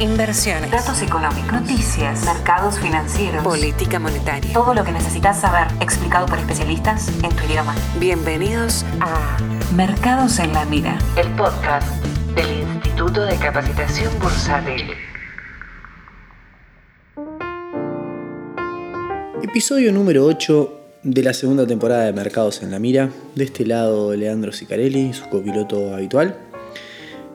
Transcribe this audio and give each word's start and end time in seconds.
inversiones, 0.00 0.70
datos 0.70 1.00
económicos, 1.00 1.52
noticias, 1.52 2.24
mercados 2.24 2.78
financieros, 2.78 3.42
política 3.42 3.98
monetaria. 3.98 4.52
Todo 4.52 4.74
lo 4.74 4.84
que 4.84 4.92
necesitas 4.92 5.40
saber 5.40 5.68
explicado 5.80 6.26
por 6.26 6.38
especialistas 6.38 7.08
en 7.22 7.34
tu 7.34 7.44
idioma. 7.44 7.74
Bienvenidos 7.98 8.84
a 9.00 9.38
Mercados 9.74 10.38
en 10.38 10.52
la 10.52 10.66
Mira, 10.66 10.98
el 11.16 11.28
podcast 11.30 11.88
del 12.34 12.60
Instituto 12.74 13.22
de 13.22 13.36
Capacitación 13.36 14.12
Bursátil. 14.20 14.90
Episodio 19.42 19.92
número 19.92 20.26
8 20.26 20.80
de 21.04 21.22
la 21.22 21.32
segunda 21.32 21.66
temporada 21.66 22.04
de 22.04 22.12
Mercados 22.12 22.62
en 22.62 22.70
la 22.70 22.78
Mira. 22.78 23.10
De 23.34 23.44
este 23.44 23.64
lado, 23.64 24.14
Leandro 24.14 24.52
Sicarelli, 24.52 25.14
su 25.14 25.26
copiloto 25.30 25.94
habitual. 25.94 26.36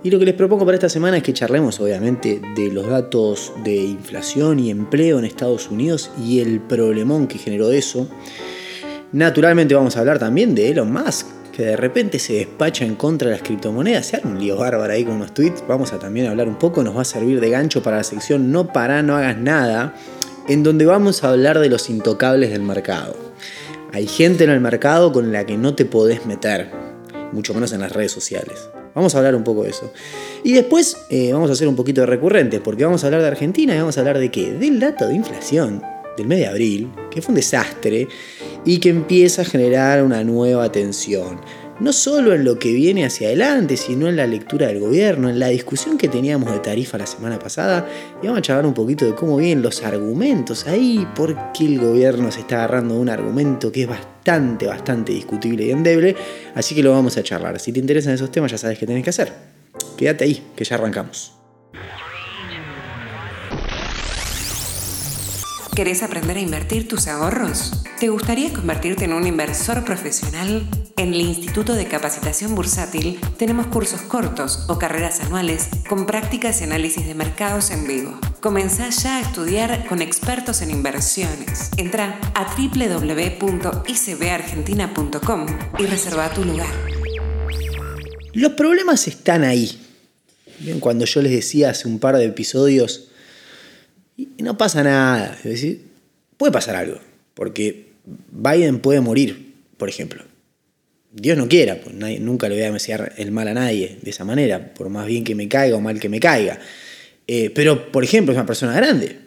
Y 0.03 0.09
lo 0.09 0.17
que 0.17 0.25
les 0.25 0.33
propongo 0.33 0.65
para 0.65 0.75
esta 0.75 0.89
semana 0.89 1.17
es 1.17 1.23
que 1.23 1.31
charlemos, 1.31 1.79
obviamente, 1.79 2.41
de 2.55 2.71
los 2.71 2.87
datos 2.87 3.53
de 3.63 3.75
inflación 3.75 4.57
y 4.57 4.71
empleo 4.71 5.19
en 5.19 5.25
Estados 5.25 5.69
Unidos 5.69 6.09
y 6.19 6.39
el 6.39 6.59
problemón 6.59 7.27
que 7.27 7.37
generó 7.37 7.71
eso. 7.71 8.07
Naturalmente, 9.11 9.75
vamos 9.75 9.95
a 9.95 9.99
hablar 9.99 10.17
también 10.17 10.55
de 10.55 10.69
Elon 10.71 10.91
Musk, 10.91 11.27
que 11.51 11.63
de 11.63 11.77
repente 11.77 12.17
se 12.17 12.33
despacha 12.33 12.83
en 12.83 12.95
contra 12.95 13.29
de 13.29 13.35
las 13.35 13.43
criptomonedas. 13.43 14.07
Se 14.07 14.21
un 14.23 14.39
lío 14.39 14.57
bárbaro 14.57 14.91
ahí 14.91 15.03
con 15.05 15.17
unos 15.17 15.35
tweets. 15.35 15.63
Vamos 15.67 15.93
a 15.93 15.99
también 15.99 16.25
hablar 16.25 16.47
un 16.47 16.57
poco, 16.57 16.81
nos 16.81 16.97
va 16.97 17.01
a 17.01 17.05
servir 17.05 17.39
de 17.39 17.51
gancho 17.51 17.83
para 17.83 17.97
la 17.97 18.03
sección 18.03 18.51
No 18.51 18.73
para, 18.73 19.03
no 19.03 19.15
hagas 19.15 19.37
nada, 19.37 19.93
en 20.47 20.63
donde 20.63 20.85
vamos 20.85 21.23
a 21.23 21.29
hablar 21.29 21.59
de 21.59 21.69
los 21.69 21.91
intocables 21.91 22.49
del 22.49 22.63
mercado. 22.63 23.15
Hay 23.93 24.07
gente 24.07 24.45
en 24.45 24.49
el 24.49 24.61
mercado 24.61 25.11
con 25.11 25.31
la 25.31 25.45
que 25.45 25.57
no 25.57 25.75
te 25.75 25.85
podés 25.85 26.25
meter, 26.25 26.71
mucho 27.33 27.53
menos 27.53 27.71
en 27.73 27.81
las 27.81 27.91
redes 27.91 28.11
sociales. 28.11 28.70
Vamos 28.93 29.15
a 29.15 29.19
hablar 29.19 29.35
un 29.35 29.43
poco 29.43 29.63
de 29.63 29.69
eso. 29.69 29.91
Y 30.43 30.53
después 30.53 30.97
eh, 31.09 31.31
vamos 31.33 31.49
a 31.49 31.53
hacer 31.53 31.67
un 31.67 31.75
poquito 31.75 32.01
de 32.01 32.07
recurrentes, 32.07 32.59
porque 32.59 32.83
vamos 32.83 33.03
a 33.03 33.07
hablar 33.07 33.21
de 33.21 33.27
Argentina 33.27 33.75
y 33.75 33.79
vamos 33.79 33.97
a 33.97 34.01
hablar 34.01 34.19
de 34.19 34.31
qué? 34.31 34.51
Del 34.51 34.79
dato 34.79 35.07
de 35.07 35.15
inflación 35.15 35.81
del 36.17 36.27
mes 36.27 36.39
de 36.39 36.47
abril, 36.47 36.91
que 37.09 37.21
fue 37.21 37.31
un 37.31 37.35
desastre 37.35 38.07
y 38.65 38.79
que 38.79 38.89
empieza 38.89 39.43
a 39.43 39.45
generar 39.45 40.03
una 40.03 40.23
nueva 40.23 40.71
tensión 40.71 41.39
no 41.81 41.91
solo 41.93 42.33
en 42.33 42.45
lo 42.45 42.59
que 42.59 42.71
viene 42.71 43.05
hacia 43.05 43.27
adelante, 43.27 43.75
sino 43.75 44.07
en 44.07 44.15
la 44.15 44.27
lectura 44.27 44.67
del 44.67 44.79
gobierno, 44.79 45.29
en 45.29 45.39
la 45.39 45.47
discusión 45.47 45.97
que 45.97 46.07
teníamos 46.07 46.51
de 46.51 46.59
tarifa 46.59 46.99
la 46.99 47.07
semana 47.07 47.39
pasada, 47.39 47.87
y 48.21 48.27
vamos 48.27 48.37
a 48.37 48.41
charlar 48.43 48.67
un 48.67 48.75
poquito 48.75 49.03
de 49.05 49.15
cómo 49.15 49.37
vienen 49.37 49.63
los 49.63 49.81
argumentos 49.81 50.67
ahí, 50.67 51.07
por 51.15 51.35
qué 51.53 51.65
el 51.65 51.79
gobierno 51.79 52.31
se 52.31 52.41
está 52.41 52.57
agarrando 52.57 52.93
un 52.93 53.09
argumento 53.09 53.71
que 53.71 53.81
es 53.83 53.87
bastante, 53.87 54.67
bastante 54.67 55.11
discutible 55.11 55.65
y 55.65 55.71
endeble, 55.71 56.15
así 56.53 56.75
que 56.75 56.83
lo 56.83 56.91
vamos 56.91 57.17
a 57.17 57.23
charlar. 57.23 57.59
Si 57.59 57.73
te 57.73 57.79
interesan 57.79 58.13
esos 58.13 58.31
temas 58.31 58.51
ya 58.51 58.59
sabes 58.59 58.77
qué 58.77 58.85
tenés 58.85 59.03
que 59.03 59.09
hacer. 59.09 59.33
Quédate 59.97 60.25
ahí, 60.25 60.43
que 60.55 60.63
ya 60.63 60.75
arrancamos. 60.75 61.33
¿Querés 65.75 66.03
aprender 66.03 66.35
a 66.35 66.41
invertir 66.41 66.89
tus 66.89 67.07
ahorros? 67.07 67.71
¿Te 67.97 68.09
gustaría 68.09 68.51
convertirte 68.51 69.05
en 69.05 69.13
un 69.13 69.25
inversor 69.25 69.85
profesional? 69.85 70.67
En 70.97 71.13
el 71.13 71.21
Instituto 71.21 71.75
de 71.75 71.87
Capacitación 71.87 72.55
Bursátil 72.55 73.17
tenemos 73.37 73.67
cursos 73.67 74.01
cortos 74.01 74.65
o 74.67 74.77
carreras 74.77 75.21
anuales 75.21 75.69
con 75.87 76.05
prácticas 76.05 76.59
y 76.59 76.65
análisis 76.65 77.07
de 77.07 77.15
mercados 77.15 77.71
en 77.71 77.87
vivo. 77.87 78.19
Comenzá 78.41 78.89
ya 78.89 79.15
a 79.17 79.21
estudiar 79.21 79.87
con 79.87 80.01
expertos 80.01 80.61
en 80.61 80.71
inversiones. 80.71 81.71
Entra 81.77 82.19
a 82.35 82.53
www.icbargentina.com 82.53 85.45
y 85.79 85.85
reserva 85.85 86.33
tu 86.33 86.43
lugar. 86.43 86.67
Los 88.33 88.51
problemas 88.53 89.07
están 89.07 89.45
ahí. 89.45 89.79
Bien, 90.59 90.81
cuando 90.81 91.05
yo 91.05 91.21
les 91.21 91.31
decía 91.31 91.69
hace 91.69 91.87
un 91.87 91.99
par 91.99 92.17
de 92.17 92.25
episodios 92.25 93.10
y 94.37 94.43
no 94.43 94.57
pasa 94.57 94.83
nada. 94.83 95.35
Es 95.37 95.43
decir, 95.43 95.87
puede 96.37 96.51
pasar 96.51 96.75
algo, 96.75 96.99
porque 97.33 97.91
Biden 98.31 98.79
puede 98.79 99.01
morir, 99.01 99.53
por 99.77 99.89
ejemplo. 99.89 100.23
Dios 101.13 101.37
no 101.37 101.47
quiera, 101.49 101.79
pues 101.81 101.93
nunca 102.21 102.47
le 102.47 102.55
voy 102.55 102.63
a 102.63 102.71
desear 102.71 103.13
el 103.17 103.31
mal 103.31 103.47
a 103.49 103.53
nadie 103.53 103.97
de 104.01 104.09
esa 104.09 104.23
manera, 104.23 104.73
por 104.73 104.89
más 104.89 105.07
bien 105.07 105.23
que 105.23 105.35
me 105.35 105.49
caiga 105.49 105.75
o 105.75 105.81
mal 105.81 105.99
que 105.99 106.07
me 106.07 106.19
caiga. 106.19 106.59
Eh, 107.27 107.49
pero, 107.49 107.91
por 107.91 108.03
ejemplo, 108.03 108.31
es 108.31 108.37
una 108.37 108.45
persona 108.45 108.73
grande. 108.73 109.19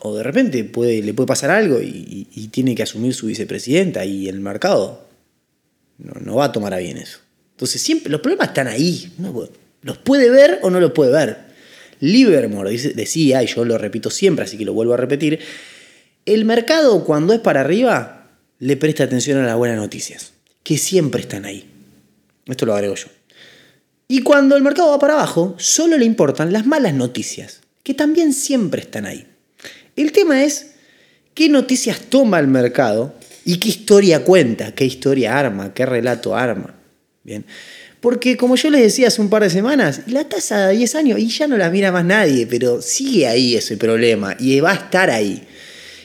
O 0.00 0.16
de 0.16 0.22
repente 0.22 0.64
puede, 0.64 1.02
le 1.02 1.14
puede 1.14 1.26
pasar 1.26 1.50
algo 1.50 1.80
y, 1.80 2.24
tiene 2.52 2.74
que 2.74 2.82
asumir 2.82 3.12
su 3.12 3.26
vicepresidenta 3.26 4.04
y 4.04 4.28
el 4.28 4.40
mercado 4.40 5.06
no, 5.98 6.36
va 6.36 6.46
a 6.46 6.52
tomar 6.52 6.72
a 6.72 6.78
bien 6.78 6.96
eso. 6.96 7.18
Entonces, 7.52 7.82
siempre 7.82 8.10
los 8.10 8.20
problemas 8.20 8.48
están 8.48 8.66
ahí. 8.66 9.12
los 9.82 9.98
puede 9.98 10.30
ver 10.30 10.60
o 10.62 10.70
no 10.70 10.80
los 10.80 10.92
puede 10.92 11.12
ver. 11.12 11.45
Livermore 12.00 12.76
decía, 12.76 13.42
y 13.42 13.46
yo 13.46 13.64
lo 13.64 13.78
repito 13.78 14.10
siempre, 14.10 14.44
así 14.44 14.56
que 14.56 14.64
lo 14.64 14.74
vuelvo 14.74 14.94
a 14.94 14.98
repetir, 14.98 15.38
el 16.24 16.44
mercado 16.44 17.04
cuando 17.04 17.32
es 17.32 17.40
para 17.40 17.60
arriba 17.60 18.30
le 18.58 18.76
presta 18.76 19.04
atención 19.04 19.38
a 19.38 19.46
las 19.46 19.56
buenas 19.56 19.76
noticias, 19.76 20.32
que 20.62 20.78
siempre 20.78 21.20
están 21.20 21.44
ahí. 21.44 21.68
Esto 22.46 22.66
lo 22.66 22.74
agrego 22.74 22.94
yo. 22.94 23.08
Y 24.08 24.22
cuando 24.22 24.56
el 24.56 24.62
mercado 24.62 24.90
va 24.90 24.98
para 24.98 25.14
abajo, 25.14 25.54
solo 25.58 25.98
le 25.98 26.04
importan 26.04 26.52
las 26.52 26.66
malas 26.66 26.94
noticias, 26.94 27.60
que 27.82 27.94
también 27.94 28.32
siempre 28.32 28.82
están 28.82 29.06
ahí. 29.06 29.26
El 29.96 30.12
tema 30.12 30.44
es 30.44 30.74
qué 31.34 31.48
noticias 31.48 32.00
toma 32.08 32.38
el 32.38 32.46
mercado 32.46 33.14
y 33.44 33.58
qué 33.58 33.68
historia 33.68 34.24
cuenta, 34.24 34.74
qué 34.74 34.84
historia 34.84 35.38
arma, 35.38 35.74
qué 35.74 35.86
relato 35.86 36.36
arma. 36.36 36.74
Bien. 37.24 37.44
Porque 38.00 38.36
como 38.36 38.56
yo 38.56 38.70
les 38.70 38.82
decía 38.82 39.08
hace 39.08 39.20
un 39.20 39.30
par 39.30 39.42
de 39.42 39.50
semanas, 39.50 40.02
la 40.06 40.28
tasa 40.28 40.68
de 40.68 40.76
10 40.76 40.94
años 40.96 41.18
y 41.18 41.28
ya 41.28 41.46
no 41.48 41.56
la 41.56 41.70
mira 41.70 41.90
más 41.90 42.04
nadie, 42.04 42.46
pero 42.46 42.82
sigue 42.82 43.26
ahí 43.26 43.56
ese 43.56 43.76
problema 43.76 44.36
y 44.38 44.60
va 44.60 44.72
a 44.72 44.74
estar 44.74 45.10
ahí. 45.10 45.42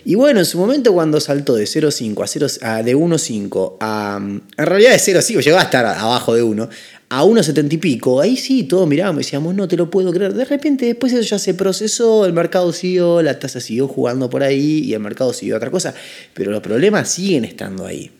Y 0.03 0.15
bueno, 0.15 0.39
en 0.39 0.45
su 0.45 0.57
momento 0.57 0.93
cuando 0.93 1.19
saltó 1.19 1.53
de 1.55 1.65
0,5 1.65 2.23
a 2.23 2.27
0, 2.27 2.47
a, 2.61 2.83
de 2.83 2.95
1,5 2.95 3.77
a... 3.79 4.19
En 4.19 4.65
realidad 4.65 4.91
de 4.91 4.97
0,5 4.97 5.43
llegó 5.43 5.57
a 5.57 5.63
estar 5.63 5.85
abajo 5.85 6.33
de 6.33 6.41
1, 6.41 6.69
a 7.09 7.23
1,70 7.23 7.73
y 7.73 7.77
pico, 7.77 8.21
ahí 8.21 8.35
sí, 8.37 8.63
todos 8.63 8.87
mirábamos 8.87 9.21
y 9.21 9.25
decíamos, 9.25 9.53
no 9.53 9.67
te 9.67 9.77
lo 9.77 9.91
puedo 9.91 10.11
creer. 10.11 10.33
De 10.33 10.45
repente 10.45 10.85
después 10.85 11.13
eso 11.13 11.21
ya 11.21 11.37
se 11.37 11.53
procesó, 11.53 12.25
el 12.25 12.33
mercado 12.33 12.73
siguió, 12.73 13.21
la 13.21 13.37
tasa 13.37 13.59
siguió 13.59 13.87
jugando 13.87 14.29
por 14.29 14.41
ahí 14.43 14.79
y 14.85 14.93
el 14.93 15.01
mercado 15.01 15.33
siguió 15.33 15.57
otra 15.57 15.69
cosa. 15.69 15.93
Pero 16.33 16.51
los 16.51 16.61
problemas 16.61 17.11
siguen 17.11 17.45
estando 17.45 17.85
ahí. 17.85 18.11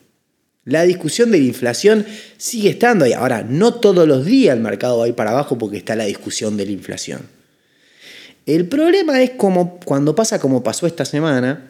La 0.65 0.83
discusión 0.83 1.31
de 1.31 1.39
la 1.39 1.45
inflación 1.45 2.05
sigue 2.37 2.69
estando 2.69 3.05
ahí. 3.05 3.13
Ahora, 3.13 3.43
no 3.47 3.75
todos 3.75 4.07
los 4.07 4.25
días 4.25 4.55
el 4.55 4.61
mercado 4.61 4.99
va 4.99 5.05
a 5.05 5.07
ir 5.07 5.15
para 5.15 5.31
abajo 5.31 5.57
porque 5.57 5.77
está 5.77 5.95
la 5.95 6.05
discusión 6.05 6.55
de 6.57 6.65
la 6.65 6.71
inflación. 6.71 7.21
El 8.45 8.67
problema 8.67 9.21
es 9.21 9.31
como 9.31 9.79
cuando 9.79 10.15
pasa 10.15 10.39
como 10.39 10.63
pasó 10.63 10.87
esta 10.87 11.05
semana, 11.05 11.67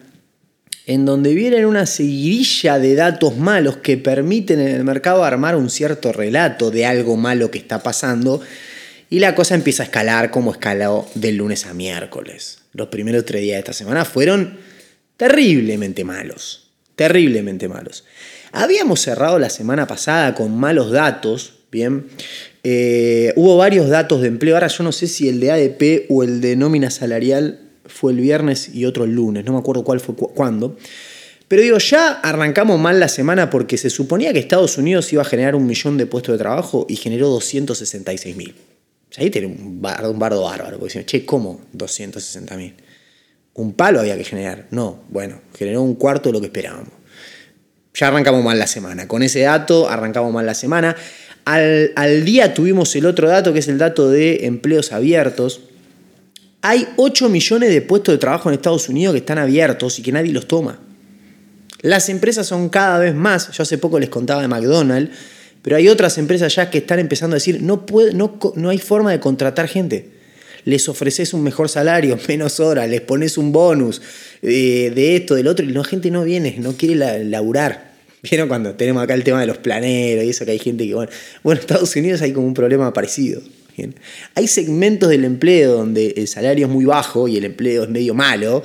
en 0.86 1.04
donde 1.04 1.34
vienen 1.34 1.66
una 1.66 1.86
seguidilla 1.86 2.78
de 2.78 2.94
datos 2.94 3.36
malos 3.36 3.76
que 3.78 3.96
permiten 3.96 4.60
en 4.60 4.68
el 4.68 4.84
mercado 4.84 5.24
armar 5.24 5.56
un 5.56 5.70
cierto 5.70 6.12
relato 6.12 6.70
de 6.70 6.86
algo 6.86 7.16
malo 7.16 7.50
que 7.50 7.58
está 7.58 7.82
pasando 7.82 8.40
y 9.08 9.20
la 9.20 9.34
cosa 9.34 9.54
empieza 9.54 9.82
a 9.82 9.86
escalar 9.86 10.30
como 10.30 10.52
escaló 10.52 11.06
del 11.14 11.36
lunes 11.36 11.66
a 11.66 11.74
miércoles. 11.74 12.58
Los 12.72 12.88
primeros 12.88 13.24
tres 13.24 13.42
días 13.42 13.56
de 13.56 13.60
esta 13.60 13.72
semana 13.74 14.04
fueron 14.04 14.58
terriblemente 15.16 16.02
malos, 16.02 16.70
terriblemente 16.96 17.68
malos. 17.68 18.04
Habíamos 18.52 19.00
cerrado 19.00 19.38
la 19.38 19.48
semana 19.48 19.86
pasada 19.86 20.34
con 20.34 20.54
malos 20.54 20.90
datos, 20.90 21.54
¿bien? 21.70 22.06
Eh, 22.62 23.32
hubo 23.34 23.56
varios 23.56 23.88
datos 23.88 24.20
de 24.20 24.28
empleo, 24.28 24.54
ahora 24.54 24.68
yo 24.68 24.84
no 24.84 24.92
sé 24.92 25.06
si 25.06 25.26
el 25.28 25.40
de 25.40 25.50
ADP 25.50 26.06
o 26.10 26.22
el 26.22 26.42
de 26.42 26.54
nómina 26.54 26.90
salarial 26.90 27.60
fue 27.86 28.12
el 28.12 28.20
viernes 28.20 28.74
y 28.74 28.84
otro 28.84 29.04
el 29.04 29.14
lunes, 29.14 29.44
no 29.46 29.54
me 29.54 29.58
acuerdo 29.58 29.84
cuál 29.84 30.00
fue 30.00 30.14
cuándo. 30.14 30.76
Pero 31.48 31.62
digo, 31.62 31.78
ya 31.78 32.12
arrancamos 32.12 32.78
mal 32.78 33.00
la 33.00 33.08
semana 33.08 33.48
porque 33.48 33.78
se 33.78 33.88
suponía 33.88 34.34
que 34.34 34.38
Estados 34.38 34.76
Unidos 34.76 35.10
iba 35.14 35.22
a 35.22 35.24
generar 35.24 35.54
un 35.54 35.66
millón 35.66 35.96
de 35.96 36.04
puestos 36.04 36.34
de 36.34 36.38
trabajo 36.38 36.86
y 36.90 36.96
generó 36.96 37.28
266 37.28 38.36
mil. 38.36 38.54
ahí 39.16 39.30
tiene 39.30 39.46
un 39.46 39.80
bardo, 39.80 40.14
bárbaro, 40.42 40.78
porque 40.78 40.84
dicen, 40.84 41.06
che, 41.06 41.24
¿cómo 41.24 41.62
260 41.72 42.56
mil? 42.56 42.74
Un 43.54 43.72
palo 43.72 44.00
había 44.00 44.16
que 44.16 44.24
generar. 44.24 44.66
No, 44.70 45.02
bueno, 45.08 45.40
generó 45.56 45.82
un 45.82 45.94
cuarto 45.94 46.28
de 46.28 46.34
lo 46.34 46.40
que 46.40 46.46
esperábamos 46.46 47.01
ya 47.94 48.08
arrancamos 48.08 48.42
mal 48.44 48.58
la 48.58 48.66
semana. 48.66 49.08
Con 49.08 49.22
ese 49.22 49.40
dato 49.40 49.88
arrancamos 49.88 50.32
mal 50.32 50.46
la 50.46 50.54
semana. 50.54 50.96
Al, 51.44 52.24
día 52.24 52.54
tuvimos 52.54 52.94
el 52.96 53.06
otro 53.06 53.28
dato, 53.28 53.52
que 53.52 53.58
es 53.58 53.68
el 53.68 53.78
dato 53.78 54.08
de 54.08 54.46
empleos 54.46 54.92
abiertos. 54.92 55.60
Hay 56.62 56.88
8 56.96 57.28
millones 57.28 57.70
de 57.70 57.82
puestos 57.82 58.14
de 58.14 58.18
trabajo 58.18 58.48
en 58.48 58.54
Estados 58.54 58.88
Unidos 58.88 59.12
que 59.14 59.18
están 59.18 59.38
abiertos 59.38 59.98
y 59.98 60.02
que 60.02 60.12
nadie 60.12 60.32
los 60.32 60.46
toma. 60.46 60.78
Las 61.80 62.08
empresas 62.08 62.46
son 62.46 62.68
cada 62.68 63.00
vez 63.00 63.14
más, 63.14 63.50
yo 63.50 63.64
hace 63.64 63.76
poco 63.76 63.98
les 63.98 64.08
contaba 64.08 64.40
de 64.42 64.46
McDonald's, 64.46 65.10
pero 65.62 65.74
hay 65.74 65.88
otras 65.88 66.16
empresas 66.18 66.54
ya 66.54 66.70
que 66.70 66.78
están 66.78 67.00
empezando 67.00 67.34
a 67.34 67.38
decir, 67.38 67.60
no, 67.60 67.84
puede, 67.86 68.14
no, 68.14 68.38
no 68.54 68.68
hay 68.68 68.78
forma 68.78 69.10
de 69.10 69.18
contratar 69.18 69.66
gente 69.66 70.11
les 70.64 70.88
ofreces 70.88 71.34
un 71.34 71.42
mejor 71.42 71.68
salario, 71.68 72.18
menos 72.28 72.60
horas, 72.60 72.88
les 72.88 73.00
pones 73.00 73.38
un 73.38 73.52
bonus 73.52 74.00
eh, 74.42 74.92
de 74.94 75.16
esto, 75.16 75.34
del 75.34 75.48
otro, 75.48 75.64
y 75.64 75.70
la 75.70 75.84
gente 75.84 76.10
no 76.10 76.24
viene, 76.24 76.56
no 76.58 76.72
quiere 76.72 77.24
laburar. 77.24 77.92
¿Vieron 78.22 78.48
cuando 78.48 78.74
tenemos 78.74 79.02
acá 79.02 79.14
el 79.14 79.24
tema 79.24 79.40
de 79.40 79.46
los 79.46 79.58
planeros 79.58 80.24
y 80.24 80.30
eso 80.30 80.44
que 80.44 80.52
hay 80.52 80.58
gente 80.58 80.86
que, 80.86 80.94
bueno, 80.94 81.10
bueno, 81.42 81.58
en 81.58 81.62
Estados 81.62 81.96
Unidos 81.96 82.22
hay 82.22 82.32
como 82.32 82.46
un 82.46 82.54
problema 82.54 82.92
parecido. 82.92 83.42
Hay 84.34 84.48
segmentos 84.48 85.08
del 85.08 85.24
empleo 85.24 85.74
donde 85.74 86.14
el 86.16 86.28
salario 86.28 86.66
es 86.66 86.72
muy 86.72 86.84
bajo 86.84 87.26
y 87.26 87.36
el 87.36 87.44
empleo 87.44 87.84
es 87.84 87.88
medio 87.88 88.14
malo, 88.14 88.62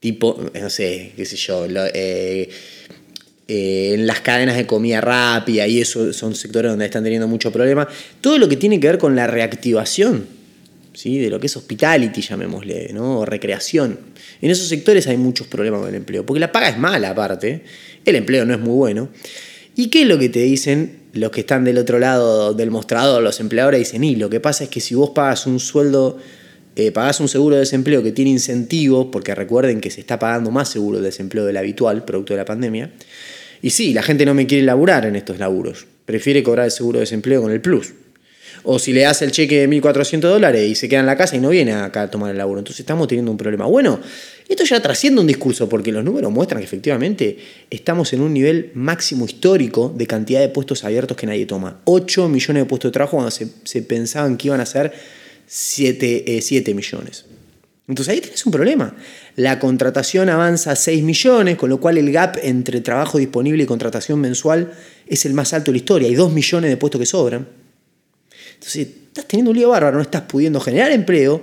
tipo, 0.00 0.40
no 0.60 0.70
sé, 0.70 1.12
qué 1.16 1.24
sé 1.24 1.36
yo, 1.36 1.66
eh, 1.66 2.48
eh, 3.48 3.90
en 3.94 4.06
las 4.06 4.20
cadenas 4.20 4.56
de 4.56 4.66
comida 4.66 5.00
rápida 5.00 5.66
y 5.66 5.80
eso 5.80 6.12
son 6.12 6.34
sectores 6.34 6.70
donde 6.70 6.84
están 6.84 7.02
teniendo 7.02 7.28
mucho 7.28 7.52
problema. 7.52 7.88
Todo 8.20 8.38
lo 8.38 8.48
que 8.48 8.56
tiene 8.56 8.80
que 8.80 8.86
ver 8.86 8.98
con 8.98 9.16
la 9.16 9.26
reactivación 9.26 10.35
¿sí? 10.96 11.18
de 11.18 11.30
lo 11.30 11.38
que 11.38 11.46
es 11.46 11.56
hospitality, 11.56 12.20
llamémosle, 12.20 12.90
¿no? 12.92 13.20
o 13.20 13.24
recreación. 13.24 13.98
En 14.40 14.50
esos 14.50 14.68
sectores 14.68 15.06
hay 15.06 15.16
muchos 15.16 15.46
problemas 15.46 15.80
con 15.80 15.90
el 15.90 15.94
empleo, 15.94 16.24
porque 16.24 16.40
la 16.40 16.50
paga 16.50 16.70
es 16.70 16.78
mala 16.78 17.10
aparte, 17.10 17.62
el 18.04 18.16
empleo 18.16 18.44
no 18.44 18.54
es 18.54 18.60
muy 18.60 18.74
bueno. 18.74 19.10
¿Y 19.76 19.88
qué 19.90 20.02
es 20.02 20.08
lo 20.08 20.18
que 20.18 20.30
te 20.30 20.40
dicen 20.40 21.00
los 21.12 21.30
que 21.30 21.40
están 21.40 21.64
del 21.64 21.76
otro 21.76 21.98
lado 21.98 22.54
del 22.54 22.70
mostrador, 22.70 23.22
los 23.22 23.40
empleadores? 23.40 23.80
Dicen, 23.80 24.04
y 24.04 24.16
lo 24.16 24.30
que 24.30 24.40
pasa 24.40 24.64
es 24.64 24.70
que 24.70 24.80
si 24.80 24.94
vos 24.94 25.10
pagas 25.10 25.46
un 25.46 25.60
sueldo, 25.60 26.16
eh, 26.76 26.92
pagás 26.92 27.20
un 27.20 27.28
seguro 27.28 27.56
de 27.56 27.60
desempleo 27.60 28.02
que 28.02 28.12
tiene 28.12 28.30
incentivos, 28.30 29.08
porque 29.12 29.34
recuerden 29.34 29.82
que 29.82 29.90
se 29.90 30.00
está 30.00 30.18
pagando 30.18 30.50
más 30.50 30.70
seguro 30.70 30.98
de 30.98 31.04
desempleo 31.04 31.44
del 31.44 31.58
habitual, 31.58 32.06
producto 32.06 32.32
de 32.32 32.38
la 32.38 32.46
pandemia, 32.46 32.90
y 33.60 33.70
sí, 33.70 33.92
la 33.92 34.02
gente 34.02 34.24
no 34.24 34.32
me 34.32 34.46
quiere 34.46 34.64
laburar 34.64 35.04
en 35.04 35.16
estos 35.16 35.38
laburos. 35.38 35.86
Prefiere 36.06 36.42
cobrar 36.42 36.66
el 36.66 36.70
seguro 36.70 36.98
de 36.98 37.02
desempleo 37.02 37.42
con 37.42 37.52
el 37.52 37.60
plus. 37.60 37.92
O 38.68 38.80
si 38.80 38.92
le 38.92 39.06
hace 39.06 39.24
el 39.24 39.30
cheque 39.30 39.60
de 39.60 39.68
1.400 39.68 40.18
dólares 40.20 40.68
y 40.68 40.74
se 40.74 40.88
queda 40.88 40.98
en 40.98 41.06
la 41.06 41.16
casa 41.16 41.36
y 41.36 41.38
no 41.38 41.50
viene 41.50 41.72
acá 41.72 42.02
a 42.02 42.10
tomar 42.10 42.32
el 42.32 42.38
laburo. 42.38 42.58
Entonces 42.58 42.80
estamos 42.80 43.06
teniendo 43.06 43.30
un 43.30 43.36
problema. 43.36 43.64
Bueno, 43.66 44.00
esto 44.48 44.64
ya 44.64 44.80
trasciende 44.80 45.20
un 45.20 45.26
discurso 45.28 45.68
porque 45.68 45.92
los 45.92 46.02
números 46.02 46.32
muestran 46.32 46.60
que 46.60 46.64
efectivamente 46.64 47.38
estamos 47.70 48.12
en 48.12 48.22
un 48.22 48.34
nivel 48.34 48.72
máximo 48.74 49.24
histórico 49.24 49.94
de 49.96 50.08
cantidad 50.08 50.40
de 50.40 50.48
puestos 50.48 50.82
abiertos 50.82 51.16
que 51.16 51.28
nadie 51.28 51.46
toma. 51.46 51.80
8 51.84 52.28
millones 52.28 52.64
de 52.64 52.68
puestos 52.68 52.90
de 52.90 52.92
trabajo 52.92 53.18
cuando 53.18 53.30
se, 53.30 53.82
pensaban 53.82 54.36
que 54.36 54.48
iban 54.48 54.60
a 54.60 54.66
ser 54.66 54.92
7, 55.46 56.40
7 56.42 56.70
eh, 56.70 56.74
millones. 56.74 57.24
Entonces 57.86 58.14
ahí 58.14 58.20
tienes 58.20 58.44
un 58.44 58.50
problema. 58.50 58.96
La 59.36 59.60
contratación 59.60 60.28
avanza 60.28 60.72
a 60.72 60.76
6 60.76 61.04
millones, 61.04 61.56
con 61.56 61.70
lo 61.70 61.78
cual 61.78 61.98
el 61.98 62.10
gap 62.10 62.36
entre 62.42 62.80
trabajo 62.80 63.18
disponible 63.18 63.62
y 63.62 63.66
contratación 63.66 64.20
mensual 64.20 64.72
es 65.06 65.24
el 65.24 65.34
más 65.34 65.52
alto 65.52 65.70
de 65.70 65.74
la 65.74 65.78
historia. 65.78 66.08
Hay 66.08 66.16
2 66.16 66.32
millones 66.32 66.68
de 66.68 66.76
puestos 66.76 66.98
que 66.98 67.06
sobran. 67.06 67.46
Entonces 68.56 68.88
estás 69.08 69.26
teniendo 69.26 69.52
un 69.52 69.56
lío 69.56 69.70
bárbaro, 69.70 69.96
no 69.96 70.02
estás 70.02 70.22
pudiendo 70.22 70.60
generar 70.60 70.92
empleo, 70.92 71.42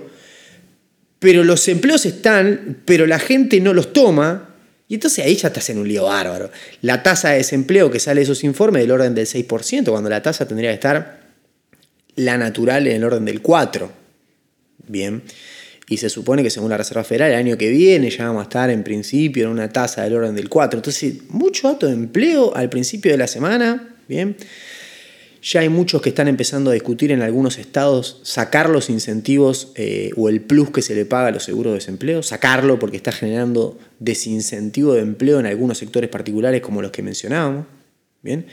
pero 1.18 1.42
los 1.42 1.66
empleos 1.68 2.04
están, 2.06 2.82
pero 2.84 3.06
la 3.06 3.18
gente 3.18 3.60
no 3.60 3.72
los 3.72 3.92
toma. 3.92 4.50
Y 4.88 4.94
entonces 4.94 5.24
ahí 5.24 5.34
ya 5.36 5.48
estás 5.48 5.70
en 5.70 5.78
un 5.78 5.88
lío 5.88 6.04
bárbaro. 6.04 6.50
La 6.82 7.02
tasa 7.02 7.30
de 7.30 7.38
desempleo 7.38 7.90
que 7.90 7.98
sale 7.98 8.20
de 8.20 8.24
esos 8.24 8.44
informes 8.44 8.82
del 8.82 8.90
orden 8.90 9.14
del 9.14 9.26
6%, 9.26 9.90
cuando 9.90 10.10
la 10.10 10.22
tasa 10.22 10.46
tendría 10.46 10.70
que 10.70 10.74
estar 10.74 11.24
la 12.16 12.36
natural 12.36 12.86
en 12.86 12.96
el 12.96 13.04
orden 13.04 13.24
del 13.24 13.42
4%. 13.42 13.88
Bien. 14.86 15.22
Y 15.88 15.98
se 15.98 16.08
supone 16.08 16.42
que 16.42 16.50
según 16.50 16.70
la 16.70 16.76
Reserva 16.76 17.04
Federal 17.04 17.30
el 17.30 17.36
año 17.36 17.58
que 17.58 17.68
viene 17.68 18.10
ya 18.10 18.26
vamos 18.26 18.40
a 18.40 18.44
estar 18.44 18.70
en 18.70 18.82
principio 18.82 19.44
en 19.44 19.50
una 19.50 19.70
tasa 19.70 20.02
del 20.02 20.14
orden 20.14 20.34
del 20.34 20.48
4. 20.48 20.78
Entonces, 20.78 21.14
mucho 21.28 21.68
dato 21.68 21.86
de 21.86 21.92
empleo 21.92 22.54
al 22.56 22.70
principio 22.70 23.12
de 23.12 23.18
la 23.18 23.26
semana, 23.26 23.94
¿bien? 24.08 24.36
Ya 25.44 25.60
hay 25.60 25.68
muchos 25.68 26.00
que 26.00 26.08
están 26.08 26.26
empezando 26.26 26.70
a 26.70 26.72
discutir 26.72 27.12
en 27.12 27.20
algunos 27.20 27.58
estados 27.58 28.18
sacar 28.22 28.70
los 28.70 28.88
incentivos 28.88 29.72
eh, 29.74 30.10
o 30.16 30.30
el 30.30 30.40
plus 30.40 30.70
que 30.70 30.80
se 30.80 30.94
le 30.94 31.04
paga 31.04 31.28
a 31.28 31.30
los 31.32 31.44
seguros 31.44 31.74
de 31.74 31.80
desempleo, 31.80 32.22
sacarlo 32.22 32.78
porque 32.78 32.96
está 32.96 33.12
generando 33.12 33.78
desincentivo 33.98 34.94
de 34.94 35.02
empleo 35.02 35.38
en 35.40 35.44
algunos 35.44 35.76
sectores 35.76 36.08
particulares 36.08 36.62
como 36.62 36.80
los 36.80 36.92
que 36.92 37.02
mencionábamos. 37.02 37.66
¿bien? 38.22 38.46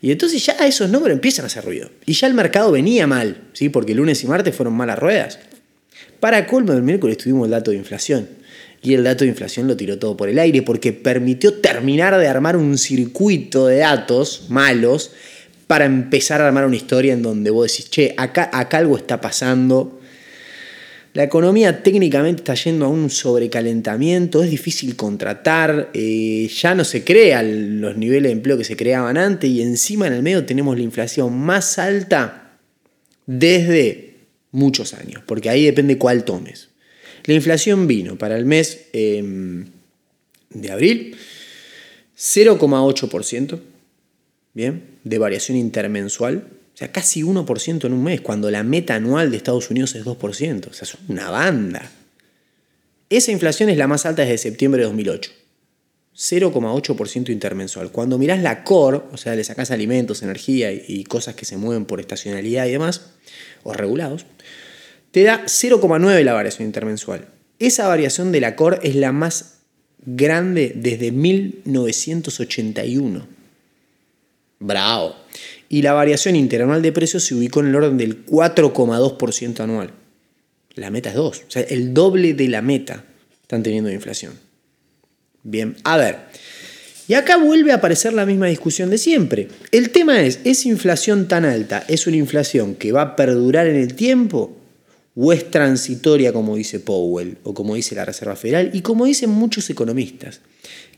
Y 0.00 0.12
entonces 0.12 0.46
ya 0.46 0.52
esos 0.64 0.88
números 0.88 1.16
empiezan 1.16 1.46
a 1.46 1.46
hacer 1.46 1.64
ruido. 1.64 1.90
Y 2.06 2.12
ya 2.12 2.28
el 2.28 2.34
mercado 2.34 2.70
venía 2.70 3.08
mal, 3.08 3.48
¿sí? 3.52 3.68
porque 3.68 3.96
lunes 3.96 4.22
y 4.22 4.28
martes 4.28 4.54
fueron 4.54 4.74
malas 4.74 5.00
ruedas. 5.00 5.40
Para 6.20 6.46
colmo 6.46 6.72
del 6.72 6.82
miércoles 6.82 7.18
tuvimos 7.18 7.46
el 7.46 7.50
dato 7.50 7.72
de 7.72 7.76
inflación. 7.76 8.28
Y 8.82 8.94
el 8.94 9.02
dato 9.02 9.24
de 9.24 9.30
inflación 9.30 9.66
lo 9.66 9.76
tiró 9.76 9.98
todo 9.98 10.16
por 10.16 10.28
el 10.28 10.38
aire 10.38 10.62
porque 10.62 10.92
permitió 10.92 11.54
terminar 11.54 12.16
de 12.16 12.28
armar 12.28 12.56
un 12.56 12.78
circuito 12.78 13.66
de 13.66 13.78
datos 13.78 14.46
malos 14.48 15.10
para 15.70 15.84
empezar 15.84 16.40
a 16.40 16.48
armar 16.48 16.66
una 16.66 16.74
historia 16.74 17.12
en 17.12 17.22
donde 17.22 17.48
vos 17.48 17.70
decís, 17.70 17.88
che, 17.88 18.12
acá, 18.16 18.50
acá 18.52 18.78
algo 18.78 18.96
está 18.96 19.20
pasando. 19.20 20.00
La 21.12 21.22
economía 21.22 21.84
técnicamente 21.84 22.40
está 22.40 22.54
yendo 22.54 22.86
a 22.86 22.88
un 22.88 23.08
sobrecalentamiento, 23.08 24.42
es 24.42 24.50
difícil 24.50 24.96
contratar, 24.96 25.90
eh, 25.94 26.50
ya 26.52 26.74
no 26.74 26.82
se 26.82 27.04
crean 27.04 27.80
los 27.80 27.96
niveles 27.96 28.30
de 28.30 28.32
empleo 28.32 28.58
que 28.58 28.64
se 28.64 28.74
creaban 28.74 29.16
antes 29.16 29.48
y 29.48 29.62
encima 29.62 30.08
en 30.08 30.14
el 30.14 30.24
medio 30.24 30.44
tenemos 30.44 30.76
la 30.76 30.82
inflación 30.82 31.38
más 31.38 31.78
alta 31.78 32.58
desde 33.26 34.16
muchos 34.50 34.92
años, 34.92 35.22
porque 35.24 35.50
ahí 35.50 35.66
depende 35.66 35.98
cuál 35.98 36.24
tomes. 36.24 36.70
La 37.26 37.34
inflación 37.34 37.86
vino 37.86 38.18
para 38.18 38.36
el 38.36 38.44
mes 38.44 38.88
em, 38.92 39.66
de 40.48 40.72
abril 40.72 41.16
0,8%, 42.18 43.69
¿bien? 44.54 44.98
De 45.04 45.18
variación 45.18 45.56
intermensual, 45.56 46.44
o 46.74 46.76
sea, 46.76 46.92
casi 46.92 47.22
1% 47.22 47.84
en 47.84 47.92
un 47.92 48.02
mes, 48.02 48.20
cuando 48.20 48.50
la 48.50 48.62
meta 48.62 48.94
anual 48.94 49.30
de 49.30 49.36
Estados 49.36 49.70
Unidos 49.70 49.94
es 49.94 50.04
2%, 50.04 50.68
o 50.68 50.72
sea, 50.72 50.88
es 50.88 50.96
una 51.08 51.30
banda. 51.30 51.90
Esa 53.08 53.32
inflación 53.32 53.68
es 53.68 53.76
la 53.76 53.86
más 53.86 54.06
alta 54.06 54.22
desde 54.22 54.38
septiembre 54.38 54.80
de 54.80 54.86
2008. 54.86 55.32
0,8% 56.16 57.30
intermensual. 57.30 57.90
Cuando 57.90 58.18
mirás 58.18 58.42
la 58.42 58.62
core, 58.62 59.00
o 59.12 59.16
sea, 59.16 59.34
le 59.34 59.44
sacás 59.44 59.70
alimentos, 59.70 60.22
energía 60.22 60.70
y 60.72 61.04
cosas 61.04 61.34
que 61.34 61.44
se 61.44 61.56
mueven 61.56 61.86
por 61.86 62.00
estacionalidad 62.00 62.66
y 62.66 62.72
demás, 62.72 63.12
o 63.62 63.72
regulados, 63.72 64.26
te 65.12 65.22
da 65.22 65.44
0,9 65.46 66.22
la 66.22 66.34
variación 66.34 66.66
intermensual. 66.66 67.28
Esa 67.58 67.88
variación 67.88 68.32
de 68.32 68.40
la 68.40 68.56
core 68.56 68.78
es 68.82 68.94
la 68.94 69.12
más 69.12 69.60
grande 70.04 70.72
desde 70.74 71.12
1981. 71.12 73.39
Bravo. 74.60 75.16
Y 75.68 75.82
la 75.82 75.94
variación 75.94 76.36
interanual 76.36 76.82
de 76.82 76.92
precios 76.92 77.24
se 77.24 77.34
ubicó 77.34 77.60
en 77.60 77.68
el 77.68 77.76
orden 77.76 77.96
del 77.96 78.24
4,2% 78.26 79.60
anual. 79.60 79.90
La 80.74 80.90
meta 80.90 81.08
es 81.08 81.16
2, 81.16 81.42
o 81.48 81.50
sea, 81.50 81.62
el 81.62 81.92
doble 81.92 82.34
de 82.34 82.48
la 82.48 82.62
meta 82.62 83.04
están 83.42 83.62
teniendo 83.62 83.88
de 83.88 83.94
inflación. 83.94 84.32
Bien, 85.42 85.76
a 85.82 85.96
ver. 85.96 86.18
Y 87.08 87.14
acá 87.14 87.38
vuelve 87.38 87.72
a 87.72 87.76
aparecer 87.76 88.12
la 88.12 88.24
misma 88.24 88.46
discusión 88.46 88.90
de 88.90 88.98
siempre. 88.98 89.48
El 89.72 89.90
tema 89.90 90.20
es, 90.20 90.38
¿es 90.44 90.64
inflación 90.66 91.26
tan 91.26 91.44
alta? 91.44 91.84
¿Es 91.88 92.06
una 92.06 92.16
inflación 92.16 92.76
que 92.76 92.92
va 92.92 93.02
a 93.02 93.16
perdurar 93.16 93.66
en 93.66 93.76
el 93.76 93.94
tiempo? 93.94 94.56
¿O 95.16 95.32
es 95.32 95.50
transitoria 95.50 96.32
como 96.32 96.54
dice 96.54 96.78
Powell 96.78 97.38
o 97.42 97.52
como 97.52 97.74
dice 97.74 97.96
la 97.96 98.04
Reserva 98.04 98.36
Federal 98.36 98.70
y 98.72 98.82
como 98.82 99.06
dicen 99.06 99.30
muchos 99.30 99.68
economistas? 99.70 100.40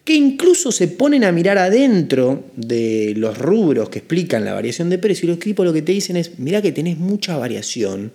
Que 0.04 0.14
incluso 0.14 0.73
se 0.73 0.88
ponen 0.88 1.23
a 1.25 1.32
mirar 1.32 1.59
adentro 1.59 2.44
de 2.56 3.14
los 3.16 3.38
rubros 3.38 3.88
que 3.88 4.00
explican 4.00 4.44
la 4.44 4.52
variación 4.52 4.90
de 4.90 4.99
precio 4.99 5.26
y 5.26 5.30
los 5.30 5.38
tipos 5.38 5.64
lo 5.64 5.73
que 5.73 5.82
te 5.82 5.92
dicen 5.92 6.16
es, 6.16 6.38
mira 6.38 6.61
que 6.61 6.73
tenés 6.73 6.99
mucha 6.99 7.37
variación 7.37 8.12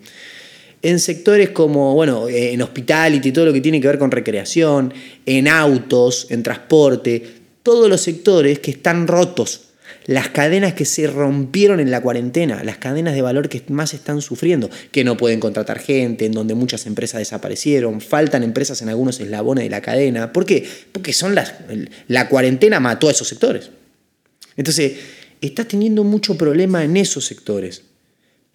en 0.82 1.00
sectores 1.00 1.50
como, 1.50 1.94
bueno, 1.96 2.30
en 2.30 2.62
hospitality, 2.62 3.32
todo 3.32 3.46
lo 3.46 3.54
que 3.54 3.62
tiene 3.62 3.82
que 3.82 3.88
ver 3.88 3.98
con 3.98 4.12
recreación, 4.12 4.94
en 5.26 5.48
autos, 5.48 6.28
en 6.30 6.44
transporte, 6.44 7.24
todos 7.64 7.90
los 7.90 8.02
sectores 8.02 8.60
que 8.60 8.72
están 8.72 9.08
rotos, 9.08 9.67
las 10.08 10.30
cadenas 10.30 10.74
que 10.74 10.86
se 10.86 11.06
rompieron 11.06 11.82
en 11.82 11.92
la 11.92 12.02
cuarentena, 12.02 12.64
las 12.64 12.78
cadenas 12.78 13.14
de 13.14 13.22
valor 13.22 13.50
que 13.50 13.62
más 13.68 13.94
están 13.94 14.22
sufriendo, 14.22 14.70
que 14.92 15.04
no 15.04 15.18
pueden 15.18 15.42
contratar 15.42 15.80
gente, 15.80 16.26
en 16.26 16.32
donde 16.32 16.56
muchas 16.56 16.86
empresas 16.86 17.20
desaparecieron, 17.20 18.00
faltan 18.00 18.42
empresas 18.42 18.82
en 18.82 18.88
algunos 18.88 19.20
eslabones 19.20 19.66
de 19.66 19.70
la 19.70 19.82
cadena. 19.82 20.32
¿Por 20.32 20.46
qué? 20.46 20.66
Porque 20.94 21.12
son 21.12 21.36
las, 21.36 21.54
la 22.08 22.30
cuarentena 22.30 22.80
mató 22.80 23.10
a 23.10 23.12
esos 23.12 23.28
sectores. 23.28 23.70
Entonces, 24.56 24.94
está 25.42 25.66
teniendo 25.66 26.06
mucho 26.06 26.38
problema 26.38 26.86
en 26.86 26.96
esos 26.96 27.26
sectores. 27.26 27.84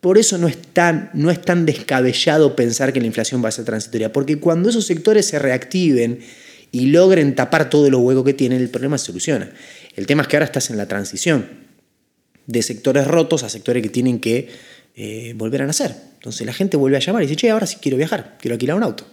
Por 0.00 0.16
eso 0.18 0.38
no 0.38 0.48
es, 0.48 0.56
tan, 0.56 1.10
no 1.12 1.30
es 1.30 1.40
tan 1.40 1.66
descabellado 1.66 2.56
pensar 2.56 2.94
que 2.94 3.00
la 3.00 3.06
inflación 3.06 3.44
va 3.44 3.50
a 3.50 3.52
ser 3.52 3.66
transitoria, 3.66 4.10
porque 4.10 4.38
cuando 4.38 4.70
esos 4.70 4.86
sectores 4.86 5.26
se 5.26 5.38
reactiven, 5.38 6.20
y 6.72 6.86
logren 6.86 7.34
tapar 7.34 7.70
todos 7.70 7.90
los 7.90 8.00
huecos 8.00 8.24
que 8.24 8.32
tienen, 8.32 8.60
el 8.60 8.70
problema 8.70 8.96
se 8.96 9.06
soluciona. 9.06 9.52
El 9.94 10.06
tema 10.06 10.22
es 10.22 10.28
que 10.28 10.36
ahora 10.36 10.46
estás 10.46 10.70
en 10.70 10.78
la 10.78 10.88
transición 10.88 11.46
de 12.46 12.62
sectores 12.62 13.06
rotos 13.06 13.42
a 13.42 13.50
sectores 13.50 13.82
que 13.82 13.90
tienen 13.90 14.18
que 14.18 14.48
eh, 14.96 15.34
volver 15.36 15.62
a 15.62 15.66
nacer. 15.66 15.94
Entonces 16.14 16.46
la 16.46 16.54
gente 16.54 16.78
vuelve 16.78 16.96
a 16.96 17.00
llamar 17.00 17.22
y 17.22 17.26
dice, 17.26 17.36
che, 17.36 17.50
ahora 17.50 17.66
sí 17.66 17.76
quiero 17.80 17.98
viajar, 17.98 18.38
quiero 18.40 18.54
alquilar 18.54 18.76
un 18.76 18.82
auto, 18.82 19.06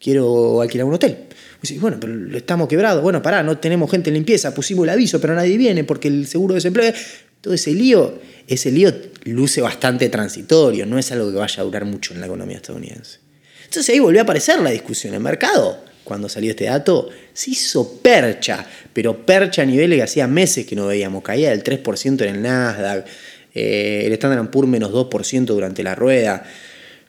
quiero 0.00 0.60
alquilar 0.60 0.84
un 0.84 0.94
hotel. 0.94 1.16
Y 1.62 1.78
bueno, 1.78 1.98
pero 2.00 2.36
estamos 2.36 2.68
quebrados, 2.68 3.02
bueno, 3.02 3.22
pará, 3.22 3.42
no 3.42 3.56
tenemos 3.58 3.90
gente 3.90 4.10
en 4.10 4.14
limpieza, 4.14 4.52
pusimos 4.52 4.84
el 4.84 4.90
aviso, 4.90 5.20
pero 5.20 5.34
nadie 5.34 5.56
viene 5.56 5.84
porque 5.84 6.08
el 6.08 6.26
seguro 6.26 6.54
de 6.54 6.58
desempleo... 6.58 6.92
Todo 7.38 7.54
ese 7.54 7.72
lío, 7.72 8.18
ese 8.48 8.72
lío 8.72 8.92
luce 9.22 9.60
bastante 9.60 10.08
transitorio, 10.08 10.84
no 10.84 10.98
es 10.98 11.12
algo 11.12 11.30
que 11.30 11.36
vaya 11.36 11.60
a 11.60 11.64
durar 11.64 11.84
mucho 11.84 12.12
en 12.12 12.18
la 12.18 12.26
economía 12.26 12.56
estadounidense. 12.56 13.20
Entonces 13.66 13.94
ahí 13.94 14.00
volvió 14.00 14.20
a 14.20 14.24
aparecer 14.24 14.58
la 14.58 14.70
discusión. 14.70 15.14
El 15.14 15.20
mercado 15.20 15.78
cuando 16.06 16.28
salió 16.28 16.50
este 16.50 16.66
dato, 16.66 17.08
se 17.32 17.50
hizo 17.50 17.98
percha, 18.00 18.64
pero 18.92 19.26
percha 19.26 19.62
a 19.62 19.64
niveles 19.66 19.98
que 19.98 20.02
hacía 20.04 20.28
meses 20.28 20.64
que 20.64 20.76
no 20.76 20.86
veíamos. 20.86 21.24
Caía 21.24 21.50
del 21.50 21.64
3% 21.64 22.22
en 22.22 22.36
el 22.36 22.42
Nasdaq, 22.42 23.04
eh, 23.52 24.04
el 24.06 24.12
Standard 24.12 24.48
Poor's 24.48 24.68
menos 24.68 24.92
2% 24.92 25.46
durante 25.46 25.82
la 25.82 25.96
rueda. 25.96 26.44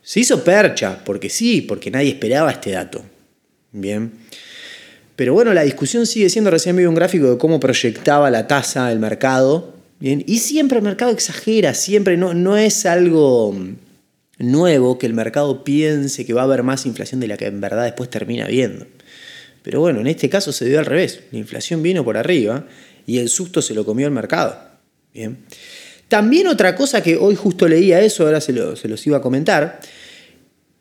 Se 0.01 0.19
hizo 0.19 0.43
percha, 0.43 0.99
porque 1.05 1.29
sí, 1.29 1.61
porque 1.61 1.91
nadie 1.91 2.09
esperaba 2.09 2.51
este 2.51 2.71
dato. 2.71 3.05
Bien. 3.71 4.11
Pero 5.15 5.33
bueno, 5.33 5.53
la 5.53 5.61
discusión 5.61 6.07
sigue 6.07 6.29
siendo, 6.29 6.49
recién 6.49 6.75
vi 6.75 6.85
un 6.85 6.95
gráfico 6.95 7.29
de 7.29 7.37
cómo 7.37 7.59
proyectaba 7.59 8.31
la 8.31 8.47
tasa 8.47 8.89
del 8.89 8.97
mercado. 8.99 9.75
Bien. 9.99 10.23
Y 10.25 10.39
siempre 10.39 10.79
el 10.79 10.83
mercado 10.83 11.11
exagera, 11.11 11.75
siempre 11.75 12.17
no, 12.17 12.33
no 12.33 12.57
es 12.57 12.87
algo 12.87 13.55
nuevo 14.39 14.97
que 14.97 15.05
el 15.05 15.13
mercado 15.13 15.63
piense 15.63 16.25
que 16.25 16.33
va 16.33 16.41
a 16.41 16.45
haber 16.45 16.63
más 16.63 16.85
inflación 16.85 17.19
de 17.19 17.27
la 17.27 17.37
que 17.37 17.47
en 17.47 17.61
verdad 17.61 17.83
después 17.83 18.09
termina 18.09 18.47
viendo. 18.47 18.85
Pero 19.63 19.81
bueno, 19.81 19.99
en 19.99 20.07
este 20.07 20.29
caso 20.29 20.51
se 20.51 20.65
dio 20.65 20.79
al 20.79 20.85
revés. 20.85 21.21
La 21.31 21.39
inflación 21.39 21.83
vino 21.83 22.03
por 22.03 22.17
arriba 22.17 22.65
y 23.05 23.17
el 23.17 23.29
susto 23.29 23.61
se 23.61 23.73
lo 23.73 23.85
comió 23.85 24.07
el 24.07 24.13
mercado. 24.13 24.57
Bien. 25.13 25.39
También 26.07 26.47
otra 26.47 26.75
cosa 26.75 27.03
que 27.03 27.17
hoy 27.17 27.35
justo 27.35 27.67
leía 27.67 27.99
eso, 28.01 28.25
ahora 28.25 28.39
se, 28.39 28.53
se 28.77 28.87
los 28.87 29.05
iba 29.07 29.17
a 29.17 29.21
comentar. 29.21 29.81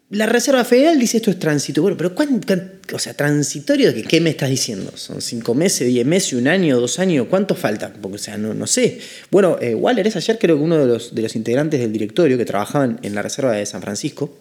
La 0.08 0.26
Reserva 0.26 0.64
Federal 0.64 1.00
dice 1.00 1.16
esto 1.16 1.32
es 1.32 1.38
transitorio. 1.38 1.96
Pero 1.96 2.14
¿cuánto, 2.14 2.54
o 2.92 2.98
sea, 2.98 3.14
transitorio, 3.14 3.92
¿qué, 3.92 4.04
¿qué 4.04 4.20
me 4.20 4.30
estás 4.30 4.48
diciendo? 4.48 4.92
¿Son 4.94 5.20
cinco 5.20 5.54
meses, 5.54 5.88
diez 5.88 6.06
meses, 6.06 6.34
un 6.34 6.46
año, 6.46 6.78
dos 6.78 7.00
años? 7.00 7.26
¿Cuánto 7.28 7.56
falta? 7.56 7.92
Porque, 7.92 8.14
o 8.14 8.18
sea, 8.18 8.38
no, 8.38 8.54
no 8.54 8.68
sé. 8.68 9.00
Bueno, 9.30 9.58
eh, 9.60 9.74
Waller 9.74 10.06
es 10.06 10.14
ayer 10.14 10.38
creo 10.38 10.56
que 10.56 10.62
uno 10.62 10.78
de 10.78 10.86
los, 10.86 11.14
de 11.14 11.22
los 11.22 11.34
integrantes 11.34 11.80
del 11.80 11.92
directorio 11.92 12.38
que 12.38 12.44
trabajaban 12.44 13.00
en 13.02 13.16
la 13.16 13.22
Reserva 13.22 13.52
de 13.52 13.66
San 13.66 13.82
Francisco, 13.82 14.38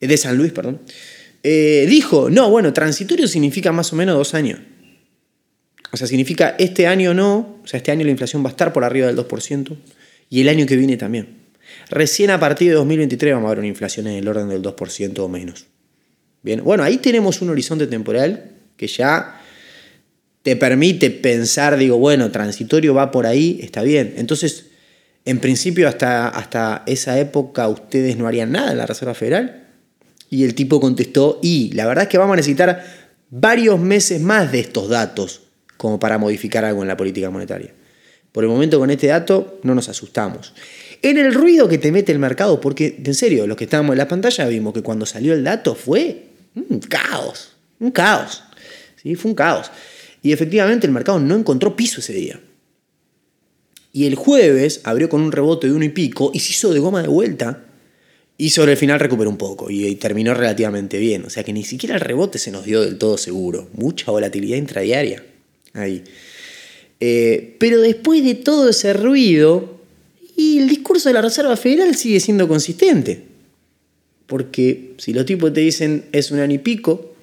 eh, 0.00 0.06
de 0.06 0.16
San 0.18 0.36
Luis, 0.36 0.52
perdón, 0.52 0.80
eh, 1.42 1.86
dijo, 1.88 2.28
no, 2.28 2.50
bueno, 2.50 2.74
transitorio 2.74 3.26
significa 3.26 3.72
más 3.72 3.90
o 3.94 3.96
menos 3.96 4.16
dos 4.16 4.34
años. 4.34 4.60
O 5.92 5.96
sea, 5.96 6.06
significa 6.06 6.56
este 6.58 6.86
año 6.88 7.14
no, 7.14 7.60
o 7.62 7.66
sea, 7.66 7.78
este 7.78 7.90
año 7.90 8.04
la 8.04 8.10
inflación 8.10 8.44
va 8.44 8.48
a 8.48 8.50
estar 8.50 8.72
por 8.74 8.84
arriba 8.84 9.06
del 9.06 9.16
2% 9.16 9.76
y 10.28 10.40
el 10.42 10.48
año 10.50 10.66
que 10.66 10.76
viene 10.76 10.98
también. 10.98 11.43
Recién 11.90 12.30
a 12.30 12.40
partir 12.40 12.68
de 12.68 12.74
2023 12.74 13.34
vamos 13.34 13.48
a 13.48 13.50
ver 13.50 13.58
una 13.58 13.68
inflación 13.68 14.06
en 14.06 14.14
el 14.14 14.28
orden 14.28 14.48
del 14.48 14.62
2% 14.62 15.18
o 15.18 15.28
menos. 15.28 15.66
Bien, 16.42 16.62
bueno, 16.62 16.82
ahí 16.82 16.98
tenemos 16.98 17.40
un 17.40 17.50
horizonte 17.50 17.86
temporal 17.86 18.52
que 18.76 18.86
ya 18.86 19.40
te 20.42 20.56
permite 20.56 21.10
pensar, 21.10 21.76
digo, 21.76 21.96
bueno, 21.98 22.30
transitorio 22.30 22.92
va 22.94 23.10
por 23.10 23.26
ahí, 23.26 23.58
está 23.62 23.82
bien. 23.82 24.14
Entonces, 24.18 24.66
en 25.24 25.40
principio, 25.40 25.88
hasta, 25.88 26.28
hasta 26.28 26.82
esa 26.86 27.18
época 27.18 27.66
ustedes 27.68 28.18
no 28.18 28.26
harían 28.26 28.52
nada 28.52 28.72
en 28.72 28.78
la 28.78 28.86
Reserva 28.86 29.14
Federal. 29.14 29.68
Y 30.28 30.44
el 30.44 30.54
tipo 30.54 30.80
contestó, 30.80 31.38
y 31.42 31.72
la 31.72 31.86
verdad 31.86 32.04
es 32.04 32.08
que 32.10 32.18
vamos 32.18 32.34
a 32.34 32.36
necesitar 32.36 32.84
varios 33.30 33.80
meses 33.80 34.20
más 34.20 34.52
de 34.52 34.60
estos 34.60 34.88
datos 34.88 35.42
como 35.76 35.98
para 35.98 36.18
modificar 36.18 36.64
algo 36.64 36.82
en 36.82 36.88
la 36.88 36.96
política 36.96 37.30
monetaria. 37.30 37.72
Por 38.34 38.44
el 38.44 38.50
momento 38.50 38.78
con 38.78 38.90
este 38.90 39.06
dato 39.06 39.60
no 39.62 39.74
nos 39.74 39.88
asustamos 39.88 40.52
en 41.04 41.18
el 41.18 41.34
ruido 41.34 41.68
que 41.68 41.76
te 41.76 41.92
mete 41.92 42.12
el 42.12 42.18
mercado, 42.18 42.62
porque 42.62 42.98
en 43.04 43.14
serio, 43.14 43.46
los 43.46 43.58
que 43.58 43.64
estábamos 43.64 43.92
en 43.92 43.98
la 43.98 44.08
pantalla 44.08 44.46
vimos 44.48 44.72
que 44.72 44.80
cuando 44.80 45.04
salió 45.04 45.34
el 45.34 45.44
dato 45.44 45.74
fue 45.74 46.28
un 46.54 46.80
caos, 46.80 47.52
un 47.78 47.90
caos, 47.90 48.42
¿sí? 49.02 49.14
fue 49.14 49.30
un 49.30 49.34
caos. 49.34 49.70
Y 50.22 50.32
efectivamente 50.32 50.86
el 50.86 50.94
mercado 50.94 51.20
no 51.20 51.36
encontró 51.36 51.76
piso 51.76 52.00
ese 52.00 52.14
día. 52.14 52.40
Y 53.92 54.06
el 54.06 54.14
jueves 54.14 54.80
abrió 54.84 55.10
con 55.10 55.20
un 55.20 55.30
rebote 55.30 55.66
de 55.66 55.74
uno 55.74 55.84
y 55.84 55.90
pico 55.90 56.30
y 56.32 56.40
se 56.40 56.52
hizo 56.52 56.72
de 56.72 56.80
goma 56.80 57.02
de 57.02 57.08
vuelta. 57.08 57.64
Y 58.38 58.50
sobre 58.50 58.72
el 58.72 58.78
final 58.78 58.98
recuperó 58.98 59.28
un 59.28 59.36
poco 59.36 59.70
y, 59.70 59.94
terminó 59.96 60.32
relativamente 60.32 60.98
bien. 60.98 61.26
O 61.26 61.30
sea 61.30 61.44
que 61.44 61.52
ni 61.52 61.64
siquiera 61.64 61.96
el 61.96 62.00
rebote 62.00 62.38
se 62.38 62.50
nos 62.50 62.64
dio 62.64 62.80
del 62.80 62.96
todo 62.96 63.18
seguro. 63.18 63.68
Mucha 63.74 64.10
volatilidad 64.10 64.56
intradiaria 64.56 65.22
ahí. 65.74 66.02
Eh, 67.00 67.56
pero 67.58 67.80
después 67.80 68.24
de 68.24 68.34
todo 68.34 68.68
ese 68.70 68.92
ruido, 68.92 69.74
y 70.36 70.58
el 70.58 70.68
discurso 70.68 71.08
de 71.08 71.14
la 71.14 71.22
Reserva 71.22 71.56
Federal 71.56 71.94
sigue 71.94 72.20
siendo 72.20 72.48
consistente. 72.48 73.22
Porque 74.26 74.94
si 74.98 75.12
los 75.12 75.26
tipos 75.26 75.52
te 75.52 75.60
dicen 75.60 76.06
es 76.12 76.30
un 76.30 76.40
año 76.40 76.54
y 76.54 76.58
pico, 76.58 77.14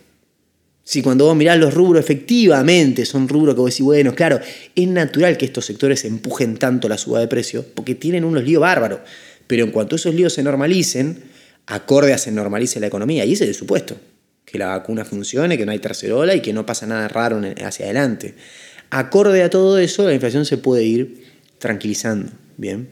si 0.83 1.01
cuando 1.01 1.25
vos 1.25 1.35
mirás 1.35 1.57
los 1.57 1.73
rubros 1.73 2.03
efectivamente 2.03 3.05
son 3.05 3.27
rubros 3.27 3.55
que 3.55 3.61
vos 3.61 3.71
decís, 3.71 3.85
bueno, 3.85 4.15
claro, 4.15 4.39
es 4.75 4.87
natural 4.87 5.37
que 5.37 5.45
estos 5.45 5.65
sectores 5.65 6.05
empujen 6.05 6.57
tanto 6.57 6.89
la 6.89 6.97
suba 6.97 7.19
de 7.19 7.27
precios 7.27 7.65
porque 7.65 7.95
tienen 7.95 8.23
unos 8.23 8.43
líos 8.43 8.61
bárbaros. 8.61 8.99
Pero 9.47 9.65
en 9.65 9.71
cuanto 9.71 9.95
esos 9.95 10.15
líos 10.15 10.33
se 10.33 10.43
normalicen, 10.43 11.23
acorde 11.65 12.13
a 12.13 12.17
se 12.17 12.31
normalice 12.31 12.79
la 12.79 12.87
economía, 12.87 13.25
y 13.25 13.33
ese 13.33 13.43
es 13.43 13.49
el 13.49 13.55
supuesto, 13.55 13.97
que 14.45 14.57
la 14.57 14.67
vacuna 14.67 15.03
funcione, 15.05 15.57
que 15.57 15.65
no 15.65 15.71
hay 15.71 15.79
tercerola 15.79 16.35
y 16.35 16.41
que 16.41 16.53
no 16.53 16.65
pasa 16.65 16.85
nada 16.85 17.07
raro 17.07 17.41
hacia 17.63 17.85
adelante. 17.85 18.35
Acorde 18.91 19.41
a 19.41 19.49
todo 19.49 19.79
eso, 19.79 20.05
la 20.05 20.13
inflación 20.13 20.45
se 20.45 20.57
puede 20.57 20.83
ir 20.83 21.23
tranquilizando. 21.57 22.31
Bien. 22.57 22.89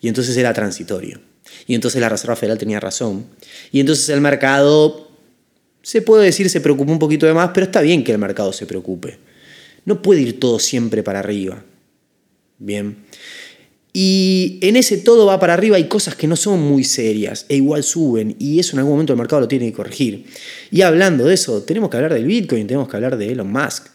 Y 0.00 0.08
entonces 0.08 0.36
era 0.36 0.52
transitorio. 0.52 1.20
Y 1.66 1.74
entonces 1.74 2.00
la 2.00 2.08
Reserva 2.08 2.36
Federal 2.36 2.58
tenía 2.58 2.78
razón. 2.78 3.26
Y 3.72 3.80
entonces 3.80 4.08
el 4.10 4.20
mercado, 4.20 5.10
se 5.82 6.02
puede 6.02 6.24
decir, 6.24 6.48
se 6.50 6.60
preocupó 6.60 6.92
un 6.92 6.98
poquito 6.98 7.26
de 7.26 7.34
más, 7.34 7.50
pero 7.52 7.66
está 7.66 7.80
bien 7.80 8.04
que 8.04 8.12
el 8.12 8.18
mercado 8.18 8.52
se 8.52 8.66
preocupe. 8.66 9.18
No 9.84 10.02
puede 10.02 10.20
ir 10.20 10.38
todo 10.38 10.58
siempre 10.58 11.02
para 11.02 11.18
arriba. 11.18 11.64
Bien. 12.58 12.98
Y 13.92 14.58
en 14.62 14.76
ese 14.76 14.98
todo 14.98 15.26
va 15.26 15.40
para 15.40 15.54
arriba 15.54 15.76
hay 15.76 15.88
cosas 15.88 16.14
que 16.14 16.26
no 16.26 16.36
son 16.36 16.60
muy 16.60 16.84
serias 16.84 17.46
e 17.48 17.56
igual 17.56 17.82
suben 17.82 18.36
y 18.38 18.60
eso 18.60 18.76
en 18.76 18.80
algún 18.80 18.92
momento 18.92 19.12
el 19.12 19.18
mercado 19.18 19.40
lo 19.40 19.48
tiene 19.48 19.66
que 19.66 19.72
corregir. 19.72 20.26
Y 20.70 20.82
hablando 20.82 21.24
de 21.24 21.34
eso, 21.34 21.62
tenemos 21.62 21.90
que 21.90 21.96
hablar 21.96 22.12
del 22.12 22.26
Bitcoin, 22.26 22.66
tenemos 22.66 22.88
que 22.88 22.96
hablar 22.96 23.16
de 23.16 23.32
Elon 23.32 23.50
Musk. 23.50 23.86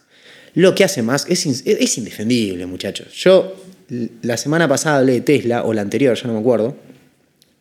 Lo 0.55 0.75
que 0.75 0.83
hace 0.83 1.01
Musk 1.01 1.29
es, 1.31 1.45
es 1.45 1.97
indefendible, 1.97 2.65
muchachos. 2.65 3.13
Yo 3.13 3.55
la 4.21 4.37
semana 4.37 4.67
pasada 4.67 4.99
hablé 4.99 5.13
de 5.13 5.21
Tesla, 5.21 5.63
o 5.63 5.73
la 5.73 5.81
anterior, 5.81 6.15
ya 6.15 6.27
no 6.27 6.33
me 6.33 6.39
acuerdo. 6.39 6.75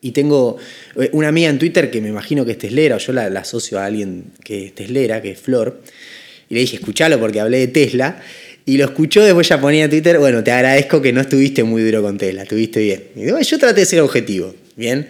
Y 0.01 0.13
tengo 0.13 0.57
eh, 0.97 1.11
una 1.13 1.29
amiga 1.29 1.49
en 1.49 1.59
Twitter 1.59 1.91
que 1.91 2.01
me 2.01 2.09
imagino 2.09 2.45
que 2.45 2.53
es 2.53 2.59
teslera, 2.59 2.97
o 2.97 2.99
yo 2.99 3.13
la, 3.13 3.27
asocio 3.27 3.79
a 3.79 3.87
alguien 3.87 4.25
que 4.43 4.67
es 4.67 4.75
teslera, 4.75 5.23
que 5.23 5.33
es 5.33 5.39
Flor. 5.39 5.81
Y 6.49 6.55
le 6.55 6.61
dije, 6.61 6.77
escuchalo 6.77 7.19
porque 7.21 7.41
hablé 7.41 7.59
de 7.59 7.69
Tesla. 7.69 8.21
Y 8.65 8.77
lo 8.77 8.85
escuchó, 8.85 9.23
después 9.25 9.49
ya 9.49 9.61
ponía 9.61 9.85
en 9.85 9.91
Twitter, 9.91 10.19
bueno, 10.19 10.45
te 10.45 10.53
agradezco 10.53 11.03
que 11.03 11.13
no 11.13 11.21
estuviste 11.21 11.65
muy 11.65 11.83
duro 11.83 12.03
con 12.03 12.17
Tesla, 12.17 12.43
estuviste 12.43 12.81
bien. 12.81 13.05
Y 13.17 13.23
digo, 13.23 13.41
yo 13.41 13.59
traté 13.59 13.81
de 13.81 13.87
ser 13.87 14.01
objetivo, 14.01 14.55
¿bien? 14.77 15.09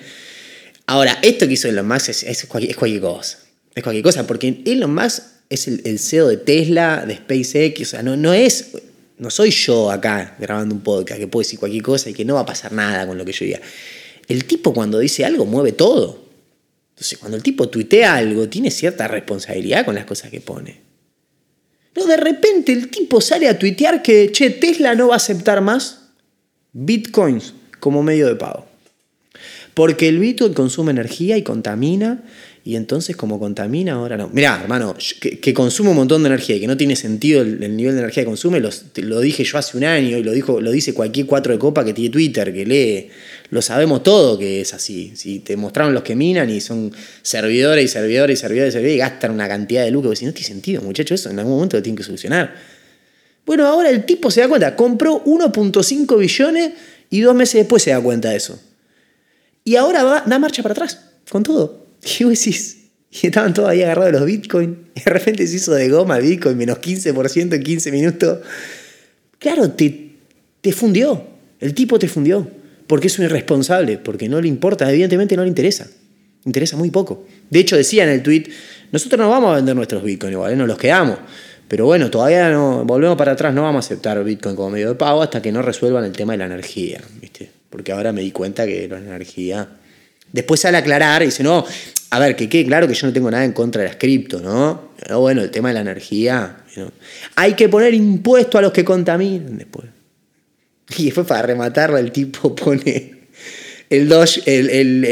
Ahora, 0.86 1.18
esto 1.22 1.46
que 1.46 1.54
hizo 1.54 1.68
Elon 1.68 1.86
Musk 1.86 2.08
es, 2.08 2.46
cualquier, 2.46 3.00
cosa. 3.00 3.38
Es 3.74 3.82
cualquier 3.82 4.02
cosa, 4.02 4.26
porque 4.26 4.62
Elon 4.64 4.94
Musk 4.94 5.22
es 5.52 5.68
el, 5.68 5.82
el, 5.84 5.98
CEO 5.98 6.28
de 6.28 6.36
Tesla, 6.38 7.04
de 7.06 7.16
SpaceX, 7.16 7.80
o 7.80 7.84
sea, 7.84 8.02
no, 8.02 8.16
no 8.16 8.32
es 8.32 8.72
no 9.22 9.30
soy 9.30 9.50
yo 9.50 9.92
acá 9.92 10.34
grabando 10.40 10.74
un 10.74 10.80
podcast 10.80 11.20
que 11.20 11.28
puedo 11.28 11.44
decir 11.44 11.56
cualquier 11.56 11.84
cosa 11.84 12.10
y 12.10 12.12
que 12.12 12.24
no 12.24 12.34
va 12.34 12.40
a 12.40 12.46
pasar 12.46 12.72
nada 12.72 13.06
con 13.06 13.16
lo 13.16 13.24
que 13.24 13.30
yo 13.30 13.44
diga. 13.44 13.60
El 14.26 14.46
tipo 14.46 14.74
cuando 14.74 14.98
dice 14.98 15.24
algo 15.24 15.46
mueve 15.46 15.70
todo. 15.70 16.24
Entonces, 16.90 17.18
cuando 17.18 17.36
el 17.36 17.42
tipo 17.44 17.68
tuitea 17.68 18.16
algo, 18.16 18.48
tiene 18.48 18.72
cierta 18.72 19.06
responsabilidad 19.06 19.84
con 19.84 19.94
las 19.94 20.06
cosas 20.06 20.30
que 20.32 20.40
pone. 20.40 20.80
No, 21.94 22.04
de 22.06 22.16
repente 22.16 22.72
el 22.72 22.90
tipo 22.90 23.20
sale 23.20 23.48
a 23.48 23.56
tuitear 23.56 24.02
que, 24.02 24.32
che, 24.32 24.50
Tesla 24.50 24.96
no 24.96 25.08
va 25.08 25.14
a 25.14 25.16
aceptar 25.18 25.60
más 25.60 26.00
bitcoins 26.72 27.54
como 27.78 28.02
medio 28.02 28.26
de 28.26 28.34
pago. 28.34 28.66
Porque 29.74 30.08
el 30.08 30.18
bitcoin 30.18 30.52
consume 30.52 30.90
energía 30.90 31.36
y 31.36 31.42
contamina 31.42 32.24
y 32.64 32.76
entonces, 32.76 33.16
como 33.16 33.40
contamina, 33.40 33.94
ahora 33.94 34.16
no. 34.16 34.28
Mirá, 34.28 34.60
hermano, 34.62 34.94
que, 35.20 35.52
consume 35.52 35.90
un 35.90 35.96
montón 35.96 36.22
de 36.22 36.28
energía 36.28 36.54
y 36.54 36.60
que 36.60 36.68
no 36.68 36.76
tiene 36.76 36.94
sentido 36.94 37.42
el, 37.42 37.58
nivel 37.76 37.94
de 37.94 38.02
energía 38.02 38.22
que 38.22 38.28
consume, 38.28 38.60
lo 38.60 39.20
dije 39.20 39.42
yo 39.42 39.58
hace 39.58 39.76
un 39.76 39.82
año 39.82 40.16
y 40.16 40.22
lo, 40.22 40.30
dijo, 40.30 40.60
lo 40.60 40.70
dice 40.70 40.94
cualquier 40.94 41.26
cuatro 41.26 41.52
de 41.52 41.58
copa 41.58 41.84
que 41.84 41.92
tiene 41.92 42.10
Twitter, 42.10 42.52
que 42.52 42.64
lee. 42.64 43.08
Lo 43.50 43.62
sabemos 43.62 44.04
todo 44.04 44.38
que 44.38 44.60
es 44.60 44.74
así. 44.74 45.12
Si 45.16 45.40
te 45.40 45.56
mostraron 45.56 45.92
los 45.92 46.04
que 46.04 46.14
minan 46.14 46.50
y 46.50 46.60
son 46.60 46.92
servidores 47.22 47.84
y 47.84 47.88
servidores 47.88 48.38
y 48.38 48.40
servidores 48.40 48.72
y 48.72 48.72
servidores 48.74 48.98
gastan 48.98 49.32
una 49.32 49.48
cantidad 49.48 49.82
de 49.82 49.90
lucro, 49.90 50.10
que 50.10 50.16
si 50.16 50.24
no 50.24 50.32
tiene 50.32 50.46
sentido, 50.46 50.82
muchachos, 50.82 51.20
eso 51.20 51.30
en 51.30 51.40
algún 51.40 51.54
momento 51.54 51.76
lo 51.76 51.82
tienen 51.82 51.96
que 51.96 52.04
solucionar. 52.04 52.54
Bueno, 53.44 53.66
ahora 53.66 53.90
el 53.90 54.04
tipo 54.04 54.30
se 54.30 54.40
da 54.40 54.48
cuenta, 54.48 54.76
compró 54.76 55.24
1.5 55.24 56.16
billones 56.16 56.72
y 57.10 57.22
dos 57.22 57.34
meses 57.34 57.54
después 57.54 57.82
se 57.82 57.90
da 57.90 58.00
cuenta 58.00 58.30
de 58.30 58.36
eso. 58.36 58.60
Y 59.64 59.74
ahora 59.74 60.04
va, 60.04 60.22
da 60.24 60.38
marcha 60.38 60.62
para 60.62 60.74
atrás, 60.74 61.00
con 61.28 61.42
todo. 61.42 61.81
Y 62.20 62.24
vos 62.24 62.46
y 63.12 63.26
estaban 63.26 63.52
todos 63.52 63.68
ahí 63.68 63.82
agarrados 63.82 64.12
los 64.12 64.24
bitcoins. 64.24 64.74
Y 64.94 65.00
de 65.00 65.10
repente 65.10 65.46
se 65.46 65.56
hizo 65.56 65.72
de 65.74 65.88
goma 65.90 66.16
el 66.16 66.22
bitcoin, 66.24 66.56
menos 66.56 66.78
15% 66.78 67.54
en 67.54 67.62
15 67.62 67.92
minutos. 67.92 68.38
Claro, 69.38 69.70
te, 69.70 70.12
te 70.62 70.72
fundió. 70.72 71.22
El 71.60 71.74
tipo 71.74 71.98
te 71.98 72.08
fundió. 72.08 72.48
Porque 72.86 73.08
es 73.08 73.18
un 73.18 73.26
irresponsable, 73.26 73.98
porque 73.98 74.28
no 74.28 74.40
le 74.40 74.48
importa, 74.48 74.90
evidentemente 74.90 75.36
no 75.36 75.42
le 75.42 75.48
interesa. 75.48 75.88
Interesa 76.44 76.76
muy 76.76 76.90
poco. 76.90 77.26
De 77.50 77.60
hecho, 77.60 77.76
decía 77.76 78.04
en 78.04 78.10
el 78.10 78.22
tweet, 78.22 78.44
nosotros 78.90 79.20
no 79.20 79.28
vamos 79.28 79.52
a 79.52 79.56
vender 79.56 79.76
nuestros 79.76 80.02
bitcoins, 80.02 80.32
igual, 80.32 80.52
¿eh? 80.52 80.56
nos 80.56 80.66
los 80.66 80.78
quedamos. 80.78 81.18
Pero 81.68 81.86
bueno, 81.86 82.10
todavía 82.10 82.50
no, 82.50 82.84
volvemos 82.84 83.16
para 83.16 83.32
atrás, 83.32 83.54
no 83.54 83.62
vamos 83.62 83.84
a 83.84 83.86
aceptar 83.86 84.22
Bitcoin 84.22 84.54
como 84.54 84.68
medio 84.68 84.90
de 84.90 84.94
pago 84.94 85.22
hasta 85.22 85.40
que 85.40 85.52
no 85.52 85.62
resuelvan 85.62 86.04
el 86.04 86.12
tema 86.12 86.32
de 86.32 86.38
la 86.38 86.44
energía, 86.44 87.00
¿viste? 87.18 87.50
Porque 87.70 87.92
ahora 87.92 88.12
me 88.12 88.20
di 88.20 88.30
cuenta 88.30 88.66
que 88.66 88.86
la 88.88 88.98
energía 88.98 89.68
Después 90.32 90.60
sale 90.60 90.78
a 90.78 90.80
aclarar 90.80 91.22
y 91.22 91.26
dice, 91.26 91.42
no, 91.42 91.64
a 92.10 92.18
ver, 92.18 92.36
que 92.36 92.48
quede 92.48 92.66
claro 92.66 92.88
que 92.88 92.94
yo 92.94 93.06
no 93.06 93.12
tengo 93.12 93.30
nada 93.30 93.44
en 93.44 93.52
contra 93.52 93.82
de 93.82 93.88
las 93.88 93.96
cripto, 93.96 94.40
¿no? 94.40 94.92
Pero 94.98 95.20
bueno, 95.20 95.42
el 95.42 95.50
tema 95.50 95.68
de 95.68 95.74
la 95.74 95.80
energía. 95.80 96.58
Hay 97.36 97.54
que 97.54 97.68
poner 97.68 97.94
impuesto 97.94 98.58
a 98.58 98.62
los 98.62 98.72
que 98.72 98.84
contaminan 98.84 99.58
después. 99.58 99.86
Y 100.98 101.06
después 101.06 101.26
para 101.26 101.40
rematarla 101.42 102.00
el 102.00 102.12
tipo 102.12 102.54
pone 102.54 103.12
el 103.88 104.08
Doge, 104.08 104.42
el, 104.46 104.68
el, 104.68 105.04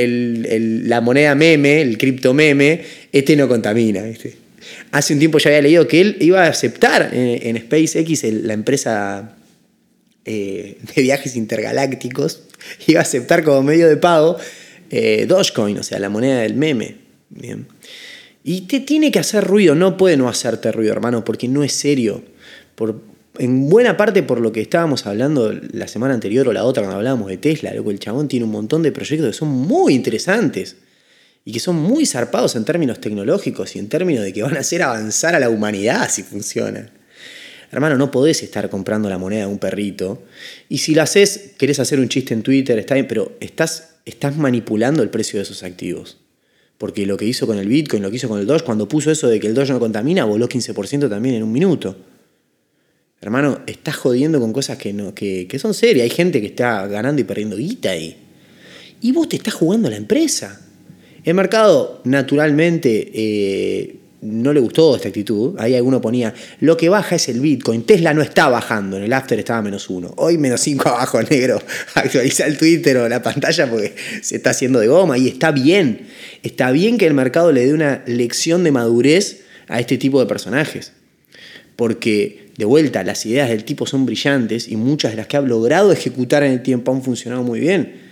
el, 0.47 0.89
la 0.89 1.01
moneda 1.01 1.35
meme, 1.35 1.81
el 1.81 1.97
cripto 1.97 2.35
meme, 2.35 2.83
este 3.13 3.37
no 3.37 3.49
contamina. 3.49 4.03
¿viste? 4.03 4.37
Hace 4.91 5.15
un 5.15 5.19
tiempo 5.19 5.39
ya 5.39 5.51
había 5.51 5.63
leído 5.63 5.87
que 5.87 6.01
él 6.01 6.17
iba 6.21 6.45
a 6.45 6.49
aceptar 6.49 7.11
en, 7.13 7.57
en 7.57 7.63
SpaceX, 7.63 8.25
la 8.25 8.55
empresa 8.55 9.37
eh, 10.25 10.79
de 10.95 11.03
viajes 11.03 11.37
intergalácticos, 11.37 12.43
iba 12.87 13.01
a 13.01 13.03
aceptar 13.03 13.43
como 13.43 13.63
medio 13.63 13.89
de 13.89 13.97
pago 13.97 14.39
eh, 14.91 15.27
Dogecoin, 15.27 15.79
o 15.79 15.83
sea, 15.83 15.99
la 15.99 16.09
moneda 16.09 16.41
del 16.41 16.55
meme. 16.55 16.97
Bien. 17.31 17.67
Y 18.43 18.63
te 18.63 18.81
tiene 18.81 19.11
que 19.11 19.19
hacer 19.19 19.45
ruido, 19.45 19.75
no 19.75 19.97
puede 19.97 20.17
no 20.17 20.29
hacerte 20.29 20.73
ruido, 20.73 20.93
hermano, 20.93 21.25
porque 21.25 21.49
no 21.49 21.63
es 21.63 21.73
serio. 21.73 22.23
Por, 22.75 23.01
en 23.39 23.69
buena 23.69 23.97
parte 23.97 24.23
por 24.23 24.41
lo 24.41 24.53
que 24.53 24.61
estábamos 24.61 25.07
hablando 25.07 25.53
la 25.73 25.89
semana 25.89 26.15
anterior 26.15 26.49
o 26.49 26.53
la 26.53 26.65
otra 26.65 26.83
cuando 26.83 26.99
hablábamos 26.99 27.29
de 27.29 27.37
Tesla, 27.37 27.73
loco, 27.73 27.91
el 27.91 27.99
chabón 27.99 28.29
tiene 28.29 28.45
un 28.45 28.53
montón 28.53 28.83
de 28.83 28.93
proyectos 28.93 29.31
que 29.31 29.39
son 29.39 29.49
muy 29.49 29.95
interesantes 29.95 30.77
y 31.45 31.53
que 31.53 31.61
son 31.61 31.77
muy 31.77 32.07
zarpados 32.07 32.57
en 32.57 32.65
términos 32.65 33.01
tecnológicos 33.01 33.77
y 33.77 33.79
en 33.79 33.89
términos 33.89 34.25
de 34.25 34.33
que 34.33 34.43
van 34.43 34.57
a 34.57 34.61
hacer 34.61 34.83
avanzar 34.83 35.35
a 35.35 35.41
la 35.41 35.49
humanidad 35.49 36.11
si 36.11 36.23
funcionan. 36.23 36.91
Hermano, 37.73 37.97
no 37.97 38.11
podés 38.11 38.43
estar 38.43 38.69
comprando 38.69 39.09
la 39.09 39.17
moneda 39.17 39.43
de 39.43 39.47
un 39.47 39.59
perrito. 39.59 40.25
Y 40.69 40.79
si 40.79 40.95
lo 40.95 41.03
haces, 41.03 41.53
querés 41.57 41.79
hacer 41.79 42.01
un 42.01 42.09
chiste 42.09 42.35
en 42.35 42.43
Twitter, 42.43 42.79
está 42.79 42.95
bien, 42.95 43.07
pero 43.07 43.37
estás, 43.39 43.90
estás 44.05 44.37
manipulando 44.37 45.03
el 45.03 45.11
precio 45.11 45.39
de 45.39 45.45
esos 45.45 45.63
activos. 45.63 46.19
Porque 46.79 47.05
lo 47.05 47.17
que 47.17 47.27
hizo 47.27 47.47
con 47.47 47.59
el 47.59 47.69
Bitcoin, 47.69 48.03
lo 48.03 48.11
que 48.11 48.17
hizo 48.17 48.29
con 48.29 48.41
el 48.41 48.47
Doge, 48.47 48.65
cuando 48.65 48.89
puso 48.89 49.11
eso 49.11 49.29
de 49.29 49.39
que 49.39 49.47
el 49.47 49.55
Doge 49.55 49.73
no 49.73 49.79
contamina, 49.79 50.25
voló 50.25 50.49
15% 50.49 51.11
también 51.11 51.35
en 51.35 51.43
un 51.43 51.53
minuto. 51.53 51.97
Hermano, 53.21 53.61
estás 53.67 53.97
jodiendo 53.97 54.41
con 54.41 54.53
cosas 54.55 54.79
que, 54.79 54.95
no, 54.95 55.15
que, 55.15 55.47
son 55.61 55.75
serias. 55.75 56.05
Hay 56.05 56.11
gente 56.11 56.41
que 56.41 56.47
está 56.47 56.87
ganando 56.87 57.21
y 57.21 57.25
perdiendo 57.25 57.57
guita 57.57 57.91
ahí. 57.91 58.17
Y 59.03 59.13
vos 59.13 59.29
te 59.29 59.37
estás 59.37 59.53
jugando 59.53 59.91
la 59.91 59.97
empresa. 59.97 60.67
El 61.23 61.35
mercado, 61.35 62.01
naturalmente, 62.05 63.11
eh, 63.13 64.00
no 64.23 64.53
le 64.53 64.61
gustó 64.61 64.97
esta 64.97 65.09
actitud. 65.09 65.55
Ahí 65.59 65.75
alguno 65.75 66.01
ponía, 66.01 66.35
lo 66.61 66.77
que 66.77 66.89
baja 66.89 67.17
es 67.17 67.29
el 67.29 67.41
Bitcoin. 67.41 67.85
Tesla 67.85 68.13
no 68.13 68.23
está 68.23 68.49
bajando, 68.49 68.97
en 68.97 69.05
el 69.05 69.13
after 69.13 69.39
estaba 69.39 69.63
menos 69.63 69.89
uno. 69.89 70.13
Hoy 70.17 70.39
menos 70.39 70.61
cinco 70.61 70.89
abajo, 70.91 71.23
negro. 71.23 71.61
Actualiza 71.95 72.47
el 72.47 72.59
Twitter 72.59 72.97
o 72.99 73.09
la 73.09 73.23
pantalla 73.23 73.69
porque 73.69 73.95
se 74.23 74.37
está 74.37 74.51
haciendo 74.51 74.81
de 74.81 74.89
goma 74.89 75.19
y 75.19 75.29
está 75.29 75.51
bien. 75.53 76.07
Está 76.43 76.71
bien 76.71 76.99
que 76.99 77.07
el 77.07 77.15
mercado 77.15 77.53
le 77.53 77.67
dé 77.67 77.73
una 77.73 78.03
lección 78.07 78.65
de 78.65 78.73
madurez 78.73 79.43
a 79.69 79.81
este 79.81 79.99
tipo 79.99 80.21
de 80.21 80.27
personajes. 80.27 80.93
Porque 81.77 82.51
de 82.57 82.67
vuelta, 82.67 83.03
las 83.05 83.25
ideas 83.25 83.49
del 83.49 83.65
tipo 83.65 83.87
son 83.87 84.05
brillantes 84.05 84.69
y 84.69 84.77
muchas 84.77 85.13
de 85.13 85.17
las 85.17 85.27
que 85.27 85.39
ha 85.39 85.41
logrado 85.41 85.93
ejecutar 85.93 86.43
en 86.43 86.53
el 86.53 86.63
tiempo 86.63 86.93
han 86.93 87.03
funcionado 87.03 87.43
muy 87.43 87.59
bien. 87.59 88.10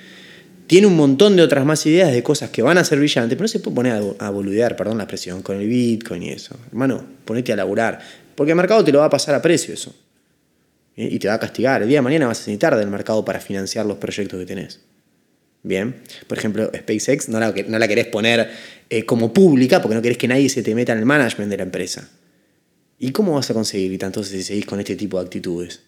Tiene 0.69 0.87
un 0.87 0.97
montón 0.97 1.35
de 1.35 1.43
otras 1.43 1.65
más 1.65 1.87
ideas 1.87 2.13
de 2.13 2.23
cosas 2.23 2.51
que 2.51 2.61
van 2.61 2.77
a 2.77 2.85
ser 2.85 2.99
brillantes, 2.99 3.37
pero 3.37 3.45
no 3.45 3.49
se 3.49 3.59
puede 3.59 3.75
poner 3.75 4.03
a, 4.19 4.29
boludear, 4.29 4.77
perdón 4.77 4.99
la 4.99 5.05
expresión, 5.05 5.41
con 5.41 5.59
el 5.59 5.67
Bitcoin 5.67 6.23
y 6.23 6.29
eso. 6.29 6.59
Hermano, 6.69 7.03
ponete 7.25 7.55
a 7.55 7.57
laburar. 7.57 7.99
Porque 8.35 8.53
el 8.53 8.57
mercado 8.57 8.85
te 8.85 8.93
lo 8.93 8.99
va 8.99 9.07
a 9.07 9.11
pasar 9.11 9.35
a 9.35 9.41
precio 9.41 9.73
eso. 9.73 9.97
Y 10.95 11.19
te 11.19 11.27
va 11.27 11.35
a 11.35 11.41
castigar. 11.41 11.81
El 11.81 11.89
día 11.89 11.99
de 11.99 12.03
mañana 12.03 12.27
vas 12.27 12.37
a 12.37 12.41
necesitar 12.43 12.77
del 12.77 12.91
mercado 12.91 13.25
para 13.25 13.41
financiar 13.41 13.87
los 13.87 13.97
proyectos 13.97 14.39
que 14.39 14.45
tenés. 14.45 14.81
Bien. 15.63 16.03
Por 16.27 16.37
ejemplo, 16.37 16.71
SpaceX 16.77 17.31
no 17.31 17.41
la, 17.41 17.55
no 17.67 17.79
la 17.79 17.89
querés 17.89 18.09
poner 18.09 18.51
eh, 18.91 19.07
como 19.07 19.33
pública 19.33 19.81
porque 19.81 19.95
no 19.95 20.03
querés 20.03 20.19
que 20.19 20.29
nadie 20.29 20.51
se 20.51 20.63
te 20.63 20.75
meta 20.75 20.93
en 20.93 20.99
el 20.99 21.07
management 21.07 21.51
de 21.51 21.57
la 21.57 21.63
empresa. 21.63 22.11
¿Y 22.99 23.13
cómo 23.13 23.37
vas 23.37 23.51
a 23.51 23.55
conseguir 23.55 24.05
entonces 24.05 24.33
si 24.37 24.43
seguís 24.43 24.67
con 24.67 24.81
este 24.81 24.97
tipo 24.97 25.19
de 25.19 25.25
actitudes? 25.25 25.81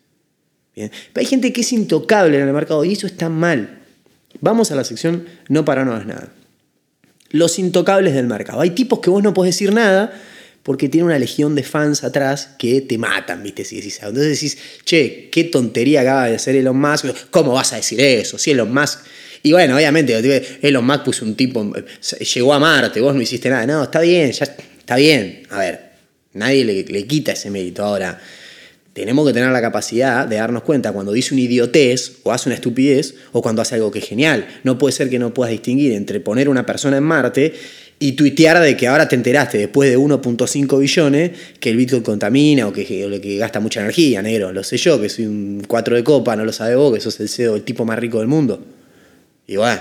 Bien. 0.75 0.91
hay 1.15 1.27
gente 1.27 1.53
que 1.53 1.61
es 1.61 1.73
intocable 1.75 2.41
en 2.41 2.49
el 2.49 2.55
mercado 2.55 2.83
y 2.83 2.95
eso 2.95 3.07
está 3.07 3.29
mal. 3.29 3.80
Vamos 4.41 4.71
a 4.71 4.77
la 4.77 4.85
sección 4.85 5.27
no 5.49 5.65
para 5.65 5.85
no 5.85 5.97
es 5.97 6.07
nada. 6.07 6.33
Los 7.31 7.59
intocables 7.59 8.15
del 8.15 8.27
mercado. 8.27 8.61
Hay 8.61 8.71
tipos 8.71 9.01
que 9.01 9.11
vos 9.11 9.23
no 9.23 9.35
podés 9.35 9.55
decir 9.55 9.73
nada 9.73 10.13
porque 10.63 10.89
tiene 10.89 11.07
una 11.07 11.19
legión 11.19 11.55
de 11.55 11.63
fans 11.63 12.05
atrás 12.05 12.51
que 12.59 12.81
te 12.81 12.99
matan, 12.99 13.43
¿viste? 13.43 13.65
Si 13.65 13.77
decís, 13.77 13.99
entonces 14.03 14.41
decís, 14.41 14.59
che, 14.85 15.29
qué 15.31 15.45
tontería 15.45 16.03
acaba 16.03 16.27
de 16.27 16.37
hacer 16.37 16.57
Elon 16.57 16.79
Musk. 16.79 17.07
¿Cómo 17.31 17.53
vas 17.53 17.73
a 17.73 17.77
decir 17.77 18.01
eso? 18.01 18.39
Si 18.39 18.51
Elon 18.51 18.73
Musk. 18.73 19.01
Y 19.43 19.53
bueno, 19.53 19.77
obviamente, 19.77 20.59
Elon 20.61 20.85
Musk 20.85 21.05
puso 21.05 21.25
un 21.25 21.35
tipo, 21.35 21.73
llegó 22.35 22.53
a 22.53 22.59
Marte, 22.59 23.01
vos 23.01 23.15
no 23.15 23.23
hiciste 23.23 23.49
nada. 23.49 23.67
No, 23.67 23.85
está 23.85 24.01
bien, 24.01 24.33
ya 24.33 24.45
está 24.45 24.97
bien. 24.97 25.45
A 25.51 25.59
ver, 25.61 25.91
Nadie 26.33 26.65
le, 26.65 27.07
quita 27.07 27.33
ese 27.33 27.51
mérito. 27.51 27.85
Ahora, 27.85 28.21
tenemos 28.93 29.27
que 29.27 29.33
tener 29.33 29.51
la 29.51 29.61
capacidad 29.61 30.27
de 30.27 30.37
darnos 30.37 30.65
cuenta 30.65 30.93
cuando 30.93 31.13
dice 31.13 31.35
una 31.35 31.43
idiotez 31.43 32.19
o 32.25 32.33
hace 32.33 32.49
una 32.49 32.57
estupidez 32.57 33.15
o 33.33 33.41
cuando 33.41 33.63
hace 33.63 33.77
algo 33.77 33.91
que 33.91 34.01
es 34.01 34.07
genial. 34.07 34.49
No 34.65 34.79
puede 34.79 34.93
ser 34.93 35.09
que 35.09 35.19
no 35.19 35.33
puedas 35.33 35.53
distinguir 35.53 35.93
entre 35.93 36.19
poner 36.21 36.49
una 36.49 36.67
persona 36.67 36.97
en 36.97 37.05
Marte 37.05 37.55
y 38.01 38.13
tuitear 38.13 38.61
de 38.61 38.77
que 38.77 38.89
ahora 38.89 39.07
te 39.07 39.15
enteraste 39.15 39.59
después 39.59 39.91
de 39.91 39.99
1.5 39.99 40.79
billones 40.81 41.31
que 41.61 41.71
el 41.71 41.77
Bitcoin 41.77 42.03
contamina 42.03 42.67
o 42.67 42.73
que, 42.73 43.37
gasta 43.39 43.61
mucha 43.61 43.81
energía, 43.81 44.23
negro. 44.23 44.53
Lo 44.53 44.65
sé 44.65 44.77
yo, 44.77 45.01
que 45.01 45.09
soy 45.09 45.27
un 45.27 45.63
4 45.69 45.97
de 45.97 46.03
copa, 46.03 46.35
no 46.35 46.45
lo 46.45 46.53
sabe 46.53 46.75
vos, 46.75 46.93
que 46.95 47.01
sos 47.01 47.21
el 47.21 47.29
CEO, 47.29 47.57
el 47.57 47.63
tipo 47.63 47.85
más 47.85 47.99
rico 47.99 48.19
del 48.19 48.27
mundo. 48.27 48.65
Y 49.47 49.57
bueno, 49.57 49.81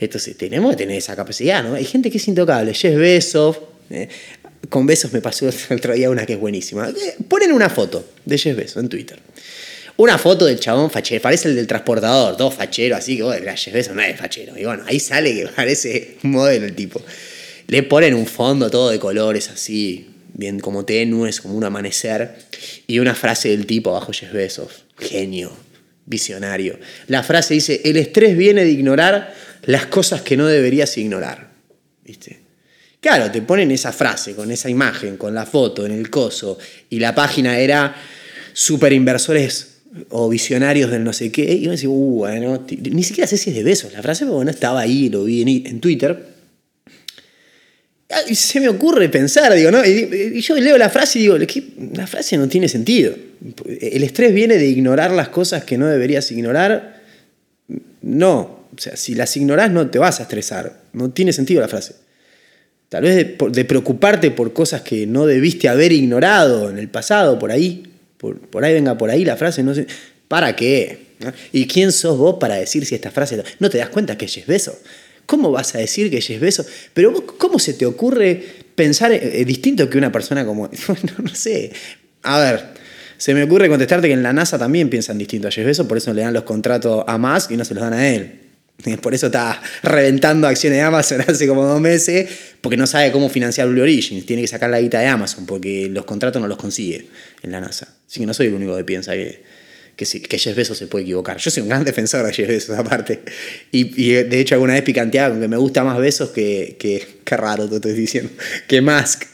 entonces 0.00 0.36
tenemos 0.36 0.70
que 0.70 0.78
tener 0.78 0.96
esa 0.96 1.14
capacidad, 1.14 1.62
¿no? 1.62 1.74
Hay 1.74 1.84
gente 1.84 2.10
que 2.10 2.16
es 2.16 2.26
intocable. 2.26 2.72
Jeff 2.72 2.96
Bezos, 2.96 3.58
eh, 3.90 4.08
con 4.68 4.86
besos 4.86 5.12
me 5.12 5.20
pasó 5.20 5.48
el 5.70 5.76
otro 5.76 5.94
día 5.94 6.10
una 6.10 6.24
que 6.24 6.34
es 6.34 6.40
buenísima. 6.40 6.88
Eh, 6.88 7.16
ponen 7.28 7.52
una 7.52 7.68
foto 7.68 8.04
de 8.24 8.38
Jeff 8.38 8.56
Bezos 8.56 8.82
en 8.82 8.88
Twitter. 8.88 9.18
Una 9.96 10.16
foto 10.16 10.46
del 10.46 10.58
chabón 10.58 10.90
fachero, 10.90 11.20
parece 11.20 11.48
el 11.48 11.56
del 11.56 11.66
transportador, 11.66 12.36
todo 12.36 12.50
fachero, 12.50 12.96
así 12.96 13.18
que 13.18 13.22
bueno, 13.22 13.52
Jeff 13.54 13.74
Bezos 13.74 13.94
no 13.94 14.00
es 14.00 14.18
fachero. 14.18 14.56
Y 14.56 14.64
bueno, 14.64 14.84
ahí 14.86 14.98
sale 14.98 15.34
que 15.34 15.46
parece 15.54 16.16
un 16.22 16.30
modelo 16.30 16.66
el 16.66 16.74
tipo. 16.74 17.02
Le 17.66 17.82
ponen 17.82 18.14
un 18.14 18.26
fondo 18.26 18.70
todo 18.70 18.90
de 18.90 18.98
colores 18.98 19.50
así, 19.50 20.08
bien 20.32 20.58
como 20.58 20.84
tenues, 20.84 21.40
como 21.40 21.54
un 21.54 21.64
amanecer, 21.64 22.34
y 22.86 22.98
una 22.98 23.14
frase 23.14 23.50
del 23.50 23.66
tipo 23.66 23.90
abajo 23.90 24.12
Jeff 24.12 24.32
Bezos. 24.32 24.84
Genio, 24.98 25.52
visionario. 26.06 26.78
La 27.08 27.22
frase 27.22 27.54
dice, 27.54 27.80
el 27.84 27.96
estrés 27.96 28.36
viene 28.36 28.64
de 28.64 28.70
ignorar 28.70 29.34
las 29.64 29.86
cosas 29.86 30.22
que 30.22 30.36
no 30.36 30.46
deberías 30.46 30.96
ignorar. 30.96 31.50
¿Viste? 32.04 32.39
Claro, 33.00 33.30
te 33.30 33.40
ponen 33.40 33.70
esa 33.70 33.92
frase, 33.92 34.34
con 34.34 34.50
esa 34.50 34.68
imagen, 34.68 35.16
con 35.16 35.34
la 35.34 35.46
foto 35.46 35.86
en 35.86 35.92
el 35.92 36.10
coso, 36.10 36.58
y 36.90 36.98
la 36.98 37.14
página 37.14 37.58
era 37.58 37.96
super 38.52 38.92
inversores 38.92 39.78
o 40.10 40.28
visionarios 40.28 40.90
del 40.90 41.02
no 41.02 41.12
sé 41.12 41.32
qué, 41.32 41.52
y 41.54 41.62
uno 41.62 41.72
dice, 41.72 41.88
uh, 41.88 42.18
bueno, 42.18 42.64
ni 42.68 43.02
siquiera 43.02 43.26
sé 43.26 43.38
si 43.38 43.50
es 43.50 43.56
de 43.56 43.64
besos 43.64 43.92
la 43.92 44.02
frase, 44.02 44.24
pero 44.24 44.36
bueno, 44.36 44.50
estaba 44.50 44.80
ahí, 44.80 45.08
lo 45.08 45.24
vi 45.24 45.64
en, 45.66 45.80
Twitter. 45.80 46.28
Y 48.28 48.34
se 48.34 48.60
me 48.60 48.68
ocurre 48.68 49.08
pensar, 49.08 49.54
digo, 49.54 49.70
¿no? 49.70 49.84
Y, 49.84 50.40
yo 50.40 50.56
leo 50.56 50.76
la 50.76 50.90
frase 50.90 51.20
y 51.20 51.22
digo, 51.22 51.38
la 51.94 52.06
frase 52.06 52.36
no 52.36 52.48
tiene 52.48 52.68
sentido. 52.68 53.14
El 53.66 54.02
estrés 54.02 54.34
viene 54.34 54.58
de 54.58 54.66
ignorar 54.66 55.12
las 55.12 55.28
cosas 55.28 55.64
que 55.64 55.78
no 55.78 55.86
deberías 55.86 56.30
ignorar. 56.32 57.02
No, 58.02 58.66
o 58.76 58.80
sea, 58.80 58.96
si 58.96 59.14
las 59.14 59.36
ignorás 59.36 59.70
no 59.70 59.88
te 59.88 59.98
vas 59.98 60.18
a 60.18 60.24
estresar. 60.24 60.82
No 60.92 61.10
tiene 61.10 61.32
sentido 61.32 61.60
la 61.60 61.68
frase. 61.68 61.94
Tal 62.90 63.04
vez 63.04 63.38
de, 63.38 63.64
preocuparte 63.64 64.32
por 64.32 64.52
cosas 64.52 64.82
que 64.82 65.06
no 65.06 65.24
debiste 65.24 65.68
haber 65.68 65.92
ignorado 65.92 66.68
en 66.70 66.76
el 66.76 66.88
pasado, 66.88 67.38
por 67.38 67.52
ahí. 67.52 67.84
Por, 68.18 68.64
ahí 68.64 68.74
venga 68.74 68.98
por 68.98 69.10
ahí 69.10 69.24
la 69.24 69.36
frase, 69.36 69.62
no 69.62 69.76
sé. 69.76 69.86
¿Para 70.26 70.56
qué? 70.56 70.98
¿Y 71.52 71.68
quién 71.68 71.92
sos 71.92 72.18
vos 72.18 72.36
para 72.40 72.56
decir 72.56 72.84
si 72.84 72.96
esta 72.96 73.12
frase... 73.12 73.40
No 73.60 73.70
te 73.70 73.78
das 73.78 73.90
cuenta 73.90 74.18
que 74.18 74.24
es 74.24 74.44
beso? 74.44 74.76
¿Cómo 75.24 75.52
vas 75.52 75.72
a 75.76 75.78
decir 75.78 76.10
que 76.10 76.18
es 76.18 76.40
beso? 76.40 76.66
Pero 76.92 77.24
¿cómo 77.38 77.60
se 77.60 77.74
te 77.74 77.86
ocurre 77.86 78.42
pensar 78.74 79.12
eh, 79.12 79.44
distinto 79.44 79.88
que 79.88 79.96
una 79.96 80.10
persona 80.10 80.44
como... 80.44 80.66
no, 80.88 81.22
no 81.22 81.34
sé. 81.34 81.70
A 82.24 82.40
ver, 82.40 82.64
se 83.18 83.34
me 83.34 83.44
ocurre 83.44 83.68
contestarte 83.68 84.08
que 84.08 84.14
en 84.14 84.24
la 84.24 84.32
NASA 84.32 84.58
también 84.58 84.90
piensan 84.90 85.16
distinto 85.16 85.46
a 85.46 85.52
Jeff 85.52 85.64
Bezos, 85.64 85.86
por 85.86 85.96
eso 85.96 86.12
le 86.12 86.22
dan 86.22 86.34
los 86.34 86.42
contratos 86.42 87.04
a 87.06 87.18
Musk 87.18 87.52
y 87.52 87.56
no 87.56 87.64
se 87.64 87.74
los 87.74 87.84
dan 87.84 87.92
a 87.92 88.08
él. 88.08 88.49
Por 89.00 89.14
eso 89.14 89.26
está 89.26 89.60
reventando 89.82 90.46
acciones 90.46 90.78
de 90.78 90.82
Amazon 90.82 91.20
hace 91.26 91.46
como 91.46 91.64
dos 91.64 91.80
meses, 91.80 92.28
porque 92.60 92.76
no 92.76 92.86
sabe 92.86 93.12
cómo 93.12 93.28
financiar 93.28 93.68
Blue 93.68 93.82
Origin. 93.82 94.24
Tiene 94.24 94.42
que 94.42 94.48
sacar 94.48 94.70
la 94.70 94.80
guita 94.80 95.00
de 95.00 95.06
Amazon, 95.06 95.46
porque 95.46 95.88
los 95.90 96.04
contratos 96.04 96.40
no 96.40 96.48
los 96.48 96.58
consigue 96.58 97.06
en 97.42 97.52
la 97.52 97.60
NASA. 97.60 97.94
Así 98.06 98.20
que 98.20 98.26
no 98.26 98.34
soy 98.34 98.48
el 98.48 98.54
único 98.54 98.76
que 98.76 98.84
piensa 98.84 99.12
que, 99.12 99.42
que, 99.96 100.22
que 100.22 100.38
Jeff 100.38 100.56
Bezos 100.56 100.78
se 100.78 100.86
puede 100.86 101.04
equivocar. 101.04 101.36
Yo 101.38 101.50
soy 101.50 101.62
un 101.62 101.68
gran 101.68 101.84
defensor 101.86 102.26
de 102.26 102.32
Jeff 102.32 102.48
Bezos, 102.48 102.78
aparte. 102.78 103.20
Y, 103.70 103.84
de 104.12 104.40
hecho, 104.40 104.54
alguna 104.54 104.74
vez 104.74 104.82
picanteaba 104.82 105.30
con 105.30 105.40
que 105.40 105.48
me 105.48 105.56
gusta 105.56 105.84
más 105.84 105.98
Bezos 105.98 106.30
que. 106.30 106.76
que 106.78 107.20
qué 107.24 107.36
raro 107.36 107.68
te 107.68 107.76
estoy 107.76 107.92
diciendo. 107.92 108.30
Que 108.66 108.80
Musk. 108.80 109.24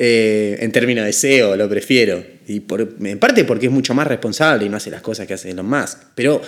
Eh, 0.00 0.58
en 0.60 0.70
términos 0.70 1.04
de 1.04 1.12
SEO, 1.12 1.56
lo 1.56 1.68
prefiero. 1.68 2.24
Y 2.46 2.60
por, 2.60 2.96
en 3.00 3.18
parte 3.18 3.44
porque 3.44 3.66
es 3.66 3.72
mucho 3.72 3.94
más 3.94 4.06
responsable 4.06 4.64
y 4.64 4.68
no 4.68 4.76
hace 4.76 4.90
las 4.90 5.02
cosas 5.02 5.26
que 5.26 5.34
hace 5.34 5.50
Elon 5.50 5.68
Musk. 5.68 5.98
Pero 6.14 6.40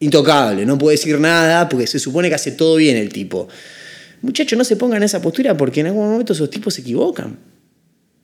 intocable, 0.00 0.66
no 0.66 0.78
puede 0.78 0.96
decir 0.96 1.18
nada 1.18 1.68
porque 1.68 1.86
se 1.86 1.98
supone 1.98 2.28
que 2.28 2.34
hace 2.34 2.52
todo 2.52 2.76
bien 2.76 2.96
el 2.96 3.12
tipo. 3.12 3.48
Muchachos, 4.22 4.56
no 4.56 4.64
se 4.64 4.76
pongan 4.76 4.98
en 4.98 5.04
esa 5.04 5.22
postura 5.22 5.56
porque 5.56 5.80
en 5.80 5.86
algún 5.86 6.10
momento 6.10 6.32
esos 6.32 6.50
tipos 6.50 6.74
se 6.74 6.80
equivocan. 6.80 7.38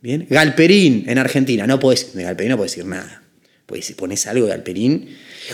¿Bien? 0.00 0.26
Galperín 0.28 1.04
en 1.06 1.18
Argentina, 1.18 1.66
no 1.66 1.78
puede, 1.78 2.00
de 2.14 2.24
Galperín 2.24 2.50
no 2.50 2.56
puede 2.56 2.70
decir 2.70 2.85
nada. 2.85 3.22
Pues 3.66 3.87
si 3.87 3.94
pones 3.94 4.26
algo 4.26 4.46
de 4.46 4.52
Alperín, 4.52 5.08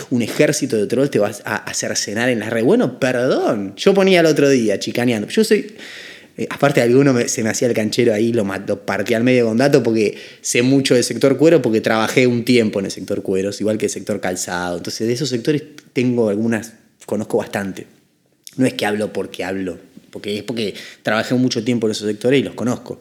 un 0.09 0.21
ejército 0.21 0.75
de 0.75 0.87
trolls 0.87 1.11
te 1.11 1.19
vas 1.19 1.41
a 1.45 1.55
hacer 1.55 1.95
cenar 1.95 2.29
en 2.29 2.39
la 2.39 2.49
red. 2.49 2.63
Bueno, 2.63 2.99
perdón. 2.99 3.75
Yo 3.77 3.93
ponía 3.93 4.21
el 4.21 4.25
otro 4.25 4.49
día, 4.49 4.79
chicaneando. 4.79 5.27
Yo 5.27 5.43
soy. 5.43 5.75
Eh, 6.39 6.47
aparte, 6.49 6.81
alguno 6.81 7.11
me- 7.13 7.27
se 7.27 7.43
me 7.43 7.49
hacía 7.49 7.67
el 7.67 7.73
canchero 7.73 8.13
ahí, 8.13 8.31
lo, 8.33 8.45
mat- 8.45 8.67
lo 8.67 8.85
partí 8.85 9.13
al 9.13 9.23
medio 9.23 9.45
con 9.45 9.57
dato 9.57 9.83
porque 9.83 10.17
sé 10.41 10.61
mucho 10.61 10.95
del 10.95 11.03
sector 11.03 11.37
cuero, 11.37 11.61
porque 11.61 11.81
trabajé 11.81 12.25
un 12.27 12.45
tiempo 12.45 12.79
en 12.79 12.85
el 12.85 12.91
sector 12.91 13.21
cueros, 13.21 13.59
igual 13.61 13.77
que 13.77 13.87
el 13.87 13.91
sector 13.91 14.19
calzado. 14.21 14.77
Entonces, 14.77 15.05
de 15.07 15.13
esos 15.13 15.29
sectores 15.29 15.63
tengo 15.93 16.29
algunas, 16.29 16.73
conozco 17.05 17.37
bastante. 17.37 17.85
No 18.55 18.65
es 18.65 18.73
que 18.73 18.85
hablo 18.85 19.11
porque 19.13 19.43
hablo, 19.43 19.77
porque 20.11 20.37
es 20.37 20.43
porque 20.43 20.73
trabajé 21.03 21.35
mucho 21.35 21.63
tiempo 21.63 21.87
en 21.87 21.91
esos 21.91 22.07
sectores 22.07 22.39
y 22.39 22.43
los 22.43 22.53
conozco. 22.55 22.99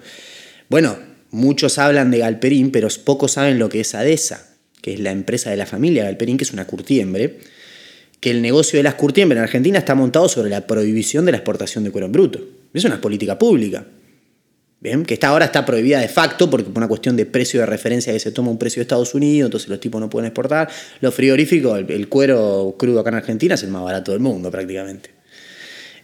Bueno, 0.69 0.99
muchos 1.31 1.79
hablan 1.79 2.11
de 2.11 2.19
Galperín, 2.19 2.71
pero 2.71 2.89
pocos 3.05 3.33
saben 3.33 3.59
lo 3.59 3.69
que 3.69 3.81
es 3.81 3.95
ADESA, 3.95 4.47
que 4.83 4.95
es 4.95 5.01
la 5.01 5.13
empresa 5.13 5.51
de 5.51 5.57
la 5.57 5.67
familia 5.67 6.05
Galperín, 6.05 6.37
que 6.37 6.45
es 6.45 6.53
una 6.53 6.67
curtiembre, 6.67 7.39
que 8.21 8.31
el 8.31 8.43
negocio 8.43 8.79
de 8.79 8.83
las 8.83 8.95
curtiembres 8.95 9.39
en 9.39 9.45
Argentina 9.45 9.79
está 9.79 9.95
montado 9.95 10.29
sobre 10.29 10.51
la 10.51 10.67
prohibición 10.67 11.25
de 11.25 11.33
la 11.33 11.39
exportación 11.39 11.85
de 11.85 11.91
cuero 11.93 12.07
en 12.07 12.13
bruto. 12.13 12.41
Es 12.73 12.85
una 12.85 13.01
política 13.01 13.39
pública. 13.39 13.85
Bien, 14.81 15.05
que 15.05 15.15
está, 15.15 15.29
ahora 15.29 15.47
está 15.47 15.67
prohibida 15.67 15.99
de 15.99 16.09
facto 16.09 16.49
porque 16.49 16.71
por 16.71 16.79
una 16.79 16.87
cuestión 16.87 17.17
de 17.17 17.27
precio 17.27 17.59
de 17.59 17.67
referencia 17.67 18.13
que 18.13 18.21
se 18.21 18.31
toma 18.31 18.51
un 18.51 18.59
precio 18.59 18.79
de 18.79 18.83
Estados 18.83 19.13
Unidos, 19.13 19.49
entonces 19.49 19.69
los 19.69 19.81
tipos 19.81 20.01
no 20.01 20.09
pueden 20.09 20.27
exportar. 20.27 20.69
Los 21.01 21.15
frigoríficos, 21.15 21.81
el, 21.89 22.09
cuero 22.09 22.77
crudo 22.79 23.01
acá 23.01 23.11
en 23.11 23.17
Argentina 23.17 23.57
es 23.57 23.63
el 23.65 23.71
más 23.71 23.83
barato 23.83 24.13
del 24.13 24.21
mundo 24.21 24.53
prácticamente. 24.53 25.11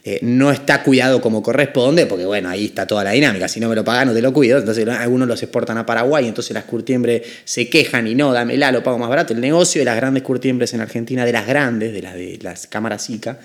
Eh, 0.06 0.18
no 0.22 0.50
está 0.50 0.82
cuidado 0.82 1.20
como 1.20 1.42
corresponde, 1.42 2.06
porque 2.06 2.26
bueno, 2.26 2.50
ahí 2.50 2.66
está 2.66 2.86
toda 2.86 3.04
la 3.04 3.12
dinámica. 3.12 3.48
Si 3.48 3.60
no 3.60 3.68
me 3.68 3.76
lo 3.76 3.84
pagan, 3.84 4.08
no 4.08 4.14
te 4.14 4.20
lo 4.20 4.32
cuido. 4.32 4.58
Entonces 4.58 4.86
algunos 4.88 5.28
los 5.28 5.40
exportan 5.42 5.78
a 5.78 5.86
Paraguay, 5.86 6.26
entonces 6.26 6.52
las 6.52 6.64
curtiembres 6.64 7.22
se 7.44 7.70
quejan 7.70 8.08
y 8.08 8.14
no, 8.14 8.32
dámela, 8.32 8.72
lo 8.72 8.82
pago 8.82 8.98
más 8.98 9.08
barato. 9.08 9.32
El 9.32 9.40
negocio 9.40 9.80
de 9.80 9.84
las 9.84 9.96
grandes 9.96 10.24
curtiembres 10.24 10.74
en 10.74 10.80
Argentina, 10.80 11.24
de 11.24 11.32
las 11.32 11.46
grandes, 11.46 11.92
de 11.92 12.02
las 12.02 12.14
de 12.14 12.38
las 12.42 12.66
cámaras 12.66 13.04
SICA, 13.04 13.38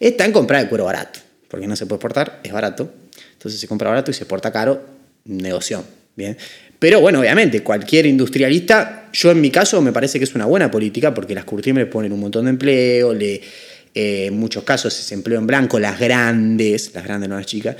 está 0.00 0.24
en 0.24 0.32
comprar 0.32 0.62
el 0.62 0.68
cuero 0.68 0.84
barato, 0.84 1.20
porque 1.52 1.66
no 1.66 1.76
se 1.76 1.84
puede 1.84 1.96
exportar, 1.96 2.40
es 2.42 2.50
barato. 2.50 2.90
Entonces 3.34 3.60
se 3.60 3.68
compra 3.68 3.90
barato 3.90 4.10
y 4.10 4.14
se 4.14 4.22
exporta 4.22 4.50
caro, 4.50 4.86
negocio. 5.26 5.84
Bien. 6.16 6.34
Pero 6.78 7.02
bueno, 7.02 7.20
obviamente, 7.20 7.62
cualquier 7.62 8.06
industrialista, 8.06 9.10
yo 9.12 9.30
en 9.30 9.42
mi 9.42 9.50
caso 9.50 9.82
me 9.82 9.92
parece 9.92 10.18
que 10.18 10.24
es 10.24 10.34
una 10.34 10.46
buena 10.46 10.70
política 10.70 11.12
porque 11.12 11.34
las 11.34 11.44
curtiembres 11.44 11.88
ponen 11.88 12.10
un 12.10 12.20
montón 12.20 12.46
de 12.46 12.52
empleo, 12.52 13.12
le, 13.12 13.34
eh, 13.34 14.26
en 14.28 14.38
muchos 14.38 14.64
casos 14.64 14.98
es 14.98 15.12
empleo 15.12 15.38
en 15.38 15.46
blanco, 15.46 15.78
las 15.78 16.00
grandes, 16.00 16.94
las 16.94 17.04
grandes 17.04 17.28
no 17.28 17.36
las 17.36 17.44
chicas, 17.44 17.76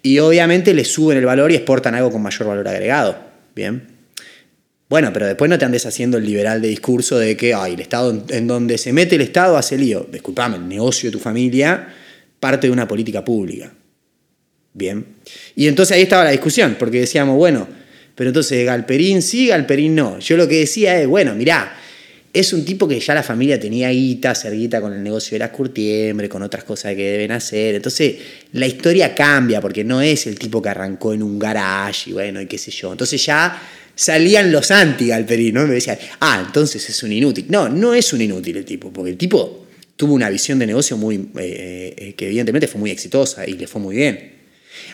y 0.00 0.18
obviamente 0.18 0.72
le 0.72 0.86
suben 0.86 1.18
el 1.18 1.26
valor 1.26 1.52
y 1.52 1.56
exportan 1.56 1.94
algo 1.94 2.10
con 2.10 2.22
mayor 2.22 2.48
valor 2.48 2.66
agregado. 2.68 3.18
Bien. 3.54 3.86
Bueno, 4.88 5.12
pero 5.12 5.26
después 5.26 5.50
no 5.50 5.58
te 5.58 5.66
andes 5.66 5.84
haciendo 5.84 6.16
el 6.16 6.24
liberal 6.24 6.62
de 6.62 6.68
discurso 6.68 7.18
de 7.18 7.36
que 7.36 7.52
ay, 7.52 7.74
el 7.74 7.80
Estado, 7.80 8.24
en 8.30 8.46
donde 8.46 8.78
se 8.78 8.94
mete 8.94 9.16
el 9.16 9.20
Estado 9.20 9.58
hace 9.58 9.76
lío. 9.76 10.08
Disculpame, 10.10 10.56
el 10.56 10.66
negocio 10.66 11.10
de 11.10 11.12
tu 11.12 11.22
familia 11.22 11.88
parte 12.40 12.66
de 12.66 12.72
una 12.72 12.88
política 12.88 13.24
pública. 13.24 13.72
Bien. 14.72 15.04
Y 15.54 15.68
entonces 15.68 15.96
ahí 15.96 16.02
estaba 16.02 16.24
la 16.24 16.30
discusión, 16.30 16.76
porque 16.78 17.00
decíamos, 17.00 17.36
bueno, 17.36 17.68
pero 18.14 18.30
entonces 18.30 18.64
Galperín 18.66 19.22
sí, 19.22 19.48
Galperín 19.48 19.94
no. 19.94 20.18
Yo 20.18 20.36
lo 20.36 20.48
que 20.48 20.60
decía 20.60 21.00
es, 21.00 21.06
bueno, 21.06 21.34
mirá, 21.34 21.76
es 22.32 22.52
un 22.52 22.64
tipo 22.64 22.86
que 22.86 23.00
ya 23.00 23.14
la 23.14 23.22
familia 23.22 23.58
tenía 23.58 23.88
guita, 23.90 24.30
hacer 24.30 24.54
guita 24.54 24.80
con 24.80 24.92
el 24.92 25.02
negocio 25.02 25.34
de 25.34 25.40
las 25.40 25.50
curtiembre, 25.50 26.28
con 26.28 26.42
otras 26.42 26.64
cosas 26.64 26.94
que 26.94 27.10
deben 27.10 27.32
hacer. 27.32 27.74
Entonces 27.74 28.16
la 28.52 28.66
historia 28.66 29.14
cambia, 29.14 29.60
porque 29.60 29.82
no 29.82 30.00
es 30.00 30.26
el 30.26 30.38
tipo 30.38 30.62
que 30.62 30.68
arrancó 30.68 31.12
en 31.12 31.22
un 31.22 31.38
garage 31.38 32.10
y 32.10 32.12
bueno, 32.12 32.40
y 32.40 32.46
qué 32.46 32.58
sé 32.58 32.70
yo. 32.70 32.92
Entonces 32.92 33.24
ya 33.24 33.60
salían 33.94 34.52
los 34.52 34.70
anti-Galperín, 34.70 35.54
¿no? 35.54 35.64
Y 35.64 35.68
me 35.68 35.74
decían, 35.74 35.98
ah, 36.20 36.42
entonces 36.46 36.88
es 36.88 37.02
un 37.02 37.12
inútil. 37.12 37.46
No, 37.48 37.68
no 37.68 37.94
es 37.94 38.12
un 38.12 38.20
inútil 38.20 38.58
el 38.58 38.64
tipo, 38.64 38.92
porque 38.92 39.10
el 39.10 39.16
tipo 39.16 39.66
tuvo 40.00 40.14
una 40.14 40.30
visión 40.30 40.58
de 40.58 40.66
negocio 40.66 40.96
muy, 40.96 41.28
eh, 41.38 41.94
eh, 41.94 42.14
que 42.14 42.24
evidentemente 42.24 42.66
fue 42.66 42.80
muy 42.80 42.90
exitosa 42.90 43.46
y 43.46 43.52
le 43.52 43.66
fue 43.66 43.82
muy 43.82 43.96
bien. 43.96 44.32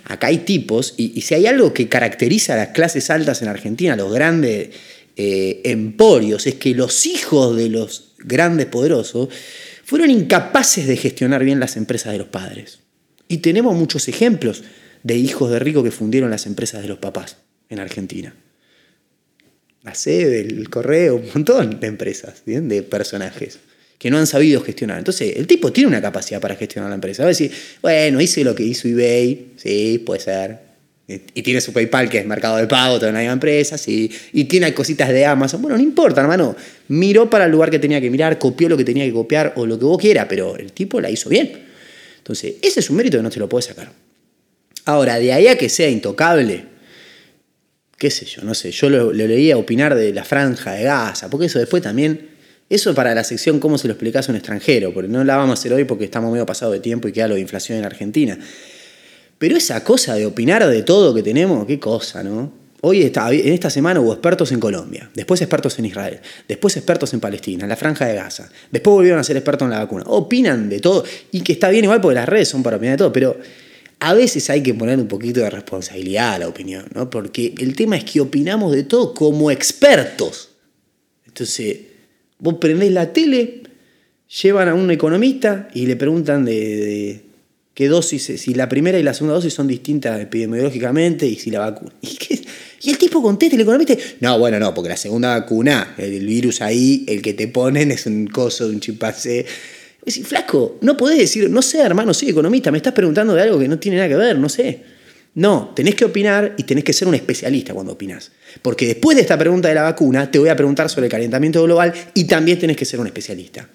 Acá 0.03 0.27
hay 0.27 0.39
tipos, 0.39 0.95
y, 0.97 1.21
si 1.21 1.33
hay 1.33 1.47
algo 1.47 1.73
que 1.73 1.89
caracteriza 1.89 2.55
a 2.55 2.57
las 2.57 2.69
clases 2.71 3.09
altas 3.09 3.41
en 3.41 3.47
Argentina, 3.47 3.95
los 3.95 4.13
grandes 4.13 4.71
eh, 5.15 5.61
emporios, 5.63 6.49
es 6.49 6.57
que 6.57 6.75
los 6.75 7.07
hijos 7.07 7.57
de 7.57 7.69
los 7.69 8.15
grandes 8.19 8.67
poderosos 8.67 9.29
fueron 9.85 10.11
incapaces 10.11 10.89
de 10.89 10.97
gestionar 10.97 11.45
bien 11.45 11.61
las 11.61 11.77
empresas 11.77 12.11
de 12.11 12.19
los 12.19 12.27
padres. 12.27 12.81
Y 13.29 13.37
tenemos 13.37 13.77
muchos 13.77 14.09
ejemplos 14.09 14.65
de 15.05 15.15
hijos 15.15 15.53
de 15.53 15.61
ricos 15.61 15.85
que 15.85 15.93
fundieron 15.93 16.31
las 16.31 16.47
empresas 16.47 16.83
de 16.83 16.89
los 16.89 16.99
papás 16.99 17.37
en 17.69 17.79
Argentina. 17.79 18.35
La 19.85 19.95
sede, 19.95 20.41
el 20.41 20.69
correo, 20.69 21.15
un 21.15 21.29
montón 21.33 21.79
de 21.79 21.87
empresas, 21.87 22.43
¿bien? 22.45 22.69
de 22.69 22.83
personajes 22.83 23.61
que 24.07 24.11
no 24.13 24.19
han 24.19 24.27
sabido 24.29 24.61
gestionar. 24.61 24.99
Entonces, 24.99 25.37
el 25.37 25.49
tipo 25.49 25.73
tiene 25.73 25.89
una 25.89 26.01
capacidad 26.01 26.41
para 26.41 26.55
gestionar 26.55 26.89
la 26.89 26.95
empresa. 26.95 27.25
Va 27.25 27.27
a 27.27 27.31
decir, 27.31 27.51
bueno, 27.83 28.21
hice 28.21 28.45
lo 28.45 28.55
que 28.55 28.63
hizo 28.63 28.87
eBay, 28.87 29.55
sí, 29.57 30.01
puede 30.07 30.21
ser. 30.21 30.59
Y 31.09 31.43
tiene 31.43 31.61
su 31.61 31.73
PayPal, 31.73 32.09
que 32.09 32.19
es 32.19 32.25
mercado 32.27 32.57
de 32.57 32.69
pago, 32.69 33.01
toda 33.01 33.11
una 33.11 33.19
misma 33.19 33.33
empresa, 33.33 33.77
sí. 33.77 34.09
Y 34.33 34.45
tiene 34.45 34.73
cositas 34.73 35.09
de 35.09 35.27
Amazon. 35.27 35.61
Bueno, 35.61 35.77
no 35.77 35.83
importa, 35.83 36.21
hermano. 36.21 36.55
Miró 36.87 37.29
para 37.29 37.47
el 37.47 37.51
lugar 37.51 37.69
que 37.69 37.81
tenía 37.81 38.01
que 38.01 38.09
mirar, 38.09 38.39
copió 38.39 38.69
lo 38.69 38.77
que 38.77 38.85
tenía 38.85 39.05
que 39.05 39.13
copiar 39.13 39.55
o 39.57 39.67
lo 39.67 39.77
que 39.77 39.85
vos 39.85 39.99
quieras, 39.99 40.27
pero 40.29 40.57
el 40.57 40.71
tipo 40.71 41.01
la 41.01 41.11
hizo 41.11 41.29
bien. 41.29 41.65
Entonces, 42.19 42.55
ese 42.63 42.79
es 42.79 42.89
un 42.89 42.99
mérito 42.99 43.17
que 43.17 43.25
no 43.25 43.31
te 43.31 43.41
lo 43.41 43.49
puedes 43.49 43.65
sacar. 43.65 43.91
Ahora, 44.85 45.19
de 45.19 45.33
ahí 45.33 45.49
a 45.49 45.59
que 45.59 45.69
sea 45.69 45.89
intocable, 45.89 46.65
qué 47.99 48.09
sé 48.09 48.25
yo, 48.25 48.43
no 48.43 48.55
sé. 48.55 48.71
Yo 48.71 48.89
lo, 48.89 49.13
lo 49.13 49.27
leía 49.27 49.57
opinar 49.57 49.97
de 49.97 50.13
la 50.13 50.23
franja 50.23 50.75
de 50.75 50.85
Gaza, 50.85 51.29
porque 51.29 51.47
eso 51.47 51.59
después 51.59 51.83
también 51.83 52.36
eso 52.69 52.95
para 52.95 53.15
la 53.15 53.25
sección 53.25 53.61
cómo 53.61 53.79
se 53.79 53.87
lo 53.87 53.93
explicás 53.93 54.29
a 54.29 54.33
un 54.33 54.37
extranjero, 54.37 54.93
porque 54.93 55.09
no 55.09 55.23
la 55.23 55.37
vamos 55.37 55.59
a 55.59 55.61
hacer 55.61 55.73
hoy 55.73 55.85
porque 55.85 56.05
estamos 56.05 56.33
medio 56.33 56.47
pasados 56.47 56.75
de 56.75 56.81
tiempo 56.81 57.09
y 57.09 57.13
queda 57.13 57.29
lo 57.29 57.35
de 57.37 57.41
inflación 57.41 57.79
en 57.79 57.85
Argentina. 57.85 58.39
Pero 59.39 59.57
esa 59.57 59.85
cosa 59.85 60.15
de 60.15 60.27
opinar 60.27 60.67
de 60.67 60.83
todo 60.83 61.15
que 61.15 61.23
tenemos, 61.23 61.67
qué 61.67 61.79
cosa, 61.79 62.23
¿no? 62.23 62.67
Hoy, 62.83 63.03
está, 63.03 63.33
en 63.33 63.53
esta 63.53 63.71
semana 63.71 64.01
hubo 64.01 64.13
expertos 64.13 64.53
en 64.53 64.61
Colombia, 64.61 65.11
después 65.15 65.41
expertos 65.41 65.79
en 65.79 65.87
Israel, 65.87 66.21
después 66.47 66.77
expertos 66.77 67.13
en 67.15 67.21
Palestina, 67.21 67.65
en 67.65 67.69
la 67.69 67.77
franja 67.77 68.07
de 68.07 68.15
Gaza, 68.15 68.49
después 68.71 68.95
volvieron 68.95 69.19
a 69.19 69.25
ser 69.25 69.37
expertos 69.37 69.67
en 69.67 69.71
la 69.71 69.79
vacuna. 69.79 70.05
Opinan 70.07 70.69
de 70.69 70.81
todo, 70.81 71.05
y 71.33 71.41
que 71.41 71.53
está 71.53 71.71
bien 71.71 71.85
igual 71.85 72.01
porque 72.01 72.15
las 72.15 72.29
redes 72.29 72.49
son 72.49 72.63
para 72.63 72.77
opinar 72.77 72.95
de 72.95 72.99
todo, 72.99 73.13
pero 73.13 73.39
a 73.99 74.15
veces 74.15 74.51
hay 74.51 74.63
que 74.63 74.75
poner 74.75 74.99
un 74.99 75.09
poquito 75.09 75.41
de 75.41 75.51
responsabilidad 75.51 76.35
a 76.35 76.39
la 76.41 76.49
opinión, 76.49 76.85
¿no? 76.95 77.09
Porque 77.09 77.55
el 77.59 77.75
tema 77.75 77.97
es 77.97 78.05
que 78.05 78.21
opinamos 78.21 78.73
de 78.73 78.83
todo 78.83 79.15
como 79.15 79.51
expertos. 79.51 80.51
Entonces, 81.27 81.79
Vos 82.39 82.57
prendés 82.61 82.93
la 82.93 83.13
tele, 83.13 83.63
llevan 84.43 84.69
a 84.69 84.75
un 84.75 84.91
economista 84.91 85.69
y 85.75 85.87
le 85.87 85.97
preguntan 85.97 86.45
de, 86.45 87.23
qué 87.75 87.89
dosis, 87.89 88.25
si 88.25 88.55
la 88.55 88.69
primera 88.69 88.99
y 88.99 89.03
la 89.03 89.15
segunda 89.15 89.35
dosis 89.35 89.55
son 89.55 89.69
distintas 89.69 90.21
epidemiológicamente 90.21 91.27
y 91.27 91.37
si 91.37 91.51
la 91.51 91.61
vacuna. 91.61 91.93
¿Y, 92.83 92.91
el 92.91 92.99
tipo 92.99 93.23
contesta, 93.23 93.57
el 93.57 93.63
economista, 93.63 93.95
no, 94.21 94.39
bueno, 94.39 94.59
no, 94.59 94.73
porque 94.73 94.91
la 94.91 94.97
segunda 94.97 95.39
vacuna, 95.39 95.95
el 95.99 96.25
virus 96.25 96.61
ahí, 96.61 97.05
el 97.09 97.21
que 97.21 97.35
te 97.35 97.49
ponen 97.49 97.91
es 97.91 98.07
un 98.07 98.27
coso 98.27 98.69
de 98.69 98.75
un 98.75 98.81
chimpancé. 98.81 99.45
Flaco, 100.25 100.79
no 100.83 100.97
podés 100.97 101.19
decir, 101.19 101.51
no 101.51 101.63
sé, 101.63 101.81
hermano, 101.81 102.15
soy 102.15 102.31
economista, 102.31 102.71
me 102.71 102.77
estás 102.77 102.93
preguntando 102.93 103.35
de 103.35 103.43
algo 103.43 103.59
que 103.59 103.67
no 103.67 103.79
tiene 103.79 103.97
nada 103.97 104.09
que 104.09 104.17
ver, 104.17 104.39
no 104.39 104.49
sé. 104.49 104.96
No, 105.37 105.73
tenés 105.77 105.95
que 105.95 106.07
opinar 106.07 106.55
y 106.57 106.63
tenés 106.63 106.83
que 106.83 106.95
ser 106.95 107.07
un 107.07 107.15
especialista 107.15 107.75
cuando 107.75 107.93
opinás. 107.93 108.33
Porque 108.63 108.87
después 108.87 109.17
de 109.17 109.21
esta 109.21 109.39
pregunta 109.39 109.69
de 109.69 109.75
la 109.75 109.83
vacuna, 109.83 110.31
te 110.31 110.39
voy 110.39 110.49
a 110.49 110.57
preguntar 110.57 110.89
sobre 110.89 111.07
el 111.07 111.13
calentamiento 111.13 111.63
global 111.63 111.93
y 112.15 112.25
también 112.25 112.59
tenés 112.59 112.75
que 112.75 112.87
ser 112.87 113.01
un 113.01 113.07
especialista. 113.07 113.69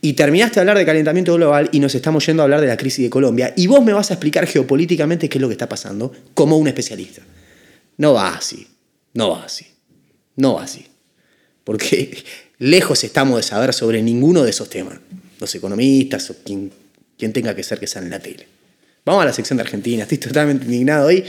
Y 0.00 0.14
terminaste 0.14 0.56
de 0.56 0.60
hablar 0.60 0.76
de 0.76 0.84
calentamiento 0.84 1.34
global 1.34 1.68
y 1.70 1.78
nos 1.78 1.94
estamos 1.94 2.26
yendo 2.26 2.42
a 2.42 2.44
hablar 2.44 2.60
de 2.60 2.66
la 2.66 2.76
crisis 2.76 3.04
de 3.04 3.10
Colombia 3.10 3.54
y 3.56 3.68
vos 3.68 3.84
me 3.84 3.92
vas 3.92 4.10
a 4.10 4.14
explicar 4.14 4.44
geopolíticamente 4.48 5.28
qué 5.28 5.38
es 5.38 5.42
lo 5.42 5.46
que 5.46 5.54
está 5.54 5.68
pasando 5.68 6.12
como 6.34 6.56
un 6.56 6.66
especialista. 6.66 7.22
No 7.96 8.14
va 8.14 8.34
así, 8.34 8.66
no 9.14 9.30
va 9.30 9.44
así, 9.44 9.66
no 10.34 10.54
va 10.54 10.64
así. 10.64 10.84
Porque 11.62 12.24
lejos 12.58 13.04
estamos 13.04 13.36
de 13.36 13.44
saber 13.44 13.72
sobre 13.72 14.02
ninguno 14.02 14.42
de 14.42 14.50
esos 14.50 14.68
temas. 14.68 14.98
Los 15.38 15.54
economistas 15.54 16.28
o 16.30 16.36
quien, 16.44 16.72
tenga 17.32 17.54
que 17.54 17.62
ser 17.62 17.78
que 17.78 17.86
sea 17.86 18.02
en 18.02 18.10
la 18.10 18.18
tele. 18.18 18.57
Vamos 19.08 19.22
a 19.22 19.24
la 19.24 19.32
sección 19.32 19.56
de 19.56 19.62
Argentina, 19.62 20.02
estoy 20.02 20.18
totalmente 20.18 20.66
indignado 20.66 21.06
hoy. 21.06 21.24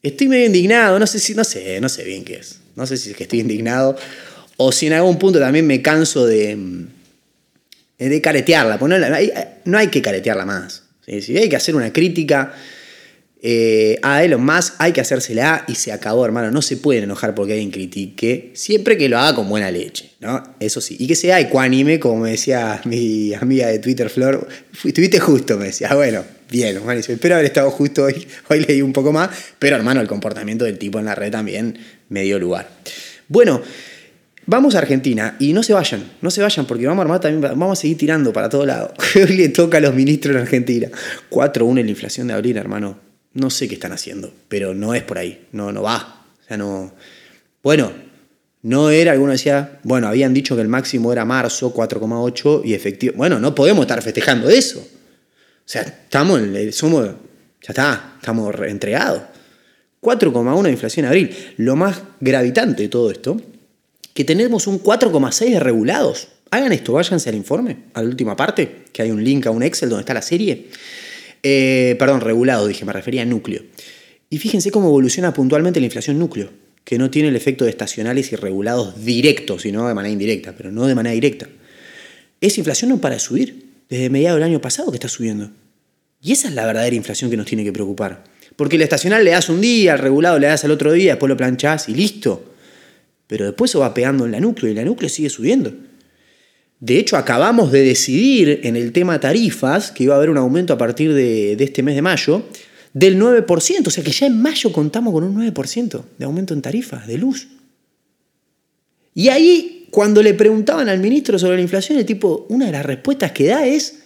Estoy 0.00 0.28
medio 0.28 0.46
indignado, 0.46 0.96
no 1.00 1.08
sé 1.08 1.18
si, 1.18 1.34
no 1.34 1.42
sé, 1.42 1.80
no 1.80 1.88
sé 1.88 2.04
bien 2.04 2.24
qué 2.24 2.36
es. 2.36 2.60
No 2.76 2.86
sé 2.86 2.96
si 2.96 3.10
es 3.10 3.16
que 3.16 3.24
estoy 3.24 3.40
indignado 3.40 3.96
o 4.58 4.70
si 4.70 4.86
en 4.86 4.92
algún 4.92 5.18
punto 5.18 5.40
también 5.40 5.66
me 5.66 5.82
canso 5.82 6.24
de, 6.24 6.56
de 7.98 8.20
caretearla. 8.20 8.76
No 8.76 8.94
hay, 8.94 9.32
no 9.64 9.76
hay 9.76 9.88
que 9.88 10.00
caretearla 10.00 10.46
más. 10.46 10.84
Si 11.04 11.36
hay 11.36 11.48
que 11.48 11.56
hacer 11.56 11.74
una 11.74 11.92
crítica 11.92 12.54
eh, 13.40 14.00
a 14.02 14.24
Elon 14.24 14.44
Musk, 14.44 14.74
hay 14.78 14.92
que 14.92 15.00
hacérsela 15.00 15.64
y 15.68 15.76
se 15.76 15.92
acabó, 15.92 16.24
hermano. 16.24 16.50
No 16.50 16.60
se 16.60 16.76
pueden 16.76 17.04
enojar 17.04 17.34
porque 17.34 17.52
alguien 17.52 17.70
critique, 17.70 18.50
siempre 18.54 18.98
que 18.98 19.08
lo 19.08 19.18
haga 19.18 19.36
con 19.36 19.48
buena 19.48 19.70
leche, 19.70 20.10
¿no? 20.20 20.42
Eso 20.58 20.80
sí. 20.80 20.96
Y 20.98 21.06
que 21.06 21.14
sea 21.14 21.38
ecuánime, 21.38 22.00
como 22.00 22.22
me 22.22 22.30
decía 22.30 22.80
mi 22.84 23.32
amiga 23.34 23.68
de 23.68 23.78
Twitter, 23.78 24.10
Flor. 24.10 24.48
Estuviste 24.84 25.20
justo, 25.20 25.56
me 25.56 25.66
decía. 25.66 25.94
Bueno, 25.94 26.24
bien, 26.50 26.76
hermano. 26.76 26.98
Espero 26.98 27.36
haber 27.36 27.46
estado 27.46 27.70
justo 27.70 28.04
hoy. 28.04 28.26
Hoy 28.48 28.64
leí 28.66 28.82
un 28.82 28.92
poco 28.92 29.12
más. 29.12 29.30
Pero, 29.58 29.76
hermano, 29.76 30.00
el 30.00 30.08
comportamiento 30.08 30.64
del 30.64 30.78
tipo 30.78 30.98
en 30.98 31.04
la 31.04 31.14
red 31.14 31.30
también 31.30 31.78
me 32.08 32.22
dio 32.22 32.38
lugar. 32.38 32.68
Bueno, 33.28 33.62
Vamos 34.50 34.74
a 34.74 34.78
Argentina 34.78 35.36
y 35.38 35.52
no 35.52 35.62
se 35.62 35.74
vayan, 35.74 36.02
no 36.22 36.30
se 36.30 36.40
vayan 36.40 36.64
porque 36.64 36.86
vamos 36.86 37.00
a 37.00 37.02
armar 37.02 37.20
también, 37.20 37.42
vamos 37.42 37.78
a 37.78 37.82
seguir 37.82 37.98
tirando 37.98 38.32
para 38.32 38.48
todo 38.48 38.64
lado. 38.64 38.94
Hoy 39.14 39.36
le 39.36 39.50
toca 39.50 39.76
a 39.76 39.80
los 39.82 39.94
ministros 39.94 40.34
en 40.34 40.40
Argentina. 40.40 40.88
4-1 41.28 41.80
en 41.80 41.84
la 41.84 41.90
inflación 41.90 42.28
de 42.28 42.32
abril, 42.32 42.56
hermano. 42.56 43.07
No 43.38 43.50
sé 43.50 43.68
qué 43.68 43.74
están 43.74 43.92
haciendo, 43.92 44.32
pero 44.48 44.74
no 44.74 44.94
es 44.94 45.02
por 45.04 45.18
ahí, 45.18 45.46
no, 45.52 45.70
no 45.70 45.82
va. 45.82 46.26
O 46.42 46.46
sea, 46.46 46.56
no. 46.56 46.92
Bueno, 47.62 47.92
no 48.62 48.90
era, 48.90 49.12
alguno 49.12 49.32
decía, 49.32 49.78
bueno, 49.84 50.08
habían 50.08 50.34
dicho 50.34 50.56
que 50.56 50.62
el 50.62 50.68
máximo 50.68 51.12
era 51.12 51.24
marzo, 51.24 51.72
4,8 51.72 52.62
y 52.64 52.74
efectivo. 52.74 53.14
Bueno, 53.16 53.38
no 53.38 53.54
podemos 53.54 53.82
estar 53.82 54.02
festejando 54.02 54.48
eso. 54.48 54.80
O 54.80 55.70
sea, 55.70 55.82
estamos, 55.82 56.40
somos, 56.72 57.06
ya 57.06 57.68
está, 57.68 58.14
estamos 58.18 58.52
entregados. 58.66 59.22
4,1 60.02 60.62
de 60.62 60.70
inflación 60.70 61.04
en 61.04 61.08
abril. 61.08 61.36
Lo 61.58 61.76
más 61.76 62.02
gravitante 62.20 62.82
de 62.82 62.88
todo 62.88 63.10
esto, 63.12 63.40
que 64.14 64.24
tenemos 64.24 64.66
un 64.66 64.82
4,6 64.82 65.50
de 65.50 65.60
regulados. 65.60 66.28
Hagan 66.50 66.72
esto, 66.72 66.94
váyanse 66.94 67.28
al 67.28 67.36
informe, 67.36 67.84
a 67.94 68.02
la 68.02 68.08
última 68.08 68.34
parte, 68.34 68.86
que 68.92 69.02
hay 69.02 69.12
un 69.12 69.22
link 69.22 69.46
a 69.46 69.50
un 69.50 69.62
Excel 69.62 69.90
donde 69.90 70.02
está 70.02 70.14
la 70.14 70.22
serie. 70.22 70.68
Eh, 71.42 71.96
perdón, 71.98 72.20
regulado, 72.20 72.66
dije, 72.66 72.84
me 72.84 72.92
refería 72.92 73.22
a 73.22 73.24
núcleo. 73.24 73.62
Y 74.30 74.38
fíjense 74.38 74.70
cómo 74.70 74.88
evoluciona 74.88 75.32
puntualmente 75.32 75.80
la 75.80 75.86
inflación 75.86 76.18
núcleo, 76.18 76.50
que 76.84 76.98
no 76.98 77.10
tiene 77.10 77.28
el 77.28 77.36
efecto 77.36 77.64
de 77.64 77.70
estacionales 77.70 78.32
y 78.32 78.36
regulados 78.36 79.04
directos, 79.04 79.62
sino 79.62 79.86
de 79.88 79.94
manera 79.94 80.12
indirecta, 80.12 80.54
pero 80.56 80.70
no 80.70 80.86
de 80.86 80.94
manera 80.94 81.14
directa. 81.14 81.48
Esa 82.40 82.60
inflación 82.60 82.90
no 82.90 83.00
para 83.00 83.14
de 83.14 83.20
subir 83.20 83.66
desde 83.88 84.10
mediados 84.10 84.38
del 84.38 84.48
año 84.48 84.60
pasado 84.60 84.90
que 84.90 84.96
está 84.96 85.08
subiendo. 85.08 85.50
Y 86.20 86.32
esa 86.32 86.48
es 86.48 86.54
la 86.54 86.66
verdadera 86.66 86.94
inflación 86.94 87.30
que 87.30 87.36
nos 87.36 87.46
tiene 87.46 87.64
que 87.64 87.72
preocupar. 87.72 88.24
Porque 88.56 88.76
el 88.76 88.82
estacional 88.82 89.24
le 89.24 89.30
das 89.30 89.48
un 89.48 89.60
día, 89.60 89.92
al 89.92 89.98
regulado 90.00 90.38
le 90.38 90.48
das 90.48 90.64
al 90.64 90.72
otro 90.72 90.92
día, 90.92 91.12
después 91.12 91.28
lo 91.28 91.36
planchás 91.36 91.88
y 91.88 91.94
listo. 91.94 92.54
Pero 93.26 93.44
después 93.46 93.70
se 93.70 93.78
va 93.78 93.94
pegando 93.94 94.24
en 94.26 94.32
la 94.32 94.40
núcleo 94.40 94.70
y 94.70 94.74
la 94.74 94.84
núcleo 94.84 95.08
sigue 95.08 95.30
subiendo. 95.30 95.72
De 96.80 96.98
hecho, 96.98 97.16
acabamos 97.16 97.72
de 97.72 97.82
decidir 97.82 98.60
en 98.62 98.76
el 98.76 98.92
tema 98.92 99.18
tarifas 99.18 99.90
que 99.90 100.04
iba 100.04 100.14
a 100.14 100.16
haber 100.16 100.30
un 100.30 100.38
aumento 100.38 100.72
a 100.72 100.78
partir 100.78 101.12
de, 101.12 101.52
este 101.54 101.82
mes 101.82 101.96
de 101.96 102.02
mayo 102.02 102.44
del 102.92 103.20
9%. 103.20 103.86
O 103.86 103.90
sea 103.90 104.04
que 104.04 104.12
ya 104.12 104.26
en 104.26 104.40
mayo 104.40 104.72
contamos 104.72 105.12
con 105.12 105.24
un 105.24 105.36
9% 105.36 106.02
de 106.18 106.24
aumento 106.24 106.54
en 106.54 106.62
tarifas 106.62 107.06
de 107.06 107.18
luz. 107.18 107.48
Y 109.14 109.28
ahí 109.28 109.88
cuando 109.90 110.22
le 110.22 110.34
preguntaban 110.34 110.88
al 110.88 111.00
ministro 111.00 111.38
sobre 111.38 111.56
la 111.56 111.62
inflación, 111.62 111.98
el 111.98 112.06
tipo, 112.06 112.46
una 112.48 112.66
de 112.66 112.72
las 112.72 112.86
respuestas 112.86 113.32
que 113.32 113.46
da 113.46 113.66
es, 113.66 114.00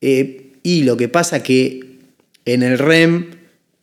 eh, 0.00 0.52
y 0.62 0.84
lo 0.84 0.96
que 0.96 1.08
pasa 1.08 1.42
que 1.42 1.98
en 2.46 2.62
el 2.62 2.78
REM 2.78 3.30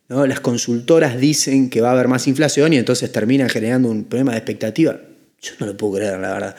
las 0.08 0.40
consultoras 0.40 1.18
dicen 1.18 1.70
que 1.70 1.80
va 1.80 1.90
a 1.90 1.92
haber 1.92 2.08
más 2.08 2.26
inflación 2.26 2.72
y 2.72 2.76
entonces 2.76 3.10
terminan 3.12 3.48
generando 3.48 3.88
un 3.88 4.04
problema 4.04 4.32
de 4.32 4.38
expectativa. 4.38 5.00
Yo 5.40 5.52
no 5.58 5.66
lo 5.66 5.76
puedo 5.76 5.94
creer, 5.94 6.18
la 6.20 6.32
verdad. 6.32 6.56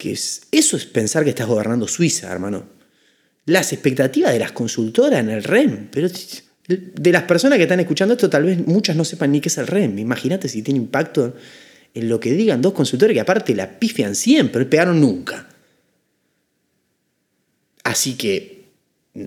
Que 0.00 0.12
es, 0.12 0.40
eso 0.50 0.78
es 0.78 0.86
pensar 0.86 1.24
que 1.24 1.30
estás 1.30 1.46
gobernando 1.46 1.86
Suiza, 1.86 2.32
hermano. 2.32 2.64
Las 3.44 3.74
expectativas 3.74 4.32
de 4.32 4.38
las 4.38 4.52
consultoras 4.52 5.20
en 5.20 5.28
el 5.28 5.44
REM, 5.44 5.88
pero 5.90 6.08
de 6.66 7.12
las 7.12 7.24
personas 7.24 7.58
que 7.58 7.64
están 7.64 7.80
escuchando 7.80 8.14
esto, 8.14 8.30
tal 8.30 8.44
vez 8.44 8.66
muchas 8.66 8.96
no 8.96 9.04
sepan 9.04 9.30
ni 9.30 9.42
qué 9.42 9.50
es 9.50 9.58
el 9.58 9.66
REM. 9.66 9.98
Imagínate 9.98 10.48
si 10.48 10.62
tiene 10.62 10.80
impacto 10.80 11.34
en 11.92 12.08
lo 12.08 12.18
que 12.18 12.32
digan 12.32 12.62
dos 12.62 12.72
consultores 12.72 13.12
que 13.12 13.20
aparte 13.20 13.54
la 13.54 13.78
pifian 13.78 14.14
siempre, 14.14 14.64
pegaron 14.64 15.02
nunca. 15.02 15.50
Así 17.84 18.14
que, 18.14 18.70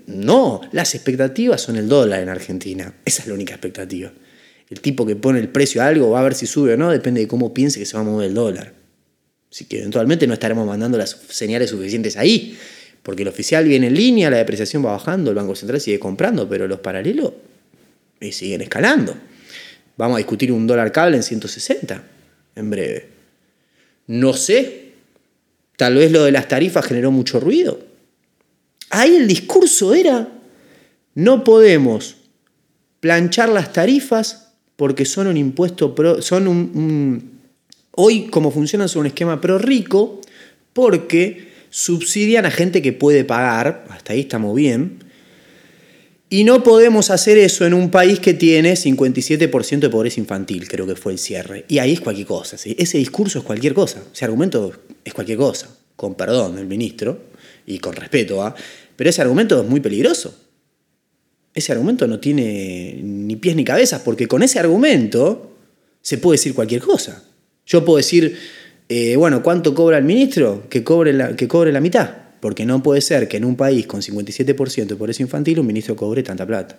no, 0.07 0.61
las 0.71 0.95
expectativas 0.95 1.61
son 1.61 1.75
el 1.75 1.87
dólar 1.87 2.23
en 2.23 2.29
Argentina. 2.29 2.95
Esa 3.05 3.21
es 3.21 3.27
la 3.27 3.35
única 3.35 3.53
expectativa. 3.53 4.11
El 4.71 4.81
tipo 4.81 5.05
que 5.05 5.15
pone 5.15 5.39
el 5.39 5.49
precio 5.49 5.83
a 5.83 5.87
algo 5.87 6.09
va 6.09 6.21
a 6.21 6.23
ver 6.23 6.33
si 6.33 6.47
sube 6.47 6.73
o 6.73 6.77
no, 6.77 6.89
depende 6.89 7.21
de 7.21 7.27
cómo 7.27 7.53
piense 7.53 7.77
que 7.77 7.85
se 7.85 7.95
va 7.95 8.01
a 8.01 8.05
mover 8.05 8.29
el 8.29 8.33
dólar. 8.33 8.82
Así 9.53 9.65
que 9.65 9.77
eventualmente 9.77 10.25
no 10.25 10.33
estaremos 10.33 10.65
mandando 10.65 10.97
las 10.97 11.15
señales 11.29 11.69
suficientes 11.69 12.17
ahí, 12.17 12.57
porque 13.03 13.21
el 13.21 13.27
oficial 13.27 13.63
viene 13.65 13.85
en 13.85 13.93
línea, 13.93 14.31
la 14.31 14.37
depreciación 14.37 14.83
va 14.83 14.93
bajando, 14.93 15.29
el 15.29 15.35
Banco 15.35 15.55
Central 15.55 15.79
sigue 15.79 15.99
comprando, 15.99 16.49
pero 16.49 16.67
los 16.67 16.79
paralelos 16.79 17.33
eh, 18.19 18.31
siguen 18.31 18.61
escalando. 18.61 19.15
Vamos 19.95 20.15
a 20.15 20.17
discutir 20.17 20.51
un 20.51 20.65
dólar 20.65 20.91
cable 20.91 21.17
en 21.17 21.21
160 21.21 22.03
en 22.55 22.69
breve. 22.71 23.09
No 24.07 24.33
sé, 24.33 24.93
tal 25.77 25.97
vez 25.97 26.11
lo 26.11 26.23
de 26.23 26.31
las 26.31 26.47
tarifas 26.47 26.87
generó 26.87 27.11
mucho 27.11 27.39
ruido. 27.39 27.79
Ahí 28.89 29.17
el 29.17 29.27
discurso 29.27 29.93
era, 29.93 30.29
no 31.13 31.43
podemos 31.43 32.15
planchar 33.01 33.49
las 33.49 33.71
tarifas 33.71 34.53
porque 34.77 35.05
son 35.05 35.27
un 35.27 35.37
impuesto, 35.37 35.93
pro, 35.93 36.23
son 36.23 36.47
un, 36.47 37.32
hoy 37.95 38.27
como 38.27 38.51
funcionan 38.51 38.89
son 38.89 39.01
un 39.01 39.07
esquema 39.07 39.41
pro 39.41 39.57
rico 39.57 40.21
porque 40.73 41.51
subsidian 41.69 42.45
a 42.45 42.51
gente 42.51 42.81
que 42.81 42.93
puede 42.93 43.23
pagar, 43.23 43.85
hasta 43.89 44.13
ahí 44.13 44.21
estamos 44.21 44.55
bien, 44.55 44.99
y 46.33 46.45
no 46.45 46.63
podemos 46.63 47.11
hacer 47.11 47.37
eso 47.37 47.63
en 47.63 47.75
un 47.75 47.91
país 47.91 48.19
que 48.19 48.33
tiene 48.33 48.73
57% 48.73 49.79
de 49.79 49.89
pobreza 49.89 50.19
infantil, 50.19 50.67
creo 50.67 50.87
que 50.87 50.95
fue 50.95 51.11
el 51.11 51.19
cierre. 51.19 51.63
Y 51.67 51.77
ahí 51.77 51.93
es 51.93 52.01
cualquier 52.01 52.25
cosa. 52.25 52.55
Ese 52.55 52.97
discurso 52.97 53.37
es 53.37 53.45
cualquier 53.45 53.75
cosa. 53.75 54.01
Ese 54.11 54.25
argumento 54.25 54.73
es 55.05 55.13
cualquier 55.13 55.37
cosa. 55.37 55.69
Con 55.95 56.15
perdón 56.15 56.55
del 56.55 56.65
ministro 56.65 57.19
y 57.67 57.77
con 57.77 57.93
respeto 57.93 58.41
a. 58.41 58.55
Pero 58.95 59.11
ese 59.11 59.21
argumento 59.21 59.61
es 59.61 59.69
muy 59.69 59.79
peligroso. 59.79 60.35
Ese 61.53 61.71
argumento 61.71 62.07
no 62.07 62.19
tiene 62.19 62.99
ni 63.03 63.35
pies 63.35 63.55
ni 63.55 63.63
cabezas, 63.63 64.01
porque 64.01 64.27
con 64.27 64.41
ese 64.41 64.57
argumento 64.57 65.55
se 66.01 66.17
puede 66.17 66.39
decir 66.39 66.55
cualquier 66.55 66.81
cosa. 66.81 67.23
Yo 67.65 67.85
puedo 67.85 67.97
decir, 67.97 68.37
eh, 68.89 69.15
bueno, 69.15 69.41
¿cuánto 69.41 69.73
cobra 69.73 69.97
el 69.97 70.03
ministro? 70.03 70.67
Que 70.69 70.83
cobre 70.83 71.13
la, 71.13 71.35
que 71.35 71.47
la 71.47 71.79
mitad. 71.79 72.09
Porque 72.39 72.65
no 72.65 72.83
puede 72.83 73.01
ser 73.01 73.27
que 73.27 73.37
en 73.37 73.45
un 73.45 73.55
país 73.55 73.87
con 73.87 74.01
57% 74.01 74.85
de 74.85 74.95
pobreza 74.95 75.23
infantil 75.23 75.59
un 75.59 75.67
ministro 75.67 75.95
cobre 75.95 76.23
tanta 76.23 76.45
plata. 76.45 76.77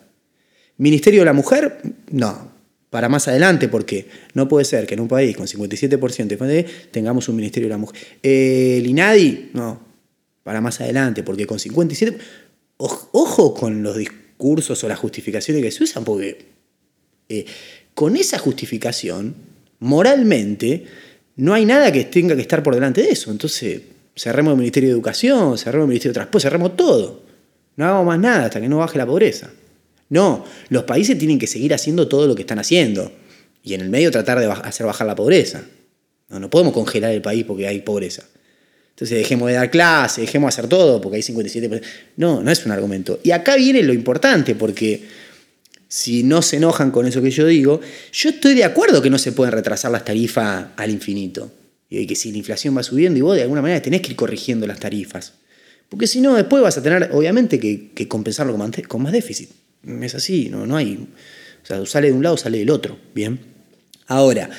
Ministerio 0.76 1.20
de 1.20 1.24
la 1.26 1.32
Mujer, 1.32 1.80
no, 2.10 2.52
para 2.90 3.08
más 3.08 3.28
adelante, 3.28 3.68
porque 3.68 4.06
no 4.34 4.46
puede 4.46 4.64
ser 4.64 4.86
que 4.86 4.94
en 4.94 5.00
un 5.00 5.08
país 5.08 5.36
con 5.36 5.46
57% 5.46 6.26
de 6.26 6.34
infantil 6.34 6.66
tengamos 6.90 7.28
un 7.28 7.36
Ministerio 7.36 7.68
de 7.68 7.74
la 7.74 7.78
Mujer. 7.78 8.00
Eh, 8.22 8.76
el 8.78 8.86
INADI, 8.86 9.50
no, 9.54 9.80
para 10.42 10.60
más 10.60 10.80
adelante, 10.80 11.22
porque 11.22 11.46
con 11.46 11.58
57%... 11.58 12.16
Ojo 12.76 13.54
con 13.54 13.82
los 13.82 13.96
discursos 13.96 14.82
o 14.84 14.88
las 14.88 14.98
justificaciones 14.98 15.62
que 15.62 15.70
se 15.70 15.84
usan, 15.84 16.04
porque 16.04 16.46
eh, 17.28 17.46
con 17.94 18.16
esa 18.16 18.38
justificación, 18.38 19.34
moralmente, 19.80 20.84
no 21.36 21.54
hay 21.54 21.64
nada 21.64 21.90
que 21.92 22.04
tenga 22.04 22.34
que 22.34 22.42
estar 22.42 22.62
por 22.62 22.74
delante 22.74 23.02
de 23.02 23.10
eso. 23.10 23.30
Entonces, 23.30 23.82
cerremos 24.16 24.52
el 24.52 24.58
Ministerio 24.58 24.90
de 24.90 24.94
Educación, 24.94 25.58
cerremos 25.58 25.84
el 25.84 25.88
Ministerio 25.88 26.12
de 26.12 26.14
Transporte, 26.14 26.48
cerremos 26.48 26.76
todo. 26.76 27.22
No 27.76 27.84
hagamos 27.84 28.06
más 28.06 28.18
nada 28.18 28.44
hasta 28.46 28.60
que 28.60 28.68
no 28.68 28.78
baje 28.78 28.98
la 28.98 29.06
pobreza. 29.06 29.50
No, 30.10 30.44
los 30.68 30.84
países 30.84 31.18
tienen 31.18 31.38
que 31.38 31.46
seguir 31.46 31.74
haciendo 31.74 32.08
todo 32.08 32.26
lo 32.26 32.34
que 32.34 32.42
están 32.42 32.58
haciendo 32.58 33.10
y 33.62 33.74
en 33.74 33.80
el 33.80 33.88
medio 33.88 34.10
tratar 34.10 34.38
de 34.38 34.46
hacer 34.46 34.86
bajar 34.86 35.06
la 35.06 35.16
pobreza. 35.16 35.62
No, 36.28 36.38
no 36.38 36.50
podemos 36.50 36.72
congelar 36.72 37.10
el 37.12 37.22
país 37.22 37.44
porque 37.44 37.66
hay 37.66 37.80
pobreza. 37.80 38.24
Entonces 38.90 39.18
dejemos 39.18 39.48
de 39.48 39.54
dar 39.54 39.70
clases, 39.70 40.24
dejemos 40.24 40.54
de 40.54 40.60
hacer 40.60 40.68
todo 40.68 41.00
porque 41.00 41.16
hay 41.16 41.22
57%. 41.22 41.82
No, 42.16 42.42
no 42.42 42.50
es 42.50 42.64
un 42.64 42.70
argumento. 42.70 43.18
Y 43.24 43.32
acá 43.32 43.56
viene 43.56 43.82
lo 43.82 43.92
importante 43.92 44.54
porque 44.54 45.02
si 45.94 46.24
no 46.24 46.42
se 46.42 46.56
enojan 46.56 46.90
con 46.90 47.06
eso 47.06 47.22
que 47.22 47.30
yo 47.30 47.46
digo, 47.46 47.80
yo 48.12 48.30
estoy 48.30 48.54
de 48.54 48.64
acuerdo 48.64 49.00
que 49.00 49.10
no 49.10 49.16
se 49.16 49.30
pueden 49.30 49.52
retrasar 49.52 49.92
las 49.92 50.04
tarifas 50.04 50.66
al 50.74 50.90
infinito. 50.90 51.52
Y 51.88 52.04
que 52.04 52.16
si 52.16 52.32
la 52.32 52.38
inflación 52.38 52.76
va 52.76 52.82
subiendo 52.82 53.16
y 53.16 53.22
vos 53.22 53.36
de 53.36 53.42
alguna 53.42 53.62
manera 53.62 53.80
tenés 53.80 54.00
que 54.00 54.10
ir 54.10 54.16
corrigiendo 54.16 54.66
las 54.66 54.80
tarifas. 54.80 55.34
Porque 55.88 56.08
si 56.08 56.20
no, 56.20 56.34
después 56.34 56.64
vas 56.64 56.76
a 56.76 56.82
tener, 56.82 57.10
obviamente, 57.12 57.60
que, 57.60 58.08
compensarlo 58.08 58.58
con, 58.88 59.02
más 59.04 59.12
déficit. 59.12 59.50
Es 60.02 60.16
así, 60.16 60.48
no, 60.50 60.66
no 60.66 60.76
hay. 60.76 60.96
O 61.62 61.64
sea, 61.64 61.86
sale 61.86 62.08
de 62.08 62.14
un 62.14 62.24
lado, 62.24 62.36
sale 62.38 62.58
del 62.58 62.70
otro. 62.70 62.98
Bien. 63.14 63.38
Ahora, 64.08 64.50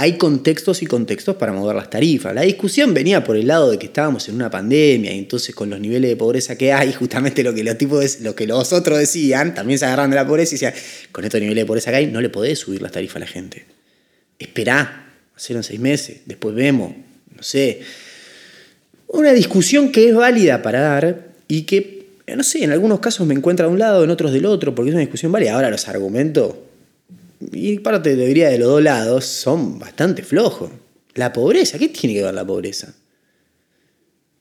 hay 0.00 0.14
contextos 0.14 0.82
y 0.82 0.86
contextos 0.86 1.36
para 1.36 1.52
mover 1.52 1.76
las 1.76 1.90
tarifas. 1.90 2.34
La 2.34 2.40
discusión 2.40 2.94
venía 2.94 3.22
por 3.22 3.36
el 3.36 3.46
lado 3.46 3.70
de 3.70 3.78
que 3.78 3.84
estábamos 3.84 4.26
en 4.30 4.34
una 4.34 4.50
pandemia 4.50 5.12
y 5.12 5.18
entonces 5.18 5.54
con 5.54 5.68
los 5.68 5.78
niveles 5.78 6.08
de 6.08 6.16
pobreza 6.16 6.56
que 6.56 6.72
hay, 6.72 6.90
justamente 6.98 7.42
lo 7.42 7.52
que 7.52 7.62
los, 7.62 7.76
tipos, 7.76 8.20
lo 8.20 8.34
que 8.34 8.46
los 8.46 8.72
otros 8.72 8.98
decían, 8.98 9.54
también 9.54 9.78
se 9.78 9.84
agarran 9.84 10.08
de 10.08 10.16
la 10.16 10.26
pobreza 10.26 10.54
y 10.54 10.54
decían, 10.54 10.72
con 11.12 11.26
estos 11.26 11.38
niveles 11.38 11.64
de 11.64 11.66
pobreza 11.66 11.90
que 11.90 11.98
hay, 11.98 12.06
no 12.06 12.22
le 12.22 12.30
podés 12.30 12.60
subir 12.60 12.80
las 12.80 12.92
tarifas 12.92 13.16
a 13.16 13.20
la 13.20 13.26
gente. 13.26 13.66
Esperá, 14.38 15.12
en 15.48 15.62
seis 15.62 15.78
meses, 15.78 16.20
después 16.24 16.54
vemos, 16.54 16.94
no 17.36 17.42
sé. 17.42 17.82
Una 19.08 19.34
discusión 19.34 19.92
que 19.92 20.08
es 20.08 20.14
válida 20.14 20.62
para 20.62 20.80
dar 20.80 21.26
y 21.46 21.64
que, 21.64 22.06
no 22.34 22.42
sé, 22.42 22.64
en 22.64 22.72
algunos 22.72 23.00
casos 23.00 23.26
me 23.26 23.34
encuentra 23.34 23.66
de 23.66 23.72
un 23.72 23.78
lado, 23.78 24.02
en 24.02 24.08
otros 24.08 24.32
del 24.32 24.46
otro, 24.46 24.74
porque 24.74 24.88
es 24.88 24.94
una 24.94 25.02
discusión 25.02 25.30
válida. 25.30 25.52
Ahora 25.52 25.68
los 25.68 25.88
argumentos, 25.88 26.54
y 27.40 27.78
parte 27.78 28.16
debería 28.16 28.50
de 28.50 28.58
los 28.58 28.68
dos 28.68 28.82
lados, 28.82 29.24
son 29.24 29.78
bastante 29.78 30.22
flojos. 30.22 30.70
La 31.14 31.32
pobreza, 31.32 31.78
¿qué 31.78 31.88
tiene 31.88 32.14
que 32.14 32.22
ver 32.22 32.34
la 32.34 32.46
pobreza? 32.46 32.94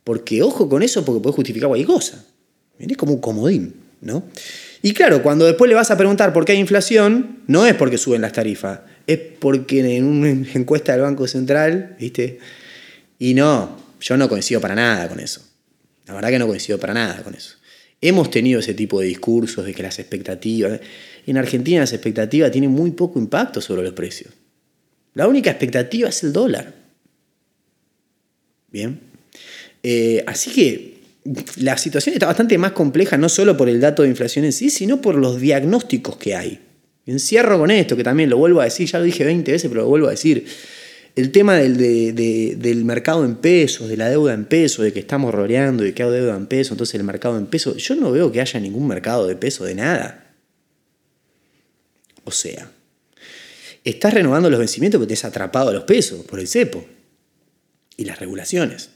Porque 0.04 0.42
ojo 0.42 0.68
con 0.68 0.84
eso 0.84 1.06
porque 1.06 1.22
puede 1.22 1.36
justificar 1.36 1.70
cualquier 1.70 1.88
cosa. 1.88 2.26
Es 2.78 2.98
como 2.98 3.14
un 3.14 3.22
comodín, 3.22 3.76
¿no? 4.02 4.24
Y 4.82 4.94
claro, 4.94 5.22
cuando 5.22 5.46
después 5.46 5.68
le 5.70 5.76
vas 5.76 5.92
a 5.92 5.98
preguntar 5.98 6.32
por 6.32 6.46
qué 6.46 6.54
hay 6.54 6.60
inflación, 6.60 7.40
no 7.48 7.66
es 7.66 7.74
porque 7.74 7.98
suben 7.98 8.22
las 8.22 8.32
tarifas, 8.32 8.82
es 9.08 9.20
porque 9.40 9.98
en 9.98 10.06
una 10.06 10.30
encuesta 10.54 10.94
del 10.94 11.02
Banco 11.02 11.28
Central, 11.28 11.96
¿viste? 12.00 12.40
Y 13.18 13.34
no, 13.34 13.78
yo 14.00 14.18
no 14.18 14.30
coincido 14.30 14.62
para 14.62 14.76
nada 14.76 15.08
con 15.10 15.20
eso. 15.20 15.42
La 16.06 16.14
verdad 16.14 16.30
que 16.30 16.40
no 16.40 16.48
coincido 16.48 16.80
para 16.80 16.94
nada 16.94 17.22
con 17.22 17.36
eso. 17.36 17.56
Hemos 18.02 18.32
tenido 18.32 18.60
ese 18.60 18.74
tipo 18.74 19.02
de 19.02 19.08
discursos 19.08 19.66
de 19.66 19.74
que 19.74 19.84
las 19.84 20.00
expectativas... 20.00 20.80
En 21.26 21.38
Argentina 21.38 21.82
las 21.82 21.94
expectativas 21.94 22.52
tienen 22.52 22.72
muy 22.72 22.92
poco 22.92 23.20
impacto 23.20 23.62
sobre 23.62 23.84
los 23.84 23.94
precios. 23.94 24.34
La 25.14 25.28
única 25.28 25.52
expectativa 25.52 26.10
es 26.10 26.24
el 26.24 26.34
dólar. 26.34 26.74
Bien. 28.72 29.00
Eh, 29.84 30.24
así 30.28 30.52
que 30.52 31.00
la 31.58 31.78
situación 31.78 32.14
está 32.14 32.26
bastante 32.26 32.58
más 32.58 32.72
compleja, 32.72 33.18
no 33.18 33.30
solo 33.30 33.58
por 33.58 33.70
el 33.70 33.80
dato 33.80 34.04
de 34.04 34.10
inflación 34.10 34.46
en 34.46 34.54
sí, 34.54 34.70
sino 34.70 35.02
por 35.02 35.16
los 35.16 35.40
diagnósticos 35.40 36.18
que 36.18 36.36
hay. 36.36 36.60
Encierro 37.06 37.60
con 37.60 37.72
esto, 37.72 37.98
que 37.98 38.04
también 38.04 38.30
lo 38.30 38.38
vuelvo 38.38 38.62
a 38.62 38.66
decir, 38.66 38.88
ya 38.88 39.00
lo 39.00 39.06
dije 39.06 39.24
20 39.26 39.52
veces, 39.52 39.70
pero 39.70 39.82
lo 39.82 39.90
vuelvo 39.90 40.08
a 40.08 40.12
decir. 40.12 40.46
El 41.16 41.32
tema 41.32 41.56
del, 41.56 41.76
del 41.76 42.86
mercado 42.86 43.26
en 43.26 43.36
pesos, 43.36 43.90
de 43.90 43.98
la 43.98 44.10
deuda 44.10 44.34
en 44.34 44.46
pesos, 44.46 44.86
de 44.86 44.94
que 44.94 45.00
estamos 45.00 45.34
rodeando 45.34 45.86
y 45.86 45.94
que 45.94 46.04
hay 46.04 46.12
deuda 46.12 46.36
en 46.36 46.46
pesos, 46.46 46.72
entonces 46.72 46.96
el 46.96 47.04
mercado 47.04 47.38
en 47.38 47.48
pesos, 47.48 47.78
yo 47.78 47.96
no 47.96 48.12
veo 48.12 48.32
que 48.32 48.42
haya 48.42 48.60
ningún 48.60 48.88
mercado 48.88 49.28
de 49.28 49.36
peso 49.36 49.66
de 49.66 49.76
nada. 49.76 50.34
O 52.24 52.32
sea, 52.32 52.72
estás 53.84 54.14
renovando 54.14 54.50
los 54.50 54.60
vencimientos 54.60 55.00
porque 55.00 55.10
te 55.10 55.20
has 55.20 55.26
atrapado 55.26 55.70
a 55.70 55.74
los 55.74 55.84
pesos 55.84 56.26
por 56.26 56.40
el 56.40 56.48
cepo 56.48 56.86
y 57.98 58.06
las 58.06 58.20
regulaciones. 58.20 58.92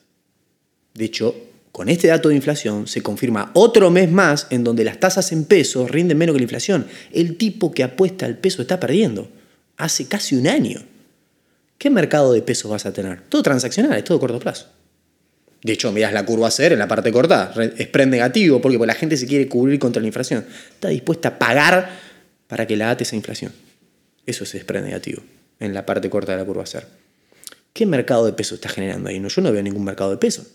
De 0.94 1.06
hecho, 1.06 1.36
con 1.74 1.90
este 1.90 2.08
dato 2.08 2.30
de 2.30 2.36
inflación 2.36 2.86
se 2.86 3.02
confirma 3.02 3.50
otro 3.56 3.90
mes 3.90 4.12
más 4.12 4.46
en 4.52 4.64
donde 4.64 4.84
las 4.84 5.00
tasas 5.00 5.32
en 5.32 5.46
pesos 5.46 5.90
rinden 5.90 6.20
menos 6.20 6.34
que 6.34 6.40
la 6.40 6.44
inflación. 6.44 6.86
El 7.12 7.36
tipo 7.36 7.72
que 7.72 7.84
apuesta 7.84 8.28
al 8.28 8.38
peso 8.38 8.62
está 8.62 8.80
perdiendo. 8.80 9.28
Hace 9.78 10.08
casi 10.08 10.36
un 10.36 10.48
año. 10.48 10.84
¿Qué 11.84 11.90
mercado 11.90 12.32
de 12.32 12.42
pesos 12.42 12.72
vas 12.72 12.86
a 12.86 12.94
tener? 12.94 13.24
Todo 13.24 13.44
transaccional, 13.44 13.98
es 13.98 14.06
todo 14.06 14.18
corto 14.18 14.40
plazo. 14.40 14.70
De 15.62 15.74
hecho, 15.74 15.92
miras 15.92 16.14
la 16.14 16.26
curva 16.26 16.50
ser 16.50 16.72
en 16.72 16.80
la 16.80 16.88
parte 16.88 17.12
corta, 17.12 17.54
es 17.76 17.88
pre 17.88 18.06
negativo, 18.06 18.62
porque 18.62 18.78
la 18.78 18.94
gente 18.94 19.18
se 19.18 19.28
quiere 19.28 19.50
cubrir 19.50 19.80
contra 19.80 20.00
la 20.00 20.08
inflación. 20.08 20.46
Está 20.76 20.88
dispuesta 20.88 21.28
a 21.28 21.40
pagar 21.40 21.90
para 22.48 22.66
que 22.66 22.78
la 22.78 22.90
ate 22.90 23.04
esa 23.04 23.18
inflación. 23.18 23.52
Eso 24.26 24.46
es 24.46 24.52
spread 24.52 24.82
negativo 24.82 25.24
en 25.60 25.74
la 25.74 25.86
parte 25.86 26.10
corta 26.10 26.32
de 26.32 26.38
la 26.38 26.46
curva 26.46 26.66
ser. 26.66 26.88
¿Qué 27.74 27.86
mercado 27.86 28.26
de 28.28 28.32
peso 28.32 28.56
está 28.56 28.70
generando 28.70 29.10
ahí? 29.10 29.20
No, 29.20 29.28
yo 29.28 29.42
no 29.42 29.52
veo 29.52 29.62
ningún 29.62 29.84
mercado 29.84 30.12
de 30.12 30.16
peso. 30.16 30.46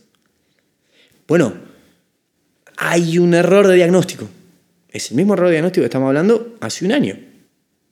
Bueno, 1.27 1.53
hay 2.79 3.19
un 3.19 3.35
error 3.35 3.69
de 3.69 3.75
diagnóstico. 3.75 4.27
Es 4.91 5.11
el 5.11 5.19
mismo 5.19 5.35
error 5.35 5.49
de 5.49 5.53
diagnóstico 5.53 5.83
que 5.83 5.88
estamos 5.88 6.09
hablando 6.09 6.57
hace 6.62 6.87
un 6.87 6.93
año. 6.93 7.28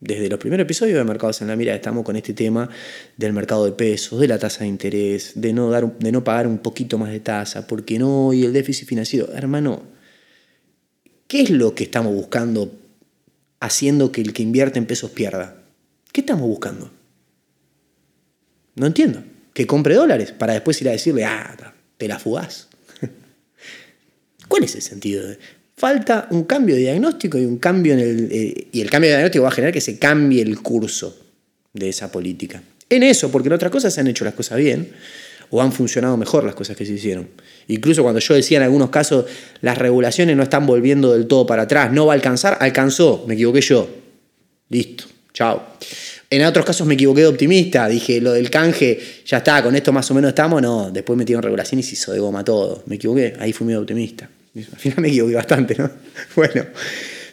Desde 0.00 0.28
los 0.28 0.38
primeros 0.38 0.64
episodios 0.64 0.98
de 0.98 1.04
Mercados 1.04 1.40
en 1.40 1.48
la 1.48 1.56
Mira 1.56 1.74
estamos 1.74 2.04
con 2.04 2.16
este 2.16 2.34
tema 2.34 2.68
del 3.16 3.32
mercado 3.32 3.64
de 3.64 3.72
pesos, 3.72 4.20
de 4.20 4.28
la 4.28 4.38
tasa 4.38 4.60
de 4.60 4.66
interés, 4.66 5.32
de 5.36 5.54
no, 5.54 5.70
dar, 5.70 5.98
de 5.98 6.12
no 6.12 6.22
pagar 6.22 6.46
un 6.46 6.58
poquito 6.58 6.98
más 6.98 7.10
de 7.10 7.20
tasa, 7.20 7.66
porque 7.66 7.98
no, 7.98 8.34
y 8.34 8.44
el 8.44 8.52
déficit 8.52 8.86
financiero. 8.86 9.32
Hermano, 9.32 9.82
¿qué 11.26 11.40
es 11.40 11.50
lo 11.50 11.74
que 11.74 11.84
estamos 11.84 12.12
buscando 12.12 12.74
haciendo 13.60 14.12
que 14.12 14.20
el 14.20 14.34
que 14.34 14.42
invierte 14.42 14.78
en 14.78 14.86
pesos 14.86 15.12
pierda? 15.12 15.62
¿Qué 16.12 16.20
estamos 16.20 16.46
buscando? 16.46 16.90
No 18.74 18.86
entiendo. 18.86 19.24
Que 19.54 19.66
compre 19.66 19.94
dólares 19.94 20.32
para 20.32 20.52
después 20.52 20.78
ir 20.82 20.90
a 20.90 20.92
decirle, 20.92 21.24
ah, 21.24 21.74
te 21.96 22.06
la 22.06 22.18
fugás. 22.18 22.68
¿Cuál 24.48 24.64
es 24.64 24.74
el 24.74 24.82
sentido? 24.82 25.24
Falta 25.76 26.26
un 26.30 26.44
cambio 26.44 26.74
de 26.74 26.82
diagnóstico 26.82 27.38
y 27.38 27.44
un 27.44 27.58
cambio 27.58 27.92
en 27.92 28.00
el. 28.00 28.28
Eh, 28.32 28.68
y 28.72 28.80
el 28.80 28.88
cambio 28.88 29.10
de 29.10 29.16
diagnóstico 29.16 29.42
va 29.42 29.48
a 29.50 29.52
generar 29.52 29.74
que 29.74 29.82
se 29.82 29.98
cambie 29.98 30.40
el 30.40 30.60
curso 30.62 31.14
de 31.74 31.90
esa 31.90 32.10
política. 32.10 32.62
En 32.88 33.02
eso, 33.02 33.30
porque 33.30 33.48
en 33.48 33.52
otras 33.52 33.70
cosas 33.70 33.92
se 33.92 34.00
han 34.00 34.06
hecho 34.06 34.24
las 34.24 34.32
cosas 34.32 34.58
bien 34.58 34.90
o 35.50 35.60
han 35.60 35.72
funcionado 35.72 36.16
mejor 36.16 36.44
las 36.44 36.54
cosas 36.54 36.76
que 36.76 36.86
se 36.86 36.94
hicieron. 36.94 37.28
Incluso 37.68 38.02
cuando 38.02 38.20
yo 38.20 38.34
decía 38.34 38.56
en 38.56 38.64
algunos 38.64 38.90
casos, 38.90 39.26
las 39.60 39.76
regulaciones 39.76 40.36
no 40.36 40.42
están 40.42 40.66
volviendo 40.66 41.12
del 41.12 41.26
todo 41.26 41.46
para 41.46 41.62
atrás, 41.64 41.92
no 41.92 42.06
va 42.06 42.14
a 42.14 42.16
alcanzar, 42.16 42.56
alcanzó, 42.60 43.24
me 43.28 43.34
equivoqué 43.34 43.60
yo. 43.60 43.88
Listo, 44.70 45.04
chao. 45.34 45.62
En 46.30 46.44
otros 46.44 46.64
casos 46.64 46.86
me 46.86 46.94
equivoqué 46.94 47.20
de 47.20 47.26
optimista, 47.28 47.86
dije 47.86 48.20
lo 48.20 48.32
del 48.32 48.50
canje, 48.50 48.98
ya 49.24 49.38
está, 49.38 49.62
con 49.62 49.76
esto 49.76 49.92
más 49.92 50.10
o 50.10 50.14
menos 50.14 50.30
estamos, 50.30 50.60
no, 50.62 50.90
después 50.90 51.16
metieron 51.16 51.42
regulaciones 51.42 51.86
y 51.86 51.88
se 51.90 51.94
hizo 51.94 52.12
de 52.12 52.18
goma 52.18 52.42
todo. 52.42 52.82
Me 52.86 52.96
equivoqué, 52.96 53.34
ahí 53.38 53.52
fui 53.52 53.66
muy 53.66 53.74
optimista. 53.74 54.28
Al 54.56 54.78
final 54.78 55.00
me 55.00 55.08
equivoqué 55.08 55.34
bastante, 55.34 55.74
¿no? 55.76 55.90
Bueno, 56.34 56.64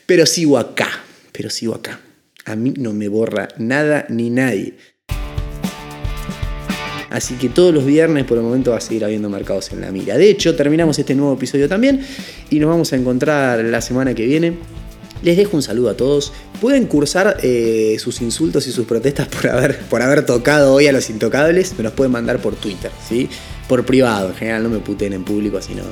pero 0.05 0.25
sigo 0.25 0.57
acá, 0.57 0.89
pero 1.31 1.49
sigo 1.49 1.73
acá. 1.75 1.99
A 2.45 2.55
mí 2.55 2.73
no 2.77 2.91
me 2.93 3.07
borra 3.07 3.47
nada 3.57 4.05
ni 4.09 4.29
nadie. 4.29 4.75
Así 7.09 7.35
que 7.35 7.47
todos 7.47 7.73
los 7.73 7.85
viernes 7.85 8.25
por 8.25 8.37
el 8.37 8.43
momento 8.43 8.71
va 8.71 8.77
a 8.77 8.81
seguir 8.81 9.05
habiendo 9.05 9.29
mercados 9.29 9.71
en 9.71 9.81
la 9.81 9.91
mira. 9.91 10.17
De 10.17 10.29
hecho, 10.29 10.55
terminamos 10.55 10.97
este 10.97 11.13
nuevo 11.15 11.35
episodio 11.35 11.69
también 11.69 12.01
y 12.49 12.59
nos 12.59 12.69
vamos 12.69 12.91
a 12.91 12.95
encontrar 12.95 13.63
la 13.63 13.81
semana 13.81 14.13
que 14.15 14.25
viene. 14.25 14.57
Les 15.21 15.37
dejo 15.37 15.55
un 15.55 15.63
saludo 15.63 15.91
a 15.91 15.93
todos. 15.95 16.33
Pueden 16.59 16.87
cursar 16.87 17.37
eh, 17.43 17.95
sus 17.99 18.19
insultos 18.21 18.67
y 18.67 18.71
sus 18.71 18.85
protestas 18.85 19.27
por 19.29 19.47
haber, 19.47 19.79
por 19.81 20.01
haber 20.01 20.25
tocado 20.25 20.73
hoy 20.73 20.87
a 20.87 20.91
los 20.91 21.09
intocables. 21.09 21.75
Me 21.77 21.83
los 21.83 21.93
pueden 21.93 22.11
mandar 22.11 22.39
por 22.39 22.55
Twitter, 22.55 22.91
¿sí? 23.07 23.29
Por 23.69 23.85
privado. 23.85 24.29
En 24.29 24.35
general 24.35 24.63
no 24.63 24.69
me 24.69 24.79
puten 24.79 25.13
en 25.13 25.23
público, 25.23 25.61
sino 25.61 25.83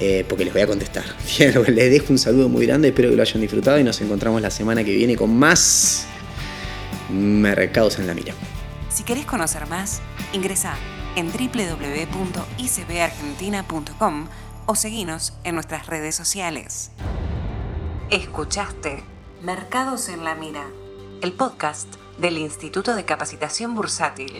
eh, 0.00 0.26
porque 0.28 0.44
les 0.44 0.52
voy 0.52 0.62
a 0.62 0.66
contestar. 0.66 1.04
Les 1.38 1.90
dejo 1.90 2.12
un 2.12 2.18
saludo 2.18 2.48
muy 2.48 2.66
grande. 2.66 2.88
Espero 2.88 3.10
que 3.10 3.16
lo 3.16 3.22
hayan 3.22 3.40
disfrutado 3.40 3.78
y 3.78 3.84
nos 3.84 4.00
encontramos 4.00 4.42
la 4.42 4.50
semana 4.50 4.82
que 4.84 4.94
viene 4.94 5.16
con 5.16 5.36
más 5.36 6.06
mercados 7.10 7.98
en 7.98 8.06
la 8.06 8.14
mira. 8.14 8.34
Si 8.90 9.02
querés 9.04 9.26
conocer 9.26 9.66
más, 9.68 10.00
ingresa 10.32 10.74
en 11.16 11.32
www.icbargentina.com 11.32 14.28
o 14.66 14.74
seguinos 14.74 15.34
en 15.44 15.54
nuestras 15.54 15.86
redes 15.86 16.14
sociales. 16.14 16.90
Escuchaste 18.10 19.02
Mercados 19.42 20.08
en 20.08 20.24
la 20.24 20.34
Mira, 20.34 20.64
el 21.22 21.32
podcast 21.32 21.88
del 22.18 22.38
Instituto 22.38 22.94
de 22.94 23.04
Capacitación 23.04 23.74
Bursátil. 23.74 24.32